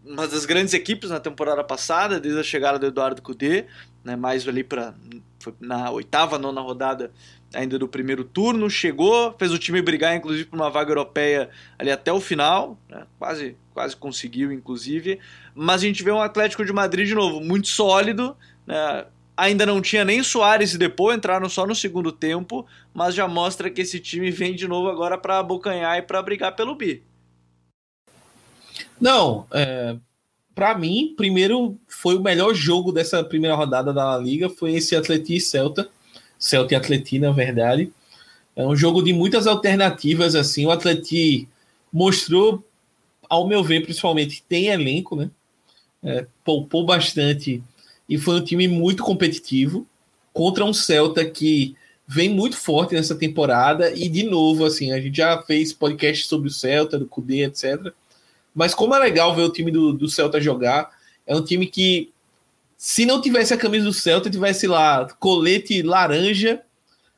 uma 0.04 0.26
das 0.26 0.44
grandes 0.44 0.74
equipes 0.74 1.10
na 1.10 1.20
temporada 1.20 1.62
passada, 1.62 2.18
desde 2.18 2.40
a 2.40 2.42
chegada 2.42 2.78
do 2.78 2.86
Eduardo 2.86 3.22
Cudê, 3.22 3.66
né, 4.04 4.16
mais 4.16 4.46
ali 4.48 4.64
para 4.64 4.94
na 5.60 5.90
oitava, 5.90 6.38
nona 6.38 6.60
rodada 6.60 7.12
ainda 7.52 7.78
do 7.78 7.88
primeiro 7.88 8.22
turno, 8.24 8.70
chegou, 8.70 9.34
fez 9.38 9.52
o 9.52 9.58
time 9.58 9.82
brigar 9.82 10.14
inclusive 10.14 10.44
por 10.44 10.56
uma 10.56 10.70
vaga 10.70 10.90
europeia 10.90 11.50
ali 11.78 11.90
até 11.90 12.12
o 12.12 12.20
final, 12.20 12.78
né, 12.88 13.04
quase 13.18 13.56
quase 13.80 13.96
conseguiu, 13.96 14.52
inclusive. 14.52 15.18
Mas 15.54 15.82
a 15.82 15.86
gente 15.86 16.02
vê 16.02 16.12
um 16.12 16.20
Atlético 16.20 16.64
de 16.64 16.72
Madrid 16.72 17.06
de 17.08 17.14
novo, 17.14 17.40
muito 17.40 17.68
sólido, 17.68 18.36
né? 18.66 19.06
Ainda 19.36 19.64
não 19.64 19.80
tinha 19.80 20.04
nem 20.04 20.22
Soares 20.22 20.74
e 20.74 20.78
Depô, 20.78 21.14
entraram 21.14 21.48
só 21.48 21.66
no 21.66 21.74
segundo 21.74 22.12
tempo, 22.12 22.66
mas 22.92 23.14
já 23.14 23.26
mostra 23.26 23.70
que 23.70 23.80
esse 23.80 23.98
time 23.98 24.30
vem 24.30 24.54
de 24.54 24.68
novo 24.68 24.90
agora 24.90 25.16
para 25.16 25.38
abocanhar 25.38 25.96
e 25.96 26.02
para 26.02 26.20
brigar 26.20 26.54
pelo 26.54 26.74
bi. 26.74 27.02
Não, 29.00 29.46
é, 29.50 29.96
para 30.60 30.76
mim, 30.76 31.14
primeiro 31.16 31.74
foi 31.88 32.16
o 32.16 32.22
melhor 32.22 32.52
jogo 32.52 32.92
dessa 32.92 33.24
primeira 33.24 33.56
rodada 33.56 33.94
da 33.94 34.18
Liga, 34.18 34.50
foi 34.50 34.74
esse 34.74 34.94
Atleti 34.94 35.36
e 35.36 35.40
Celta, 35.40 35.88
Celta 36.38 36.74
e 36.74 36.76
Atleti, 36.76 37.18
na 37.18 37.30
verdade. 37.30 37.90
É 38.54 38.66
um 38.66 38.76
jogo 38.76 39.02
de 39.02 39.10
muitas 39.10 39.46
alternativas, 39.46 40.34
assim, 40.34 40.66
o 40.66 40.70
Atleti 40.70 41.48
mostrou 41.90 42.62
ao 43.26 43.48
meu 43.48 43.64
ver, 43.64 43.82
principalmente, 43.82 44.44
tem 44.46 44.66
elenco, 44.66 45.16
né? 45.16 45.30
É, 46.02 46.26
poupou 46.44 46.84
bastante 46.84 47.62
e 48.06 48.18
foi 48.18 48.34
um 48.34 48.44
time 48.44 48.68
muito 48.68 49.02
competitivo 49.02 49.86
contra 50.30 50.62
um 50.62 50.74
Celta 50.74 51.24
que 51.24 51.74
vem 52.06 52.28
muito 52.28 52.58
forte 52.58 52.94
nessa 52.94 53.14
temporada 53.14 53.94
e 53.94 54.10
de 54.10 54.24
novo, 54.24 54.66
assim, 54.66 54.92
a 54.92 55.00
gente 55.00 55.16
já 55.16 55.40
fez 55.40 55.72
podcast 55.72 56.26
sobre 56.26 56.48
o 56.48 56.52
Celta, 56.52 56.98
do 56.98 57.06
Cudê, 57.06 57.46
etc. 57.46 57.94
Mas 58.54 58.74
como 58.74 58.94
é 58.94 58.98
legal 58.98 59.34
ver 59.34 59.42
o 59.42 59.52
time 59.52 59.70
do, 59.70 59.92
do 59.92 60.08
Celta 60.08 60.40
jogar, 60.40 60.90
é 61.26 61.34
um 61.34 61.44
time 61.44 61.66
que 61.66 62.12
se 62.76 63.04
não 63.04 63.20
tivesse 63.20 63.52
a 63.52 63.58
camisa 63.58 63.84
do 63.84 63.92
Celta, 63.92 64.30
tivesse 64.30 64.66
lá 64.66 65.06
colete 65.18 65.82
laranja, 65.82 66.62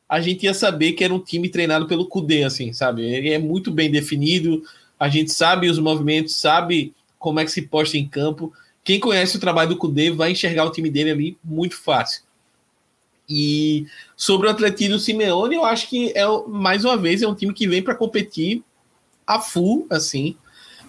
a 0.09 0.21
gente 0.21 0.45
ia 0.45 0.53
saber 0.53 0.93
que 0.93 1.05
era 1.05 1.15
um 1.15 1.19
time 1.19 1.49
treinado 1.49 1.87
pelo 1.87 2.07
Cudê, 2.07 2.45
assim, 2.45 2.73
sabe? 2.73 3.03
Ele 3.03 3.31
é 3.31 3.39
muito 3.39 3.71
bem 3.71 3.91
definido, 3.91 4.63
a 4.99 5.09
gente 5.09 5.33
sabe 5.33 5.71
os 5.71 5.79
movimentos, 5.79 6.35
sabe 6.35 6.93
como 7.19 7.41
é 7.41 7.45
que 7.45 7.51
se 7.51 7.63
posta 7.63 7.97
em 7.97 8.07
campo. 8.07 8.53
Quem 8.85 9.01
conhece 9.01 9.37
o 9.37 9.41
trabalho 9.41 9.71
do 9.71 9.77
Cudê 9.77 10.11
vai 10.11 10.33
enxergar 10.33 10.65
o 10.65 10.73
time 10.73 10.91
dele 10.91 11.11
ali 11.13 11.39
muito 11.43 11.81
fácil. 11.81 12.25
E 13.29 13.87
sobre 14.17 14.49
o 14.49 14.51
Atlético 14.51 14.99
Simeone, 14.99 15.55
eu 15.55 15.65
acho 15.65 15.89
que 15.89 16.13
é 16.15 16.27
mais 16.49 16.85
uma 16.85 16.97
vez 16.97 17.23
é 17.23 17.29
um 17.29 17.35
time 17.35 17.55
que 17.55 17.67
vem 17.67 17.83
para 17.83 17.95
competir 17.95 18.63
a 19.27 19.41
full, 19.41 19.87
assim, 19.89 20.37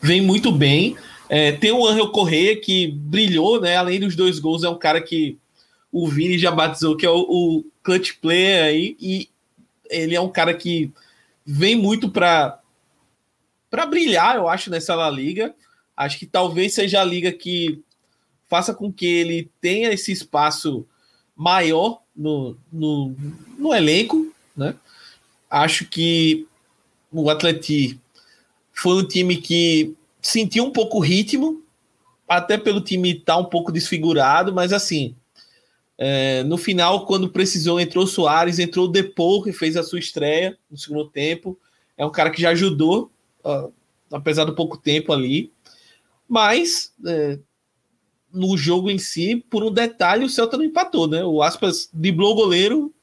vem 0.04 0.22
muito 0.22 0.52
bem. 0.52 0.98
É, 1.30 1.54
tem 1.54 1.72
o 1.72 1.88
Angel 1.88 2.12
Correia 2.12 2.60
que 2.60 2.92
brilhou, 2.92 3.62
né? 3.62 3.78
Além 3.78 4.02
dos 4.02 4.16
dois 4.16 4.38
gols, 4.38 4.64
é 4.64 4.70
um 4.70 4.78
cara 4.78 5.02
que 5.02 5.38
o 5.92 6.08
Vini 6.08 6.38
já 6.38 6.52
batizou 6.52 6.98
que 6.98 7.06
é 7.06 7.10
o, 7.10 7.20
o 7.20 7.66
clutch 7.82 8.14
player 8.22 8.66
aí, 8.66 8.98
e 9.00 9.30
ele 9.90 10.16
é 10.16 10.22
um 10.22 10.30
cara 10.30 10.54
que 10.54 10.92
vem 11.46 11.76
muito 11.76 12.10
para 12.10 12.60
para 13.70 13.88
brilhar, 13.88 14.36
eu 14.36 14.48
acho, 14.48 14.70
nessa 14.70 14.94
La 14.94 15.10
Liga. 15.10 15.56
Acho 15.98 16.20
que 16.20 16.28
talvez 16.28 16.76
seja 16.76 17.02
a 17.02 17.04
liga 17.04 17.32
que 17.32 17.82
faça 18.48 18.72
com 18.72 18.94
que 18.94 19.06
ele 19.06 19.50
tenha 19.60 19.92
esse 19.92 20.12
espaço 20.12 20.86
maior 21.36 22.02
no, 22.16 22.56
no, 22.72 23.16
no 23.58 23.74
elenco, 23.74 24.32
né? 24.56 24.76
Acho 25.50 25.86
que 25.86 26.48
o 27.12 27.32
Atleti 27.32 28.00
foi 28.74 28.96
um 28.96 29.08
time 29.08 29.38
que 29.38 29.96
sentiu 30.22 30.66
um 30.66 30.72
pouco 30.72 30.98
o 30.98 31.02
ritmo, 31.02 31.64
até 32.28 32.58
pelo 32.58 32.82
time 32.82 33.12
estar 33.12 33.34
tá 33.34 33.38
um 33.38 33.46
pouco 33.46 33.72
desfigurado, 33.72 34.54
mas 34.54 34.74
assim, 34.74 35.16
é, 35.98 36.44
no 36.44 36.58
final, 36.58 37.06
quando 37.06 37.30
precisou, 37.30 37.80
entrou 37.80 38.04
o 38.04 38.08
Soares, 38.08 38.60
entrou 38.60 38.86
o 38.86 38.92
Depou, 38.92 39.44
que 39.44 39.54
fez 39.54 39.78
a 39.78 39.84
sua 39.84 40.00
estreia 40.00 40.58
no 40.70 40.78
segundo 40.78 41.08
tempo. 41.08 41.58
É 41.96 42.06
um 42.06 42.12
cara 42.12 42.32
que 42.32 42.42
já 42.42 42.50
ajudou 42.50 43.12
uh, 43.46 43.72
apesar 44.12 44.46
do 44.46 44.56
pouco 44.56 44.78
tempo 44.78 45.12
ali. 45.12 45.52
Mas 46.28 46.94
é, 47.06 47.40
no 48.32 48.58
jogo 48.58 48.90
em 48.90 48.98
si, 48.98 49.44
por 49.50 49.64
um 49.64 49.72
detalhe, 49.72 50.26
o 50.26 50.30
Celta 50.30 50.58
não 50.58 50.64
empatou, 50.64 51.08
né? 51.08 51.24
O 51.24 51.42
Aspas 51.42 51.90
driblou 51.94 52.32
o 52.32 52.36
goleiro 52.36 52.94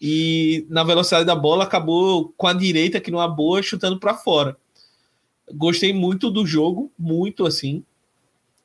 e 0.00 0.66
na 0.68 0.82
velocidade 0.82 1.24
da 1.24 1.36
bola 1.36 1.64
acabou 1.64 2.32
com 2.36 2.46
a 2.46 2.52
direita, 2.52 3.00
que 3.00 3.10
numa 3.10 3.28
boa, 3.28 3.62
chutando 3.62 3.98
para 3.98 4.14
fora. 4.14 4.56
Gostei 5.52 5.92
muito 5.92 6.30
do 6.30 6.46
jogo, 6.46 6.90
muito 6.98 7.46
assim. 7.46 7.84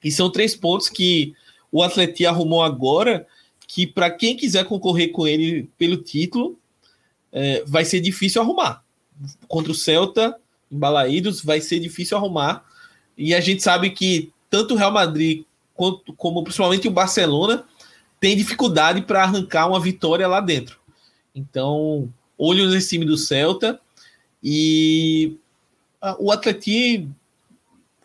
E 0.04 0.12
são 0.12 0.32
três 0.32 0.56
pontos 0.56 0.90
que 0.90 1.34
o 1.72 1.84
Atleti 1.84 2.26
arrumou 2.26 2.64
agora, 2.64 3.28
que 3.68 3.86
para 3.86 4.10
quem 4.10 4.36
quiser 4.36 4.66
concorrer 4.66 5.12
com 5.12 5.28
ele 5.28 5.70
pelo 5.78 5.98
título, 5.98 6.58
é, 7.32 7.64
vai 7.66 7.86
ser 7.86 8.00
difícil 8.00 8.42
arrumar. 8.42 8.84
Contra 9.48 9.72
o 9.72 9.76
Celta, 9.76 10.36
embalaídos, 10.72 11.42
vai 11.42 11.62
ser 11.62 11.80
difícil 11.80 12.18
arrumar. 12.18 12.66
E 13.18 13.34
a 13.34 13.42
gente 13.42 13.62
sabe 13.62 13.90
que 13.92 14.32
tanto 14.50 14.74
o 14.74 14.78
Real 14.78 14.92
Madrid 14.92 15.44
quanto 15.76 16.14
como 16.14 16.44
principalmente 16.44 16.88
o 16.88 16.92
Barcelona 16.92 17.66
tem 18.20 18.36
dificuldade 18.36 19.02
para 19.02 19.24
arrancar 19.24 19.68
uma 19.68 19.80
vitória 19.80 20.28
lá 20.28 20.42
dentro. 20.42 20.80
Então, 21.34 22.12
olho 22.38 22.70
nesse 22.70 22.90
time 22.90 23.06
do 23.06 23.18
Celta 23.18 23.80
e 24.44 25.38
o 26.20 26.32
Atleti, 26.32 27.08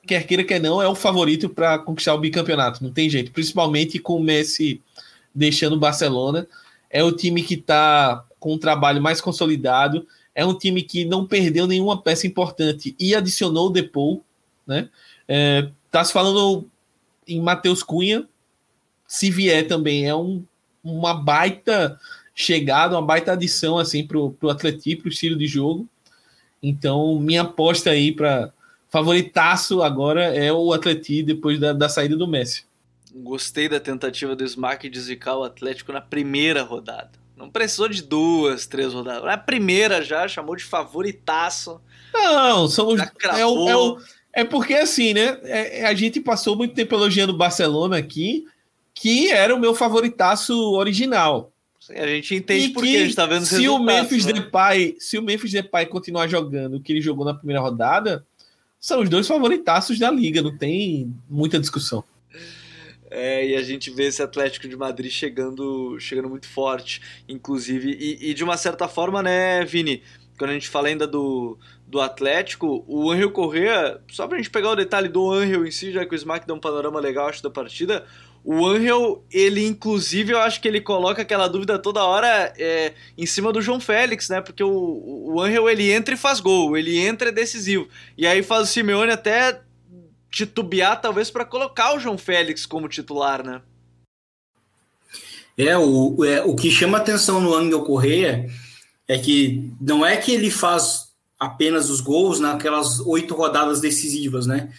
quer 0.07 0.27
queira 0.27 0.45
quer 0.45 0.61
não, 0.61 0.83
é 0.83 0.89
o 0.89 0.95
favorito 0.95 1.49
para 1.49 1.79
conquistar 1.79 2.15
o 2.15 2.19
bicampeonato, 2.19 2.83
não 2.83 2.93
tem 2.93 3.09
jeito, 3.09 3.33
principalmente 3.33 3.99
com 3.99 4.17
o 4.17 4.23
Messi 4.23 4.81
deixando 5.35 5.75
o 5.75 5.81
Barcelona. 5.81 6.47
É 6.91 7.03
o 7.03 7.13
time 7.13 7.43
que 7.43 7.55
está 7.55 8.25
com 8.39 8.55
um 8.55 8.59
trabalho 8.59 9.03
mais 9.03 9.21
consolidado, 9.21 10.07
é 10.35 10.45
um 10.45 10.57
time 10.57 10.83
que 10.83 11.05
não 11.05 11.27
perdeu 11.27 11.67
nenhuma 11.67 12.01
peça 12.01 12.27
importante 12.27 12.95
e 12.99 13.15
adicionou 13.15 13.67
o 13.69 13.71
Depou, 13.71 14.25
né? 14.67 14.89
É, 15.27 15.71
tá 15.91 16.05
se 16.05 16.13
falando 16.13 16.69
em 17.27 17.41
Matheus 17.41 17.83
Cunha, 17.83 18.29
se 19.07 19.31
vier 19.31 19.67
também, 19.67 20.07
é 20.07 20.15
um, 20.15 20.45
uma 20.83 21.15
baita 21.15 21.99
chegada, 22.35 22.97
uma 22.97 23.07
baita 23.07 23.33
adição 23.33 23.79
assim 23.79 24.07
pro, 24.07 24.33
pro 24.33 24.51
Atlético, 24.51 25.03
pro 25.03 25.11
estilo 25.11 25.39
de 25.39 25.47
jogo. 25.47 25.89
Então, 26.67 27.19
minha 27.21 27.43
aposta 27.43 27.91
aí 27.91 28.11
para 28.11 28.51
favoritaço 28.89 29.83
agora 29.83 30.35
é 30.35 30.51
o 30.51 30.73
Atlético 30.73 31.27
depois 31.27 31.61
da, 31.61 31.75
da 31.75 31.91
saída 31.91 32.17
do 32.17 32.27
Messi. 32.27 32.65
Gostei 33.15 33.69
da 33.69 33.79
tentativa 33.79 34.35
do 34.35 34.43
Smack 34.43 34.89
de 34.89 34.99
zicar 34.99 35.37
o 35.37 35.45
Atlético 35.45 35.93
na 35.93 36.01
primeira 36.01 36.63
rodada. 36.63 37.11
Não 37.37 37.51
precisou 37.51 37.89
de 37.89 38.03
duas, 38.03 38.67
três 38.67 38.95
rodadas. 38.95 39.25
Na 39.25 39.37
primeira 39.37 40.03
já, 40.03 40.27
chamou 40.27 40.57
de 40.57 40.65
favoritaço. 40.65 41.81
Não, 42.15 42.67
somos. 42.67 42.99
É, 43.01 43.45
o, 43.45 43.69
é, 43.69 43.77
o, 43.77 43.99
é, 44.33 44.45
porque 44.45 44.73
assim, 44.73 45.13
né? 45.13 45.39
É, 45.43 45.81
é, 45.81 45.87
a 45.87 45.95
gente 45.95 46.19
passou 46.19 46.57
muito 46.57 46.75
tempo 46.75 46.95
elogiando 46.95 47.33
o 47.33 47.37
Barcelona 47.37 47.99
aqui, 47.99 48.47
que 48.95 49.31
era 49.31 49.55
o 49.55 49.61
meu 49.61 49.75
favoritaço 49.75 50.55
original. 50.73 51.53
Sim, 51.87 51.97
a 51.97 52.07
gente 52.07 52.35
entende 52.35 52.71
porque 52.71 52.97
a 52.97 53.05
gente 53.05 53.15
tá 53.15 53.27
vendo 53.27 53.45
se 53.45 53.69
o 53.69 53.79
Memphis 53.79 54.25
né? 54.25 54.33
Depay, 54.33 54.97
Se 54.99 55.19
o 55.19 55.23
Memphis 55.23 55.53
Depay 55.53 55.85
continuar 55.85 56.27
jogando 56.29 56.79
o 56.79 56.81
que 56.81 56.91
ele 56.91 57.01
jogou 57.03 57.27
na 57.27 57.35
primeira 57.35 57.61
rodada, 57.61 58.25
são 58.81 59.03
os 59.03 59.11
dois 59.11 59.29
favoritaços 59.29 59.99
da 59.99 60.11
liga, 60.11 60.41
não 60.41 60.57
tem 60.57 61.15
muita 61.29 61.61
discussão. 61.61 62.03
É, 63.11 63.49
e 63.49 63.55
a 63.55 63.63
gente 63.63 63.91
vê 63.91 64.05
esse 64.07 64.23
Atlético 64.23 64.67
de 64.67 64.75
Madrid 64.75 65.13
chegando, 65.13 66.01
chegando 66.01 66.31
muito 66.31 66.49
forte, 66.49 67.03
inclusive. 67.29 67.91
E, 67.91 68.31
e, 68.31 68.35
de 68.35 68.43
uma 68.43 68.57
certa 68.57 68.89
forma, 68.89 69.23
né, 69.23 69.63
Vini? 69.67 70.03
Quando 70.39 70.51
a 70.51 70.55
gente 70.55 70.71
fala 70.71 70.89
ainda 70.89 71.07
do, 71.07 71.59
do 71.87 72.01
Atlético, 72.01 72.83
o 72.89 73.11
Angel 73.11 73.31
Correa, 73.31 74.01
só 74.11 74.27
pra 74.27 74.39
gente 74.39 74.49
pegar 74.49 74.71
o 74.71 74.77
detalhe 74.77 75.09
do 75.09 75.31
Angel 75.31 75.67
em 75.67 75.71
si, 75.71 75.93
já 75.93 76.07
que 76.07 76.15
o 76.15 76.17
Smack 76.17 76.47
deu 76.47 76.57
um 76.57 76.61
panorama 76.61 76.99
legal 76.99 77.29
acho, 77.29 77.43
da 77.43 77.51
partida, 77.51 78.07
o 78.45 78.67
Angel, 78.67 79.25
ele 79.33 79.65
inclusive, 79.65 80.33
eu 80.33 80.39
acho 80.39 80.61
que 80.61 80.69
ele 80.69 80.81
coloca 80.81 81.23
aquela 81.23 81.49
dúvida 81.49 81.79
toda 81.79 82.05
hora 82.05 82.53
é, 82.59 82.93
em 83.17 83.25
cima 83.25 83.51
do 83.51 83.63
João 83.63 83.81
Félix, 83.81 84.29
né? 84.29 84.43
Porque 84.43 84.63
o, 84.63 85.33
o 85.33 85.41
Angel, 85.41 85.71
ele 85.71 85.91
entra 85.91 86.13
e 86.13 86.19
faz 86.19 86.41
gol, 86.41 86.77
ele 86.77 86.99
entra 86.99 87.29
e 87.29 87.31
é 87.31 87.33
decisivo. 87.33 87.89
E 88.19 88.27
aí 88.27 88.43
faz 88.43 88.69
o 88.69 88.73
Simeone 88.73 89.13
até 89.13 89.63
titubear, 90.31 91.01
talvez, 91.01 91.31
para 91.31 91.47
colocar 91.47 91.97
o 91.97 91.99
João 91.99 92.19
Félix 92.19 92.67
como 92.67 92.87
titular, 92.87 93.43
né? 93.43 93.63
É, 95.57 95.79
o, 95.79 96.23
é, 96.23 96.43
o 96.43 96.55
que 96.55 96.71
chama 96.71 96.99
atenção 96.99 97.41
no 97.41 97.55
Angel 97.55 97.83
Correa 97.83 98.47
é 99.09 99.17
que 99.17 99.73
não 99.81 100.05
é 100.05 100.19
que 100.19 100.33
ele 100.33 100.51
faz 100.51 101.15
apenas 101.39 101.89
os 101.89 102.01
gols 102.01 102.41
naquelas 102.41 103.01
oito 103.01 103.35
rodadas 103.35 103.81
decisivas, 103.81 104.47
né? 104.47 104.71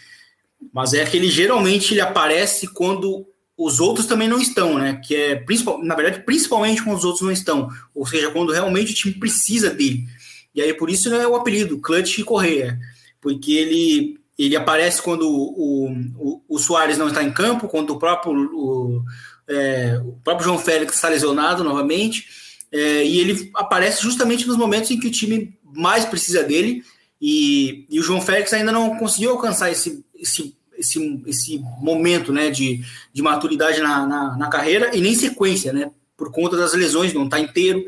Mas 0.72 0.93
é 0.93 1.03
que 1.03 1.18
ele 1.18 1.30
geralmente 1.30 1.93
ele 1.93 2.01
aparece 2.01 2.68
quando 2.68 3.26
os 3.58 3.80
outros 3.80 4.06
também 4.06 4.28
não 4.28 4.39
estão, 4.39 4.78
né? 4.78 5.01
Que 5.06 5.16
é 5.16 5.36
principal, 5.36 5.84
na 5.84 5.95
verdade, 5.95 6.24
principalmente 6.24 6.84
quando 6.84 6.97
os 6.97 7.06
outros 7.06 7.22
não 7.24 7.32
estão, 7.32 7.70
ou 7.93 8.06
seja, 8.06 8.32
quando 8.32 8.51
realmente 8.51 8.91
o 8.91 8.95
time 8.95 9.16
precisa 9.16 9.70
dele. 9.70 10.06
E 10.53 10.62
aí 10.62 10.74
por 10.74 10.89
isso 10.89 11.14
é 11.14 11.28
o 11.28 11.36
apelido, 11.36 11.80
Clutch 11.80 12.24
Correia, 12.24 12.80
porque 13.22 13.53
ele 13.53 14.20
ele 14.38 14.56
aparece 14.56 15.01
quando 15.01 15.30
o, 15.30 15.93
o, 16.18 16.41
o 16.49 16.60
Soares 16.60 16.97
não 16.97 17.08
está 17.08 17.24
em 17.24 17.32
campo, 17.32 17.70
quando 17.70 17.91
o 17.91 17.99
próprio 17.99 18.34
o, 18.34 19.01
é, 19.47 19.97
o 20.03 20.14
próprio 20.24 20.45
João 20.45 20.60
Félix 20.60 20.95
está 20.95 21.08
lesionado 21.08 21.64
novamente, 21.64 22.28
é, 22.72 23.06
e 23.06 23.20
ele 23.20 23.49
aparece 23.56 24.03
justamente 24.03 24.45
nos 24.45 24.58
momentos 24.58 24.91
em 24.91 24.99
que 24.99 25.08
o 25.08 25.12
time 25.12 25.58
mais 25.64 26.03
precisa 26.03 26.43
dele, 26.43 26.84
e, 27.22 27.86
e 27.89 27.99
o 27.99 28.03
João 28.03 28.22
Félix 28.22 28.51
ainda 28.51 28.74
não 28.74 28.97
conseguiu 28.97 29.32
alcançar 29.32 29.72
esse, 29.72 30.03
esse, 30.16 30.53
esse, 30.78 31.21
esse 31.26 31.59
momento 31.82 32.32
né, 32.32 32.49
de, 32.49 32.82
de 33.13 33.21
maturidade 33.21 33.82
na, 33.82 34.05
na, 34.05 34.38
na 34.38 34.47
carreira, 34.49 34.95
e 34.95 35.01
nem 35.01 35.15
sequência, 35.15 35.71
né, 35.73 35.91
por 36.17 36.32
conta 36.32 36.55
das 36.55 36.73
lesões, 36.73 37.13
não 37.13 37.26
está 37.26 37.39
inteiro, 37.39 37.84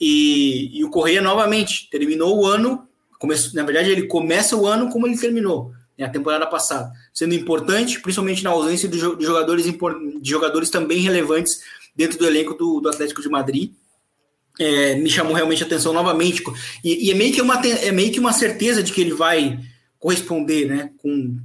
e, 0.00 0.78
e 0.78 0.84
o 0.84 0.90
Correia 0.90 1.22
novamente 1.22 1.88
terminou 1.90 2.40
o 2.40 2.46
ano, 2.46 2.86
começou, 3.18 3.52
na 3.54 3.64
verdade 3.64 3.90
ele 3.90 4.06
começa 4.06 4.56
o 4.56 4.66
ano 4.66 4.90
como 4.90 5.06
ele 5.06 5.18
terminou, 5.18 5.72
né, 5.96 6.04
a 6.04 6.10
temporada 6.10 6.46
passada, 6.46 6.90
sendo 7.14 7.34
importante, 7.34 8.00
principalmente 8.00 8.42
na 8.42 8.50
ausência 8.50 8.88
de 8.88 8.98
jogadores, 8.98 9.64
de 9.64 10.30
jogadores 10.30 10.70
também 10.70 11.00
relevantes 11.00 11.60
dentro 11.94 12.18
do 12.18 12.26
elenco 12.26 12.54
do, 12.54 12.80
do 12.80 12.88
Atlético 12.88 13.22
de 13.22 13.28
Madrid, 13.28 13.72
é, 14.58 14.94
me 14.96 15.08
chamou 15.08 15.32
realmente 15.32 15.62
a 15.62 15.66
atenção 15.66 15.92
novamente. 15.92 16.42
E, 16.84 17.08
e, 17.08 17.10
é, 17.10 17.14
meio 17.14 17.32
que 17.32 17.40
uma, 17.40 17.60
é 17.66 17.90
meio 17.92 18.12
que 18.12 18.20
uma 18.20 18.32
certeza 18.32 18.82
de 18.82 18.92
que 18.92 19.00
ele 19.00 19.14
vai 19.14 19.58
corresponder 19.98 20.66
né, 20.66 20.90
com, 20.98 21.36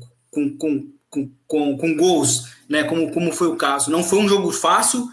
com, 0.57 0.91
com, 1.09 1.31
com, 1.47 1.77
com, 1.77 1.95
gols, 1.95 2.49
né, 2.69 2.83
como, 2.83 3.11
como 3.11 3.31
foi 3.31 3.47
o 3.47 3.55
caso. 3.55 3.89
Não 3.89 4.03
foi 4.03 4.19
um 4.19 4.29
jogo 4.29 4.51
fácil 4.51 5.07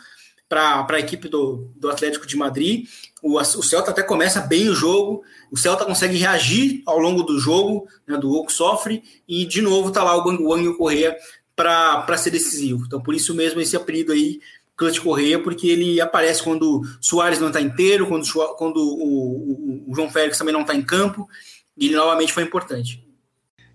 para 0.49 0.87
a 0.89 1.01
equipe 1.01 1.29
do, 1.29 1.71
do 1.77 1.91
Atlético 1.91 2.27
de 2.27 2.37
Madrid. 2.37 2.87
O, 3.23 3.39
o 3.39 3.63
Celta 3.63 3.91
até 3.91 4.03
começa 4.03 4.41
bem 4.41 4.69
o 4.69 4.75
jogo, 4.75 5.23
o 5.51 5.57
Celta 5.57 5.85
consegue 5.85 6.19
reagir 6.19 6.83
ao 6.85 6.99
longo 6.99 7.23
do 7.23 7.39
jogo, 7.39 7.89
né, 8.07 8.19
do 8.19 8.29
gol 8.29 8.45
que 8.45 8.53
sofre, 8.53 9.03
e 9.27 9.47
de 9.47 9.63
novo 9.63 9.89
está 9.89 10.03
lá 10.03 10.17
o 10.17 10.53
Angel 10.53 10.77
Correa 10.77 11.17
para 11.57 12.17
ser 12.19 12.31
decisivo. 12.31 12.85
Então, 12.87 13.01
por 13.01 13.15
isso 13.15 13.35
mesmo, 13.35 13.61
esse 13.61 13.77
apelido 13.77 14.13
aí 14.13 14.41
Clutch 14.77 15.01
Correia, 15.01 15.39
porque 15.39 15.69
ele 15.69 16.01
aparece 16.01 16.43
quando 16.43 16.83
Soares 17.01 17.39
não 17.39 17.49
está 17.49 17.61
inteiro, 17.61 18.09
quando, 18.09 18.27
quando 18.57 18.77
o, 18.79 19.85
o, 19.87 19.91
o, 19.91 19.95
João 19.95 20.11
Félix 20.11 20.37
também 20.37 20.53
não 20.53 20.63
está 20.63 20.75
em 20.75 20.83
campo, 20.83 21.29
e 21.77 21.87
ele 21.87 21.97
novamente 21.97 22.33
foi 22.33 22.43
importante. 22.43 23.03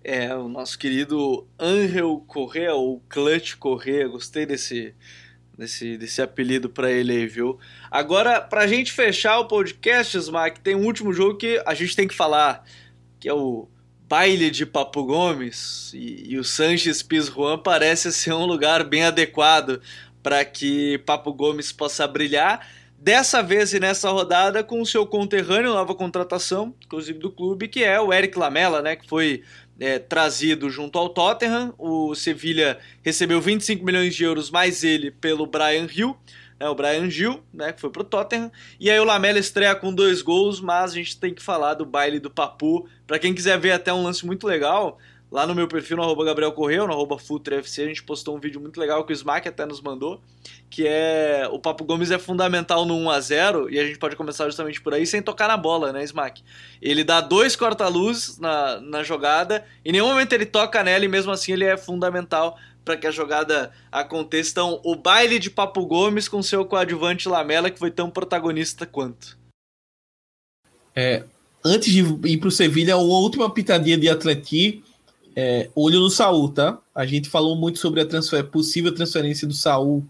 É, 0.04 0.34
o 0.34 0.48
nosso 0.48 0.80
querido 0.80 1.48
Angel 1.60 2.24
Correa, 2.28 2.74
ou 2.74 3.02
Clutch 3.10 3.56
Correa, 3.56 4.08
gostei 4.08 4.46
desse, 4.46 4.96
desse, 5.58 5.98
desse 5.98 6.22
apelido 6.22 6.70
para 6.70 6.90
ele 6.90 7.12
aí, 7.12 7.28
viu? 7.28 7.60
Agora, 7.92 8.40
para 8.40 8.62
a 8.62 8.68
gente 8.68 8.94
fechar 8.94 9.40
o 9.40 9.48
podcast, 9.48 10.18
Smack, 10.18 10.62
tem 10.62 10.74
um 10.74 10.86
último 10.86 11.12
jogo 11.12 11.38
que 11.38 11.62
a 11.66 11.74
gente 11.74 11.96
tem 11.96 12.08
que 12.08 12.16
falar, 12.16 12.64
que 13.20 13.28
é 13.28 13.34
o 13.34 13.68
baile 14.08 14.50
de 14.50 14.66
Papo 14.66 15.04
Gomes, 15.04 15.92
e, 15.94 16.34
e 16.34 16.40
o 16.40 16.44
Sanches 16.44 17.04
Pizjuan 17.04 17.58
parece 17.60 18.12
ser 18.14 18.34
um 18.34 18.46
lugar 18.46 18.84
bem 18.86 19.04
adequado 19.04 19.82
para 20.24 20.44
que 20.46 20.98
Papo 21.00 21.34
Gomes 21.34 21.72
possa 21.74 22.08
brilhar. 22.08 22.66
Dessa 22.98 23.42
vez 23.42 23.74
e 23.74 23.80
nessa 23.80 24.10
rodada 24.10 24.62
com 24.64 24.82
o 24.82 24.86
seu 24.86 25.06
conterrâneo, 25.06 25.74
nova 25.74 25.96
contratação, 25.96 26.74
inclusive 26.86 27.18
do 27.20 27.32
clube, 27.32 27.68
que 27.68 27.84
é 27.84 28.00
o 28.00 28.12
Eric 28.12 28.38
Lamela, 28.38 28.82
né, 28.82 28.96
que 28.96 29.08
foi 29.08 29.44
é, 29.80 29.98
trazido 29.98 30.70
junto 30.70 30.98
ao 30.98 31.10
Tottenham. 31.10 31.74
O 31.78 32.14
Sevilha 32.14 32.80
recebeu 33.02 33.40
25 33.40 33.84
milhões 33.84 34.16
de 34.16 34.24
euros 34.24 34.52
mais 34.52 34.84
ele 34.84 35.12
pelo 35.12 35.46
Brian 35.46 35.88
Hill, 35.92 36.18
né, 36.60 36.68
o 36.68 36.76
Brian 36.76 37.10
Gil, 37.10 37.42
né, 37.54 37.72
que 37.72 37.80
foi 37.80 37.90
pro 37.90 38.04
Tottenham. 38.04 38.52
E 38.80 38.92
aí 38.92 39.00
o 39.00 39.06
Lamela 39.06 39.40
estreia 39.40 39.74
com 39.76 39.94
dois 39.94 40.22
gols, 40.22 40.60
mas 40.60 40.92
a 40.92 40.96
gente 40.96 41.18
tem 41.18 41.34
que 41.34 41.42
falar 41.42 41.76
do 41.76 41.86
baile 41.86 42.20
do 42.20 42.30
Papu. 42.30 42.88
Para 43.08 43.18
quem 43.18 43.34
quiser 43.34 43.58
ver 43.58 43.72
até 43.72 43.94
um 43.94 44.04
lance 44.04 44.26
muito 44.26 44.46
legal, 44.46 45.00
Lá 45.32 45.46
no 45.46 45.54
meu 45.54 45.68
perfil, 45.68 45.98
no 45.98 46.04
arroba 46.04 46.26
Gabriel 46.26 46.56
no 46.58 46.92
arroba 46.92 47.16
a 47.16 47.70
gente 47.70 48.02
postou 48.02 48.36
um 48.36 48.40
vídeo 48.40 48.60
muito 48.60 48.80
legal 48.80 49.06
que 49.06 49.14
o 49.14 49.16
Smack 49.16 49.48
até 49.48 49.64
nos 49.64 49.80
mandou, 49.80 50.20
que 50.72 50.88
é 50.88 51.48
o 51.52 51.60
Papo 51.60 51.84
Gomes 51.84 52.10
é 52.10 52.18
fundamental 52.18 52.84
no 52.84 52.96
1x0, 52.96 53.68
e 53.70 53.80
a 53.80 53.86
gente 53.86 54.00
pode 54.00 54.16
começar 54.16 54.46
justamente 54.46 54.82
por 54.82 54.92
aí, 54.92 55.06
sem 55.06 55.22
tocar 55.22 55.48
na 55.48 55.56
bola, 55.56 55.94
né, 55.94 56.04
Smack? 56.04 56.44
Ele 56.82 57.04
dá 57.04 57.22
dois 57.22 57.56
corta-luz 57.56 58.40
na, 58.40 58.82
na 58.82 59.04
jogada, 59.04 59.64
em 59.86 59.92
nenhum 59.92 60.08
momento 60.08 60.34
ele 60.34 60.48
toca 60.48 60.84
nela, 60.84 61.06
e 61.06 61.08
mesmo 61.08 61.32
assim 61.32 61.52
ele 61.52 61.66
é 61.66 61.78
fundamental 61.78 62.58
para 62.84 62.98
que 62.98 63.06
a 63.06 63.12
jogada 63.12 63.72
aconteça. 63.92 64.50
Então, 64.50 64.82
o 64.84 64.96
baile 64.96 65.38
de 65.38 65.52
Papo 65.52 65.86
Gomes 65.86 66.28
com 66.28 66.42
seu 66.42 66.66
coadjuvante 66.66 67.30
Lamela, 67.30 67.70
que 67.70 67.78
foi 67.78 67.92
tão 67.92 68.10
protagonista 68.10 68.84
quanto. 68.84 69.38
É, 70.96 71.24
antes 71.64 71.94
de 71.94 72.00
ir 72.00 72.38
para 72.38 72.48
o 72.48 72.52
Sevilha, 72.52 72.98
uma 72.98 73.20
última 73.20 73.48
pitadinha 73.54 73.96
de 73.96 74.10
Atleti 74.10 74.84
é, 75.40 75.70
olho 75.74 76.02
no 76.02 76.10
Saul, 76.10 76.50
tá? 76.50 76.78
A 76.94 77.06
gente 77.06 77.30
falou 77.30 77.56
muito 77.56 77.80
sobre 77.80 78.02
a 78.02 78.06
transfer, 78.06 78.44
possível 78.44 78.94
transferência 78.94 79.48
do 79.48 79.54
Saul 79.54 80.06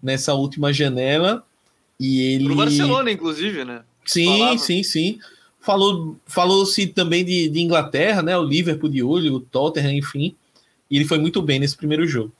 nessa 0.00 0.34
última 0.34 0.72
janela. 0.72 1.44
E 1.98 2.20
ele. 2.34 2.44
Pro 2.44 2.54
Barcelona, 2.54 3.10
inclusive, 3.10 3.64
né? 3.64 3.82
Sim, 4.04 4.38
Falava. 4.38 4.58
sim, 4.58 4.82
sim. 4.84 5.18
Falou, 5.60 6.16
falou-se 6.26 6.86
também 6.86 7.24
de, 7.24 7.48
de, 7.48 7.60
Inglaterra, 7.60 8.22
né? 8.22 8.38
O 8.38 8.44
Liverpool 8.44 8.88
de 8.88 9.02
olho, 9.02 9.34
o 9.34 9.40
Tottenham, 9.40 9.92
enfim. 9.92 10.36
E 10.88 10.96
ele 10.96 11.04
foi 11.04 11.18
muito 11.18 11.42
bem 11.42 11.58
nesse 11.58 11.76
primeiro 11.76 12.06
jogo. 12.06 12.32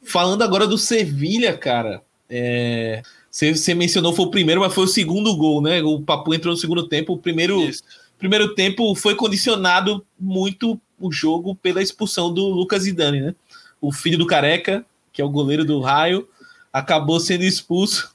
Falando 0.00 0.42
agora 0.42 0.66
do 0.66 0.78
Sevilha, 0.78 1.58
cara. 1.58 2.00
É, 2.30 3.02
você, 3.28 3.54
você, 3.54 3.74
mencionou 3.74 4.14
foi 4.14 4.26
o 4.26 4.30
primeiro, 4.30 4.60
mas 4.60 4.72
foi 4.72 4.84
o 4.84 4.88
segundo 4.88 5.36
gol, 5.36 5.60
né? 5.60 5.82
O 5.82 6.00
Papu 6.00 6.32
entrou 6.32 6.54
no 6.54 6.60
segundo 6.60 6.86
tempo. 6.86 7.12
O 7.12 7.18
primeiro, 7.18 7.58
primeiro 8.18 8.54
tempo 8.54 8.94
foi 8.94 9.16
condicionado 9.16 10.06
muito 10.18 10.80
o 11.06 11.12
jogo 11.12 11.54
pela 11.54 11.82
expulsão 11.82 12.32
do 12.32 12.46
Lucas 12.46 12.82
Zidane, 12.82 13.20
né? 13.20 13.34
O 13.80 13.92
filho 13.92 14.18
do 14.18 14.26
Careca, 14.26 14.84
que 15.12 15.20
é 15.20 15.24
o 15.24 15.30
goleiro 15.30 15.64
do 15.64 15.80
Raio, 15.80 16.28
acabou 16.72 17.20
sendo 17.20 17.44
expulso 17.44 18.14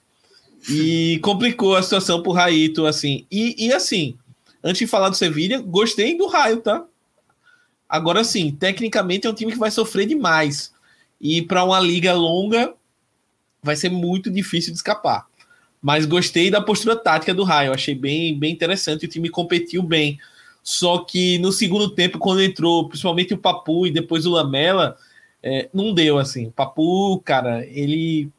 e 0.69 1.19
complicou 1.23 1.75
a 1.75 1.83
situação 1.83 2.21
pro 2.21 2.31
Raito, 2.31 2.85
assim. 2.85 3.25
E, 3.31 3.67
e 3.67 3.73
assim, 3.73 4.17
antes 4.63 4.79
de 4.79 4.87
falar 4.87 5.09
do 5.09 5.15
Sevilha, 5.15 5.59
gostei 5.59 6.17
do 6.17 6.27
Raio, 6.27 6.57
tá? 6.57 6.85
Agora 7.87 8.23
sim, 8.23 8.51
tecnicamente 8.51 9.27
é 9.27 9.29
um 9.29 9.33
time 9.33 9.51
que 9.51 9.57
vai 9.57 9.71
sofrer 9.71 10.05
demais. 10.05 10.73
E 11.19 11.41
para 11.41 11.63
uma 11.63 11.79
liga 11.79 12.13
longa 12.13 12.73
vai 13.63 13.75
ser 13.75 13.89
muito 13.89 14.29
difícil 14.29 14.71
de 14.71 14.77
escapar. 14.77 15.25
Mas 15.81 16.05
gostei 16.05 16.49
da 16.49 16.61
postura 16.61 16.95
tática 16.95 17.33
do 17.33 17.43
Raio, 17.43 17.73
achei 17.73 17.95
bem, 17.95 18.37
bem 18.37 18.51
interessante. 18.51 19.05
O 19.05 19.09
time 19.09 19.29
competiu 19.29 19.81
bem. 19.81 20.19
Só 20.67 20.97
que 20.97 21.37
no 21.37 21.49
segundo 21.49 21.87
tempo, 21.87 22.19
quando 22.19 22.43
entrou, 22.43 22.89
principalmente 22.89 23.33
o 23.33 23.37
Papu 23.37 23.87
e 23.87 23.91
depois 23.91 24.25
o 24.25 24.31
Lamela, 24.31 24.97
é, 25.41 25.69
não 25.73 25.93
deu 25.93 26.17
assim. 26.17 26.47
O 26.47 26.51
Papu, 26.51 27.21
cara, 27.23 27.65
ele 27.67 28.29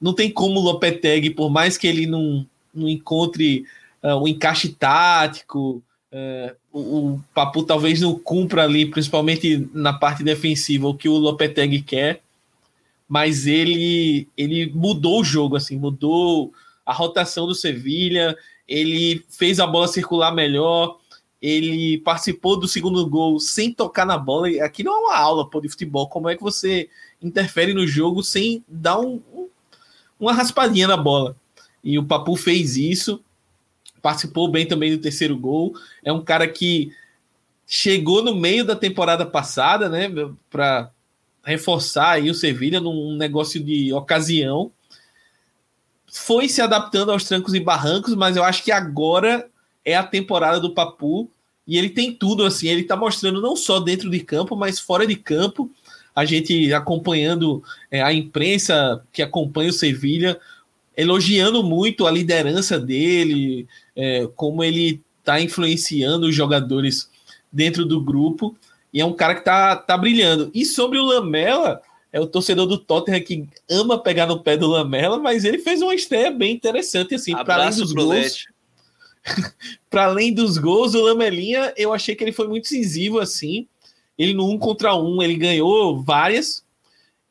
não 0.00 0.12
tem 0.12 0.28
como 0.28 0.58
o 0.58 0.62
Lopetegui, 0.64 1.30
por 1.30 1.48
mais 1.48 1.78
que 1.78 1.86
ele 1.86 2.04
não, 2.04 2.44
não 2.74 2.88
encontre 2.88 3.64
uh, 4.02 4.16
um 4.16 4.26
encaixe 4.26 4.70
tático, 4.70 5.80
uh, 6.12 6.56
o, 6.72 6.80
o, 6.80 7.24
Papu 7.32 7.62
talvez 7.62 8.00
não 8.00 8.18
cumpra 8.18 8.64
ali, 8.64 8.86
principalmente 8.86 9.68
na 9.72 9.92
parte 9.92 10.24
defensiva, 10.24 10.88
o 10.88 10.96
que 10.96 11.08
o 11.08 11.16
Lopetegui 11.16 11.80
quer, 11.80 12.22
mas 13.08 13.46
ele, 13.46 14.26
ele 14.36 14.66
mudou 14.74 15.20
o 15.20 15.24
jogo, 15.24 15.54
assim, 15.54 15.76
mudou 15.76 16.52
a 16.84 16.92
rotação 16.92 17.46
do 17.46 17.54
Sevilha, 17.54 18.36
ele 18.66 19.24
fez 19.28 19.60
a 19.60 19.66
bola 19.66 19.86
circular 19.86 20.34
melhor, 20.34 21.00
ele 21.42 21.98
participou 21.98 22.56
do 22.56 22.68
segundo 22.68 23.04
gol 23.04 23.40
sem 23.40 23.74
tocar 23.74 24.06
na 24.06 24.16
bola. 24.16 24.48
Aqui 24.64 24.84
não 24.84 24.92
é 24.94 24.98
uma 24.98 25.16
aula 25.16 25.50
pô, 25.50 25.60
de 25.60 25.68
futebol. 25.68 26.08
Como 26.08 26.30
é 26.30 26.36
que 26.36 26.42
você 26.42 26.88
interfere 27.20 27.74
no 27.74 27.84
jogo 27.84 28.22
sem 28.22 28.64
dar 28.68 29.00
um, 29.00 29.20
um, 29.34 29.48
uma 30.20 30.32
raspadinha 30.32 30.86
na 30.86 30.96
bola? 30.96 31.36
E 31.82 31.98
o 31.98 32.04
Papu 32.04 32.36
fez 32.36 32.76
isso, 32.76 33.20
participou 34.00 34.48
bem 34.48 34.68
também 34.68 34.92
do 34.92 35.02
terceiro 35.02 35.36
gol. 35.36 35.74
É 36.04 36.12
um 36.12 36.22
cara 36.22 36.46
que 36.46 36.92
chegou 37.66 38.22
no 38.22 38.36
meio 38.36 38.64
da 38.64 38.76
temporada 38.76 39.26
passada, 39.26 39.88
né, 39.88 40.08
para 40.48 40.92
reforçar 41.42 42.10
aí 42.12 42.30
o 42.30 42.34
Sevilha 42.34 42.80
num 42.80 43.16
negócio 43.16 43.60
de 43.60 43.92
ocasião. 43.92 44.70
Foi 46.06 46.48
se 46.48 46.60
adaptando 46.60 47.10
aos 47.10 47.24
trancos 47.24 47.52
e 47.52 47.58
barrancos, 47.58 48.14
mas 48.14 48.36
eu 48.36 48.44
acho 48.44 48.62
que 48.62 48.70
agora 48.70 49.50
é 49.84 49.94
a 49.94 50.02
temporada 50.02 50.60
do 50.60 50.74
Papu 50.74 51.30
e 51.66 51.78
ele 51.78 51.90
tem 51.90 52.12
tudo 52.12 52.44
assim, 52.44 52.68
ele 52.68 52.84
tá 52.84 52.96
mostrando 52.96 53.40
não 53.40 53.56
só 53.56 53.78
dentro 53.78 54.10
de 54.10 54.20
campo, 54.20 54.56
mas 54.56 54.78
fora 54.78 55.06
de 55.06 55.16
campo. 55.16 55.70
A 56.14 56.24
gente 56.24 56.72
acompanhando 56.74 57.62
é, 57.90 58.02
a 58.02 58.12
imprensa 58.12 59.02
que 59.12 59.22
acompanha 59.22 59.70
o 59.70 59.72
Sevilha, 59.72 60.38
elogiando 60.94 61.62
muito 61.62 62.06
a 62.06 62.10
liderança 62.10 62.78
dele, 62.78 63.66
é, 63.96 64.28
como 64.36 64.62
ele 64.62 65.00
está 65.20 65.40
influenciando 65.40 66.26
os 66.26 66.34
jogadores 66.34 67.08
dentro 67.50 67.86
do 67.86 68.00
grupo. 68.00 68.54
E 68.92 69.00
é 69.00 69.04
um 69.06 69.14
cara 69.14 69.36
que 69.36 69.44
tá, 69.44 69.74
tá 69.74 69.96
brilhando. 69.96 70.50
E 70.52 70.66
sobre 70.66 70.98
o 70.98 71.04
Lamela, 71.04 71.80
é 72.12 72.20
o 72.20 72.26
torcedor 72.26 72.66
do 72.66 72.76
Tottenham 72.76 73.22
que 73.22 73.48
ama 73.70 73.98
pegar 73.98 74.26
no 74.26 74.40
pé 74.40 74.54
do 74.56 74.66
Lamela, 74.66 75.18
mas 75.18 75.44
ele 75.44 75.58
fez 75.58 75.80
uma 75.80 75.94
estreia 75.94 76.30
bem 76.30 76.52
interessante, 76.52 77.14
assim, 77.14 77.32
para 77.32 77.54
além 77.54 77.78
dos 77.78 77.92
gols. 77.92 78.46
para 79.90 80.04
além 80.04 80.32
dos 80.32 80.58
gols, 80.58 80.94
o 80.94 81.02
Lamelinha, 81.02 81.72
eu 81.76 81.92
achei 81.92 82.14
que 82.14 82.24
ele 82.24 82.32
foi 82.32 82.48
muito 82.48 82.64
incisivo, 82.64 83.18
assim. 83.18 83.66
Ele 84.18 84.34
no 84.34 84.48
um 84.50 84.58
contra 84.58 84.94
um, 84.94 85.22
ele 85.22 85.34
ganhou 85.34 86.02
várias 86.02 86.64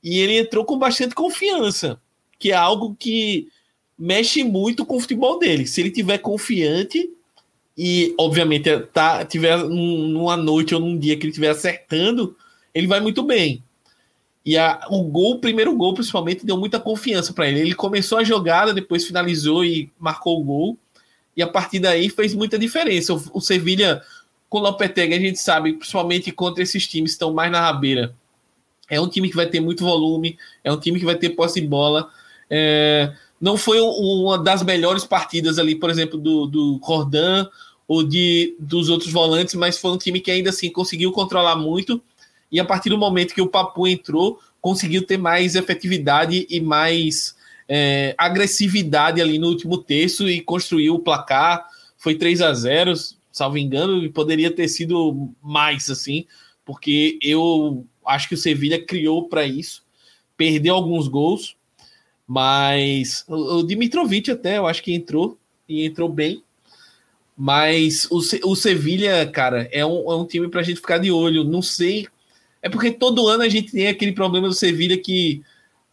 e 0.03 0.19
ele 0.19 0.37
entrou 0.37 0.65
com 0.65 0.77
bastante 0.77 1.13
confiança, 1.13 2.01
que 2.39 2.51
é 2.51 2.55
algo 2.55 2.95
que 2.97 3.47
mexe 3.97 4.43
muito 4.43 4.85
com 4.85 4.97
o 4.97 4.99
futebol 4.99 5.37
dele. 5.37 5.67
Se 5.67 5.79
ele 5.79 5.91
tiver 5.91 6.17
confiante, 6.17 7.09
e 7.77 8.13
obviamente 8.17 8.77
tá, 8.93 9.23
tiver 9.25 9.57
numa 9.57 10.35
noite 10.35 10.75
ou 10.75 10.81
num 10.81 10.97
dia 10.97 11.15
que 11.15 11.23
ele 11.23 11.31
estiver 11.31 11.49
acertando, 11.49 12.35
ele 12.73 12.87
vai 12.87 12.99
muito 12.99 13.23
bem. 13.23 13.63
E 14.43 14.57
a, 14.57 14.87
o 14.89 15.03
gol, 15.03 15.35
o 15.35 15.39
primeiro 15.39 15.75
gol, 15.75 15.93
principalmente, 15.93 16.45
deu 16.45 16.57
muita 16.57 16.79
confiança 16.79 17.31
para 17.31 17.47
ele. 17.47 17.59
Ele 17.59 17.75
começou 17.75 18.17
a 18.17 18.23
jogada, 18.23 18.73
depois 18.73 19.05
finalizou 19.05 19.63
e 19.63 19.91
marcou 19.99 20.39
o 20.39 20.43
gol. 20.43 20.77
E 21.35 21.41
a 21.41 21.47
partir 21.47 21.79
daí 21.79 22.09
fez 22.09 22.33
muita 22.33 22.57
diferença. 22.57 23.13
O, 23.13 23.21
o 23.33 23.41
Sevilha, 23.41 24.01
com 24.49 24.59
o 24.59 24.61
Lopetegui, 24.61 25.13
a 25.13 25.19
gente 25.19 25.39
sabe, 25.39 25.73
principalmente 25.73 26.31
contra 26.31 26.63
esses 26.63 26.87
times 26.87 27.11
que 27.11 27.15
estão 27.15 27.33
mais 27.33 27.51
na 27.51 27.61
rabeira, 27.61 28.13
é 28.89 28.99
um 28.99 29.07
time 29.07 29.29
que 29.29 29.35
vai 29.35 29.47
ter 29.47 29.61
muito 29.61 29.85
volume, 29.85 30.37
é 30.63 30.71
um 30.71 30.77
time 30.77 30.99
que 30.99 31.05
vai 31.05 31.15
ter 31.15 31.29
posse 31.29 31.61
de 31.61 31.67
bola. 31.67 32.09
É, 32.49 33.13
não 33.39 33.55
foi 33.55 33.79
uma 33.79 34.37
das 34.37 34.61
melhores 34.63 35.05
partidas 35.05 35.57
ali, 35.57 35.75
por 35.75 35.89
exemplo, 35.89 36.19
do, 36.19 36.45
do 36.45 36.79
Cordan 36.79 37.47
ou 37.87 38.03
de, 38.03 38.55
dos 38.59 38.89
outros 38.89 39.11
volantes, 39.11 39.55
mas 39.55 39.77
foi 39.77 39.91
um 39.91 39.97
time 39.97 40.19
que 40.19 40.29
ainda 40.29 40.49
assim 40.49 40.69
conseguiu 40.69 41.11
controlar 41.11 41.55
muito. 41.55 42.01
E 42.51 42.59
a 42.59 42.65
partir 42.65 42.89
do 42.89 42.97
momento 42.97 43.33
que 43.33 43.41
o 43.41 43.47
Papu 43.47 43.87
entrou, 43.87 44.39
conseguiu 44.59 45.05
ter 45.05 45.17
mais 45.17 45.55
efetividade 45.55 46.45
e 46.49 46.59
mais 46.59 47.35
é, 47.73 48.13
agressividade 48.17 49.21
ali 49.21 49.39
no 49.39 49.47
último 49.47 49.77
terço 49.77 50.29
e 50.29 50.41
construiu 50.41 50.95
o 50.95 50.99
placar. 50.99 51.65
Foi 51.97 52.15
3 52.15 52.41
a 52.41 52.53
0 52.53 52.93
salvo 53.31 53.57
engano, 53.57 54.03
e 54.03 54.09
poderia 54.09 54.51
ter 54.51 54.67
sido 54.67 55.33
mais 55.41 55.89
assim, 55.89 56.25
porque 56.65 57.17
eu 57.21 57.87
acho 58.05 58.27
que 58.27 58.35
o 58.35 58.37
Sevilha 58.37 58.85
criou 58.85 59.29
para 59.29 59.45
isso, 59.45 59.85
perdeu 60.35 60.75
alguns 60.75 61.07
gols, 61.07 61.55
mas 62.27 63.23
o, 63.25 63.63
Dimitrovic 63.63 64.29
até 64.29 64.57
eu 64.57 64.67
acho 64.67 64.83
que 64.83 64.93
entrou 64.93 65.37
e 65.67 65.85
entrou 65.85 66.09
bem. 66.09 66.43
Mas 67.37 68.05
o, 68.11 68.17
o 68.17 68.55
Sevilha, 68.55 69.25
cara, 69.27 69.69
é 69.71 69.85
um, 69.85 70.11
é 70.11 70.15
um 70.17 70.25
time 70.25 70.49
para 70.49 70.59
a 70.59 70.63
gente 70.63 70.81
ficar 70.81 70.97
de 70.97 71.09
olho. 71.09 71.45
Não 71.45 71.61
sei. 71.61 72.05
É 72.61 72.67
porque 72.69 72.91
todo 72.91 73.27
ano 73.27 73.43
a 73.43 73.49
gente 73.49 73.71
tem 73.71 73.87
aquele 73.87 74.11
problema 74.11 74.47
do 74.49 74.53
Sevilha 74.53 74.97
que, 74.97 75.41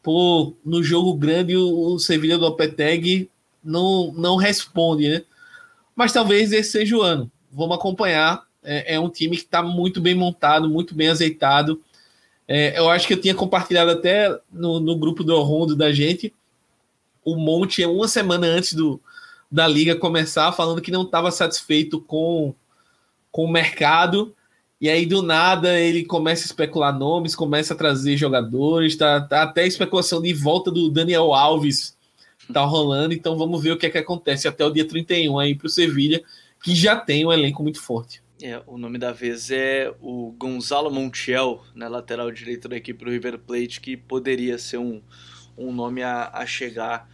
pô, 0.09 0.57
no 0.65 0.83
jogo 0.83 1.13
grande 1.13 1.55
o, 1.55 1.69
o 1.69 1.99
Sevilha 1.99 2.39
do 2.39 2.47
Opeteg 2.47 3.29
não, 3.63 4.11
não 4.17 4.37
responde, 4.37 5.07
né? 5.07 5.23
Mas 5.95 6.15
talvez 6.15 6.51
esse 6.51 6.71
seja 6.71 6.97
o 6.97 7.03
ano. 7.03 7.31
Vamos 7.53 7.77
acompanhar. 7.77 8.43
É, 8.65 8.95
é 8.95 8.99
um 8.99 9.11
time 9.11 9.37
que 9.37 9.43
está 9.43 9.63
muito 9.63 10.01
bem 10.01 10.15
montado, 10.15 10.67
muito 10.67 10.95
bem 10.95 11.09
azeitado. 11.09 11.83
É, 12.49 12.79
eu 12.79 12.89
acho 12.89 13.07
que 13.07 13.13
eu 13.13 13.21
tinha 13.21 13.35
compartilhado 13.35 13.91
até 13.91 14.35
no, 14.51 14.81
no 14.81 14.97
grupo 14.99 15.23
do 15.23 15.39
Rondo 15.43 15.77
da 15.77 15.93
gente 15.93 16.35
o 17.23 17.37
Monte 17.37 17.85
uma 17.85 18.09
semana 18.09 18.47
antes 18.47 18.73
do, 18.73 18.99
da 19.53 19.69
liga 19.69 19.95
começar, 19.95 20.53
falando 20.53 20.81
que 20.81 20.91
não 20.91 21.03
estava 21.03 21.31
satisfeito 21.31 22.01
com, 22.01 22.55
com 23.31 23.45
o 23.45 23.53
mercado. 23.53 24.35
E 24.81 24.89
aí, 24.89 25.05
do 25.05 25.23
nada, 25.23 25.79
ele 25.79 26.05
começa 26.05 26.45
a 26.45 26.47
especular 26.47 26.97
nomes, 26.97 27.35
começa 27.35 27.75
a 27.75 27.77
trazer 27.77 28.17
jogadores, 28.17 28.97
tá, 28.97 29.21
tá 29.21 29.43
até 29.43 29.67
especulação 29.67 30.23
de 30.23 30.33
volta 30.33 30.71
do 30.71 30.89
Daniel 30.89 31.35
Alves 31.35 31.99
tá 32.53 32.65
rolando. 32.65 33.15
Então 33.15 33.37
vamos 33.37 33.63
ver 33.63 33.73
o 33.73 33.77
que 33.77 33.87
é 33.87 33.91
que 33.91 33.99
acontece 33.99 34.49
até 34.49 34.65
o 34.65 34.71
dia 34.71 34.87
31 34.87 35.39
aí 35.39 35.55
para 35.55 35.67
o 35.67 35.71
Sevilha, 35.71 36.23
que 36.63 36.75
já 36.75 36.97
tem 36.97 37.27
um 37.27 37.33
elenco 37.33 37.63
muito 37.63 37.81
forte. 37.81 38.23
É, 38.41 38.63
o 38.67 38.79
nome 38.79 38.99
da 38.99 39.13
vez 39.13 39.51
é 39.51 39.93
o 40.01 40.33
Gonzalo 40.39 40.91
Montiel, 40.91 41.61
né, 41.75 41.89
lateral 41.89 42.31
direito 42.31 42.69
da 42.69 42.77
equipe 42.77 43.05
do 43.05 43.11
River 43.11 43.39
Plate, 43.39 43.81
que 43.81 43.97
poderia 43.97 44.57
ser 44.59 44.79
um, 44.79 45.03
um 45.57 45.73
nome 45.73 46.03
a, 46.03 46.31
a 46.33 46.47
chegar. 46.47 47.11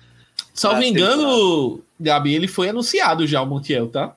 Salvo 0.53 0.83
engano, 0.83 1.83
Gabi, 1.99 2.35
ele 2.35 2.47
foi 2.47 2.69
anunciado 2.69 3.27
já, 3.27 3.41
o 3.41 3.47
Montiel, 3.47 3.89
tá? 3.89 4.15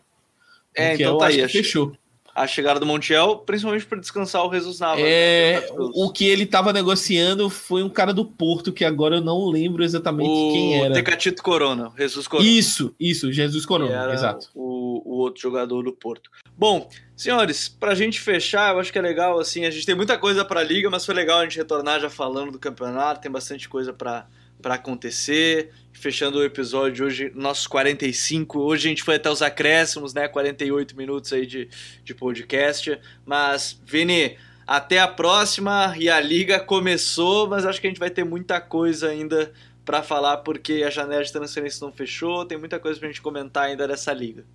É, 0.76 0.92
Montiel, 0.92 1.10
então 1.10 1.18
tá 1.18 1.28
aí. 1.28 1.48
Fechou 1.48 1.94
a 2.38 2.46
chegada 2.46 2.80
do 2.80 2.86
Montiel, 2.86 3.38
principalmente 3.38 3.88
para 3.88 4.00
descansar 4.00 4.46
o 4.46 4.54
Jesus 4.54 4.80
Navas. 4.80 5.02
Né, 5.02 5.10
é, 5.10 5.60
né? 5.60 5.68
o 5.96 6.12
que 6.12 6.28
ele 6.28 6.44
estava 6.44 6.72
negociando 6.72 7.50
foi 7.50 7.82
um 7.82 7.90
cara 7.90 8.14
do 8.14 8.24
Porto, 8.24 8.72
que 8.72 8.86
agora 8.86 9.16
eu 9.16 9.22
não 9.22 9.48
lembro 9.48 9.84
exatamente 9.84 10.30
o 10.30 10.52
quem 10.54 10.84
era. 10.84 10.94
Tecatito 10.94 11.42
Corona, 11.42 11.92
Jesus 11.98 12.28
Corona. 12.28 12.48
Isso, 12.48 12.94
isso, 13.00 13.34
Jesus 13.34 13.66
Corona, 13.66 14.14
exato. 14.14 14.50
O, 14.54 15.02
o 15.04 15.18
outro 15.18 15.42
jogador 15.42 15.82
do 15.82 15.92
Porto. 15.92 16.30
Bom, 16.56 16.88
senhores, 17.16 17.68
para 17.68 17.94
a 17.94 17.96
gente 17.96 18.20
fechar, 18.20 18.76
eu 18.76 18.80
acho 18.80 18.92
que 18.92 19.00
é 19.00 19.02
legal, 19.02 19.40
assim, 19.40 19.66
a 19.66 19.72
gente 19.72 19.88
tem 19.88 19.96
muita 19.96 20.16
coisa 20.16 20.46
para 20.46 20.60
a 20.60 20.64
liga, 20.64 20.92
mas 20.92 21.04
foi 21.04 21.16
legal 21.16 21.40
a 21.40 21.44
gente 21.44 21.58
retornar 21.58 22.00
já 22.00 22.10
falando 22.10 22.52
do 22.52 22.60
campeonato, 22.60 23.20
tem 23.20 23.32
bastante 23.32 23.68
coisa 23.68 23.92
para 23.92 24.28
para 24.62 24.76
acontecer. 24.76 25.72
Fechando 25.94 26.38
o 26.38 26.44
episódio 26.44 27.08
hoje, 27.08 27.32
nossos 27.34 27.66
45. 27.66 28.60
Hoje 28.60 28.88
a 28.88 28.90
gente 28.90 29.04
foi 29.04 29.16
até 29.16 29.32
os 29.32 29.42
acréscimos, 29.42 30.14
né? 30.14 30.28
48 30.28 30.96
minutos 30.96 31.34
aí 31.34 31.46
de, 31.46 31.70
de 32.04 32.14
podcast. 32.14 33.00
Mas, 33.26 33.82
Vini, 33.84 34.38
até 34.66 35.00
a 35.00 35.08
próxima. 35.08 35.96
E 35.98 36.08
a 36.10 36.20
liga 36.20 36.60
começou, 36.60 37.48
mas 37.48 37.66
acho 37.66 37.82
que 37.82 37.88
a 37.88 37.90
gente 37.90 38.00
vai 38.00 38.12
ter 38.12 38.24
muita 38.24 38.62
coisa 38.62 39.08
ainda 39.08 39.52
para 39.84 40.04
falar, 40.04 40.38
porque 40.38 40.84
a 40.86 40.90
janela 40.90 41.24
de 41.24 41.32
transferência 41.32 41.84
não 41.84 41.92
fechou. 41.92 42.46
Tem 42.46 42.58
muita 42.60 42.80
coisa 42.80 43.00
pra 43.00 43.08
gente 43.08 43.22
comentar 43.22 43.64
ainda 43.64 43.88
dessa 43.88 44.14
liga. 44.14 44.46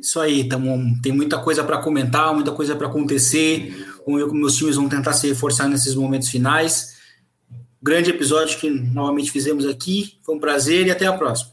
Isso 0.00 0.18
aí, 0.20 0.48
tamo, 0.48 1.00
tem 1.02 1.12
muita 1.12 1.38
coisa 1.38 1.62
para 1.62 1.78
comentar, 1.78 2.34
muita 2.34 2.50
coisa 2.50 2.74
para 2.74 2.88
acontecer. 2.88 3.86
Como 4.04 4.18
eu, 4.18 4.32
meus 4.32 4.56
times 4.56 4.74
vão 4.76 4.88
tentar 4.88 5.12
se 5.12 5.28
reforçar 5.28 5.68
nesses 5.68 5.94
momentos 5.94 6.28
finais 6.28 6.95
grande 7.86 8.10
episódio 8.10 8.58
que 8.58 8.68
novamente 8.68 9.30
fizemos 9.30 9.64
aqui. 9.64 10.18
Foi 10.22 10.34
um 10.34 10.40
prazer 10.40 10.88
e 10.88 10.90
até 10.90 11.06
a 11.06 11.12
próxima. 11.12 11.52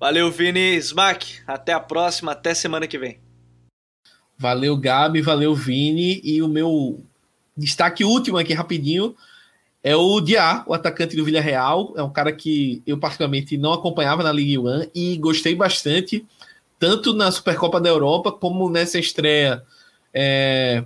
Valeu, 0.00 0.30
Vini 0.30 0.76
Smack. 0.76 1.42
Até 1.46 1.74
a 1.74 1.80
próxima, 1.80 2.32
até 2.32 2.54
semana 2.54 2.86
que 2.86 2.96
vem. 2.96 3.18
Valeu, 4.38 4.78
Gabi, 4.78 5.20
valeu, 5.20 5.54
Vini. 5.54 6.22
E 6.24 6.40
o 6.40 6.48
meu 6.48 7.04
destaque 7.54 8.02
último 8.02 8.38
aqui, 8.38 8.54
rapidinho, 8.54 9.14
é 9.82 9.94
o 9.94 10.22
Diá, 10.22 10.64
o 10.66 10.72
atacante 10.72 11.14
do 11.16 11.24
Villarreal. 11.24 11.92
É 11.98 12.02
um 12.02 12.10
cara 12.10 12.32
que 12.32 12.82
eu, 12.86 12.96
particularmente, 12.96 13.58
não 13.58 13.74
acompanhava 13.74 14.22
na 14.22 14.32
Ligue 14.32 14.58
1 14.58 14.88
e 14.94 15.18
gostei 15.18 15.54
bastante, 15.54 16.24
tanto 16.78 17.12
na 17.12 17.30
Supercopa 17.30 17.78
da 17.78 17.90
Europa 17.90 18.32
como 18.32 18.70
nessa 18.70 18.98
estreia 18.98 19.62
é, 20.14 20.82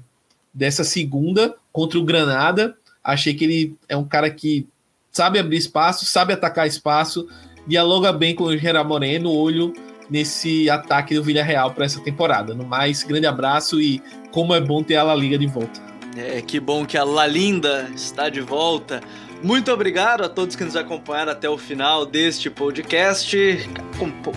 dessa 0.53 0.83
segunda 0.83 1.55
contra 1.71 2.01
o 2.01 2.05
Granada. 2.05 2.77
Achei 3.03 3.33
que 3.33 3.45
ele 3.45 3.77
é 3.89 3.97
um 3.97 4.05
cara 4.05 4.29
que 4.29 4.67
sabe 5.11 5.39
abrir 5.39 5.57
espaço, 5.57 6.05
sabe 6.05 6.33
atacar 6.33 6.67
espaço, 6.67 7.27
dialoga 7.67 8.13
bem 8.13 8.35
com 8.35 8.45
o 8.45 8.57
Gerard 8.57 8.89
Moreno, 8.89 9.31
olho 9.31 9.73
nesse 10.11 10.71
ataque 10.71 11.15
do 11.15 11.23
Villarreal 11.23 11.73
para 11.73 11.85
essa 11.85 12.01
temporada. 12.01 12.55
No 12.55 12.65
mais, 12.65 13.03
grande 13.03 13.27
abraço 13.27 13.81
e 13.81 14.03
como 14.31 14.55
é 14.55 14.61
bom 14.61 14.83
ter 14.83 14.97
a 14.97 15.03
La 15.03 15.15
Liga 15.15 15.39
de 15.39 15.47
volta. 15.47 15.81
É, 16.17 16.41
que 16.41 16.59
bom 16.59 16.85
que 16.85 16.97
a 16.97 17.05
La 17.05 17.27
Linda 17.27 17.91
está 17.95 18.29
de 18.29 18.41
volta. 18.41 19.01
Muito 19.43 19.71
obrigado 19.71 20.25
a 20.25 20.29
todos 20.29 20.57
que 20.57 20.65
nos 20.65 20.75
acompanharam 20.75 21.31
até 21.31 21.49
o 21.49 21.57
final 21.57 22.05
deste 22.05 22.51
podcast. 22.51 23.37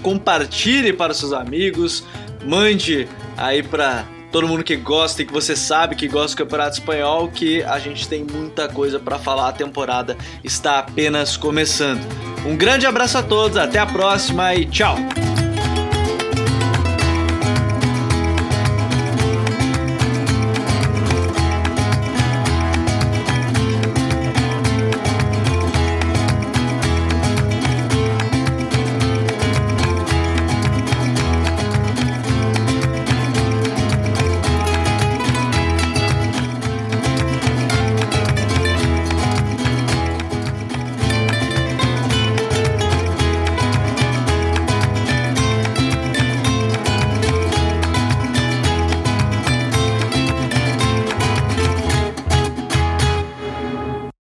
Compartilhe 0.03 0.93
para 0.93 1.13
seus 1.13 1.33
amigos, 1.33 2.03
mande 2.45 3.07
aí 3.35 3.63
para 3.63 4.05
todo 4.31 4.47
mundo 4.47 4.63
que 4.63 4.75
gosta 4.75 5.21
e 5.21 5.25
que 5.25 5.33
você 5.33 5.55
sabe 5.55 5.95
que 5.95 6.07
gosta 6.07 6.35
do 6.35 6.37
Campeonato 6.37 6.79
Espanhol, 6.79 7.27
que 7.27 7.61
a 7.63 7.77
gente 7.79 8.07
tem 8.07 8.23
muita 8.23 8.67
coisa 8.67 8.99
para 8.99 9.19
falar. 9.19 9.49
A 9.49 9.53
temporada 9.53 10.17
está 10.43 10.79
apenas 10.79 11.35
começando. 11.35 12.01
Um 12.45 12.55
grande 12.55 12.85
abraço 12.85 13.17
a 13.17 13.23
todos, 13.23 13.57
até 13.57 13.79
a 13.79 13.85
próxima 13.85 14.55
e 14.55 14.65
tchau! 14.65 14.95